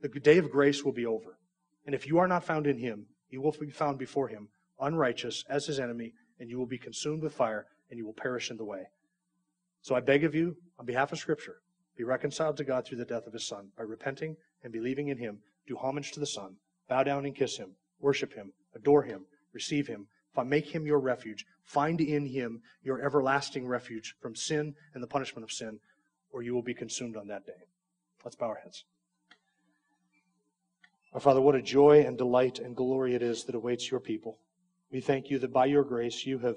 The 0.00 0.08
day 0.08 0.38
of 0.38 0.48
grace 0.50 0.84
will 0.84 0.92
be 0.92 1.04
over. 1.04 1.38
And 1.84 1.94
if 1.94 2.06
you 2.06 2.18
are 2.18 2.28
not 2.28 2.44
found 2.44 2.68
in 2.68 2.78
Him, 2.78 3.06
you 3.28 3.42
will 3.42 3.50
be 3.50 3.68
found 3.68 3.98
before 3.98 4.28
Him, 4.28 4.48
unrighteous 4.80 5.44
as 5.48 5.66
His 5.66 5.80
enemy, 5.80 6.12
and 6.38 6.48
you 6.48 6.56
will 6.56 6.66
be 6.66 6.78
consumed 6.78 7.22
with 7.22 7.34
fire 7.34 7.66
and 7.90 7.98
you 7.98 8.06
will 8.06 8.12
perish 8.12 8.50
in 8.50 8.56
the 8.56 8.64
way. 8.64 8.84
So 9.82 9.96
I 9.96 10.00
beg 10.00 10.22
of 10.22 10.36
you, 10.36 10.56
on 10.78 10.86
behalf 10.86 11.10
of 11.10 11.18
Scripture, 11.18 11.56
be 11.96 12.04
reconciled 12.04 12.56
to 12.58 12.64
God 12.64 12.86
through 12.86 12.98
the 12.98 13.04
death 13.04 13.26
of 13.26 13.32
His 13.32 13.46
Son 13.46 13.70
by 13.76 13.82
repenting 13.82 14.36
and 14.62 14.72
believing 14.72 15.08
in 15.08 15.18
Him. 15.18 15.40
Do 15.66 15.76
homage 15.76 16.12
to 16.12 16.20
the 16.20 16.26
Son. 16.26 16.56
Bow 16.88 17.02
down 17.02 17.24
and 17.24 17.34
kiss 17.34 17.56
Him. 17.56 17.72
Worship 18.00 18.34
Him. 18.34 18.52
Adore 18.74 19.02
Him. 19.02 19.26
Receive 19.52 19.88
Him. 19.88 20.06
Make 20.46 20.74
Him 20.74 20.86
your 20.86 21.00
refuge. 21.00 21.44
Find 21.64 22.00
in 22.00 22.26
Him 22.26 22.62
your 22.82 23.00
everlasting 23.04 23.66
refuge 23.66 24.14
from 24.20 24.36
sin 24.36 24.74
and 24.94 25.02
the 25.02 25.08
punishment 25.08 25.44
of 25.44 25.52
sin, 25.52 25.78
or 26.34 26.42
you 26.42 26.52
will 26.52 26.62
be 26.62 26.74
consumed 26.74 27.16
on 27.16 27.28
that 27.28 27.46
day. 27.46 27.52
Let's 28.24 28.36
bow 28.36 28.48
our 28.48 28.60
heads. 28.62 28.84
Our 31.12 31.20
Father, 31.20 31.40
what 31.40 31.54
a 31.54 31.62
joy 31.62 32.00
and 32.00 32.18
delight 32.18 32.58
and 32.58 32.74
glory 32.74 33.14
it 33.14 33.22
is 33.22 33.44
that 33.44 33.54
awaits 33.54 33.88
your 33.88 34.00
people. 34.00 34.38
We 34.90 35.00
thank 35.00 35.30
you 35.30 35.38
that 35.38 35.52
by 35.52 35.66
your 35.66 35.84
grace 35.84 36.26
you 36.26 36.38
have 36.40 36.56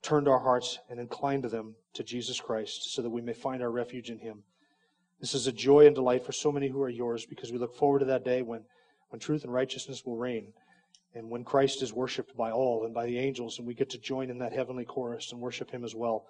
turned 0.00 0.26
our 0.26 0.38
hearts 0.38 0.78
and 0.88 0.98
inclined 0.98 1.44
them 1.44 1.74
to 1.92 2.02
Jesus 2.02 2.40
Christ 2.40 2.94
so 2.94 3.02
that 3.02 3.10
we 3.10 3.20
may 3.20 3.34
find 3.34 3.62
our 3.62 3.70
refuge 3.70 4.08
in 4.08 4.18
him. 4.18 4.42
This 5.20 5.34
is 5.34 5.46
a 5.46 5.52
joy 5.52 5.86
and 5.86 5.94
delight 5.94 6.24
for 6.24 6.32
so 6.32 6.50
many 6.50 6.68
who 6.68 6.80
are 6.80 6.88
yours 6.88 7.26
because 7.26 7.52
we 7.52 7.58
look 7.58 7.76
forward 7.76 7.98
to 7.98 8.06
that 8.06 8.24
day 8.24 8.40
when, 8.40 8.62
when 9.10 9.20
truth 9.20 9.44
and 9.44 9.52
righteousness 9.52 10.06
will 10.06 10.16
reign 10.16 10.54
and 11.14 11.28
when 11.28 11.44
Christ 11.44 11.82
is 11.82 11.92
worshiped 11.92 12.34
by 12.36 12.50
all 12.50 12.86
and 12.86 12.94
by 12.94 13.04
the 13.04 13.18
angels 13.18 13.58
and 13.58 13.66
we 13.66 13.74
get 13.74 13.90
to 13.90 13.98
join 13.98 14.30
in 14.30 14.38
that 14.38 14.54
heavenly 14.54 14.86
chorus 14.86 15.32
and 15.32 15.40
worship 15.40 15.70
him 15.70 15.84
as 15.84 15.94
well. 15.94 16.24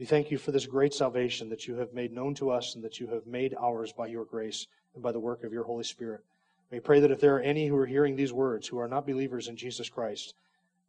We 0.00 0.06
thank 0.06 0.30
you 0.30 0.38
for 0.38 0.50
this 0.50 0.64
great 0.64 0.94
salvation 0.94 1.50
that 1.50 1.68
you 1.68 1.76
have 1.76 1.92
made 1.92 2.10
known 2.10 2.34
to 2.36 2.50
us 2.50 2.74
and 2.74 2.82
that 2.82 2.98
you 2.98 3.06
have 3.08 3.26
made 3.26 3.54
ours 3.60 3.92
by 3.92 4.06
your 4.06 4.24
grace 4.24 4.66
and 4.94 5.02
by 5.02 5.12
the 5.12 5.20
work 5.20 5.44
of 5.44 5.52
your 5.52 5.64
Holy 5.64 5.84
Spirit. 5.84 6.22
We 6.70 6.80
pray 6.80 7.00
that 7.00 7.10
if 7.10 7.20
there 7.20 7.36
are 7.36 7.40
any 7.40 7.66
who 7.66 7.76
are 7.76 7.84
hearing 7.84 8.16
these 8.16 8.32
words 8.32 8.66
who 8.66 8.78
are 8.78 8.88
not 8.88 9.06
believers 9.06 9.48
in 9.48 9.56
Jesus 9.56 9.90
Christ, 9.90 10.32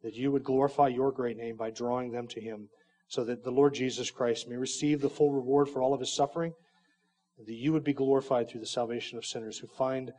that 0.02 0.14
you 0.14 0.32
would 0.32 0.44
glorify 0.44 0.88
your 0.88 1.12
great 1.12 1.36
name 1.36 1.56
by 1.56 1.70
drawing 1.70 2.10
them 2.10 2.26
to 2.28 2.40
him, 2.40 2.70
so 3.06 3.22
that 3.24 3.44
the 3.44 3.50
Lord 3.50 3.74
Jesus 3.74 4.10
Christ 4.10 4.48
may 4.48 4.56
receive 4.56 5.02
the 5.02 5.10
full 5.10 5.30
reward 5.30 5.68
for 5.68 5.82
all 5.82 5.92
of 5.92 6.00
his 6.00 6.10
suffering, 6.10 6.54
and 7.36 7.46
that 7.46 7.52
you 7.52 7.70
would 7.74 7.84
be 7.84 7.92
glorified 7.92 8.48
through 8.48 8.60
the 8.60 8.66
salvation 8.66 9.18
of 9.18 9.26
sinners 9.26 9.58
who 9.58 9.66
find 9.66 10.14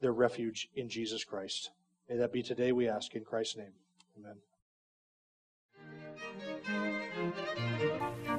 their 0.00 0.12
refuge 0.12 0.68
in 0.74 0.88
Jesus 0.88 1.22
Christ. 1.22 1.70
May 2.08 2.16
that 2.16 2.32
be 2.32 2.42
today, 2.42 2.72
we 2.72 2.88
ask, 2.88 3.14
in 3.14 3.22
Christ's 3.22 3.58
name. 3.58 3.74
Amen. 4.18 4.36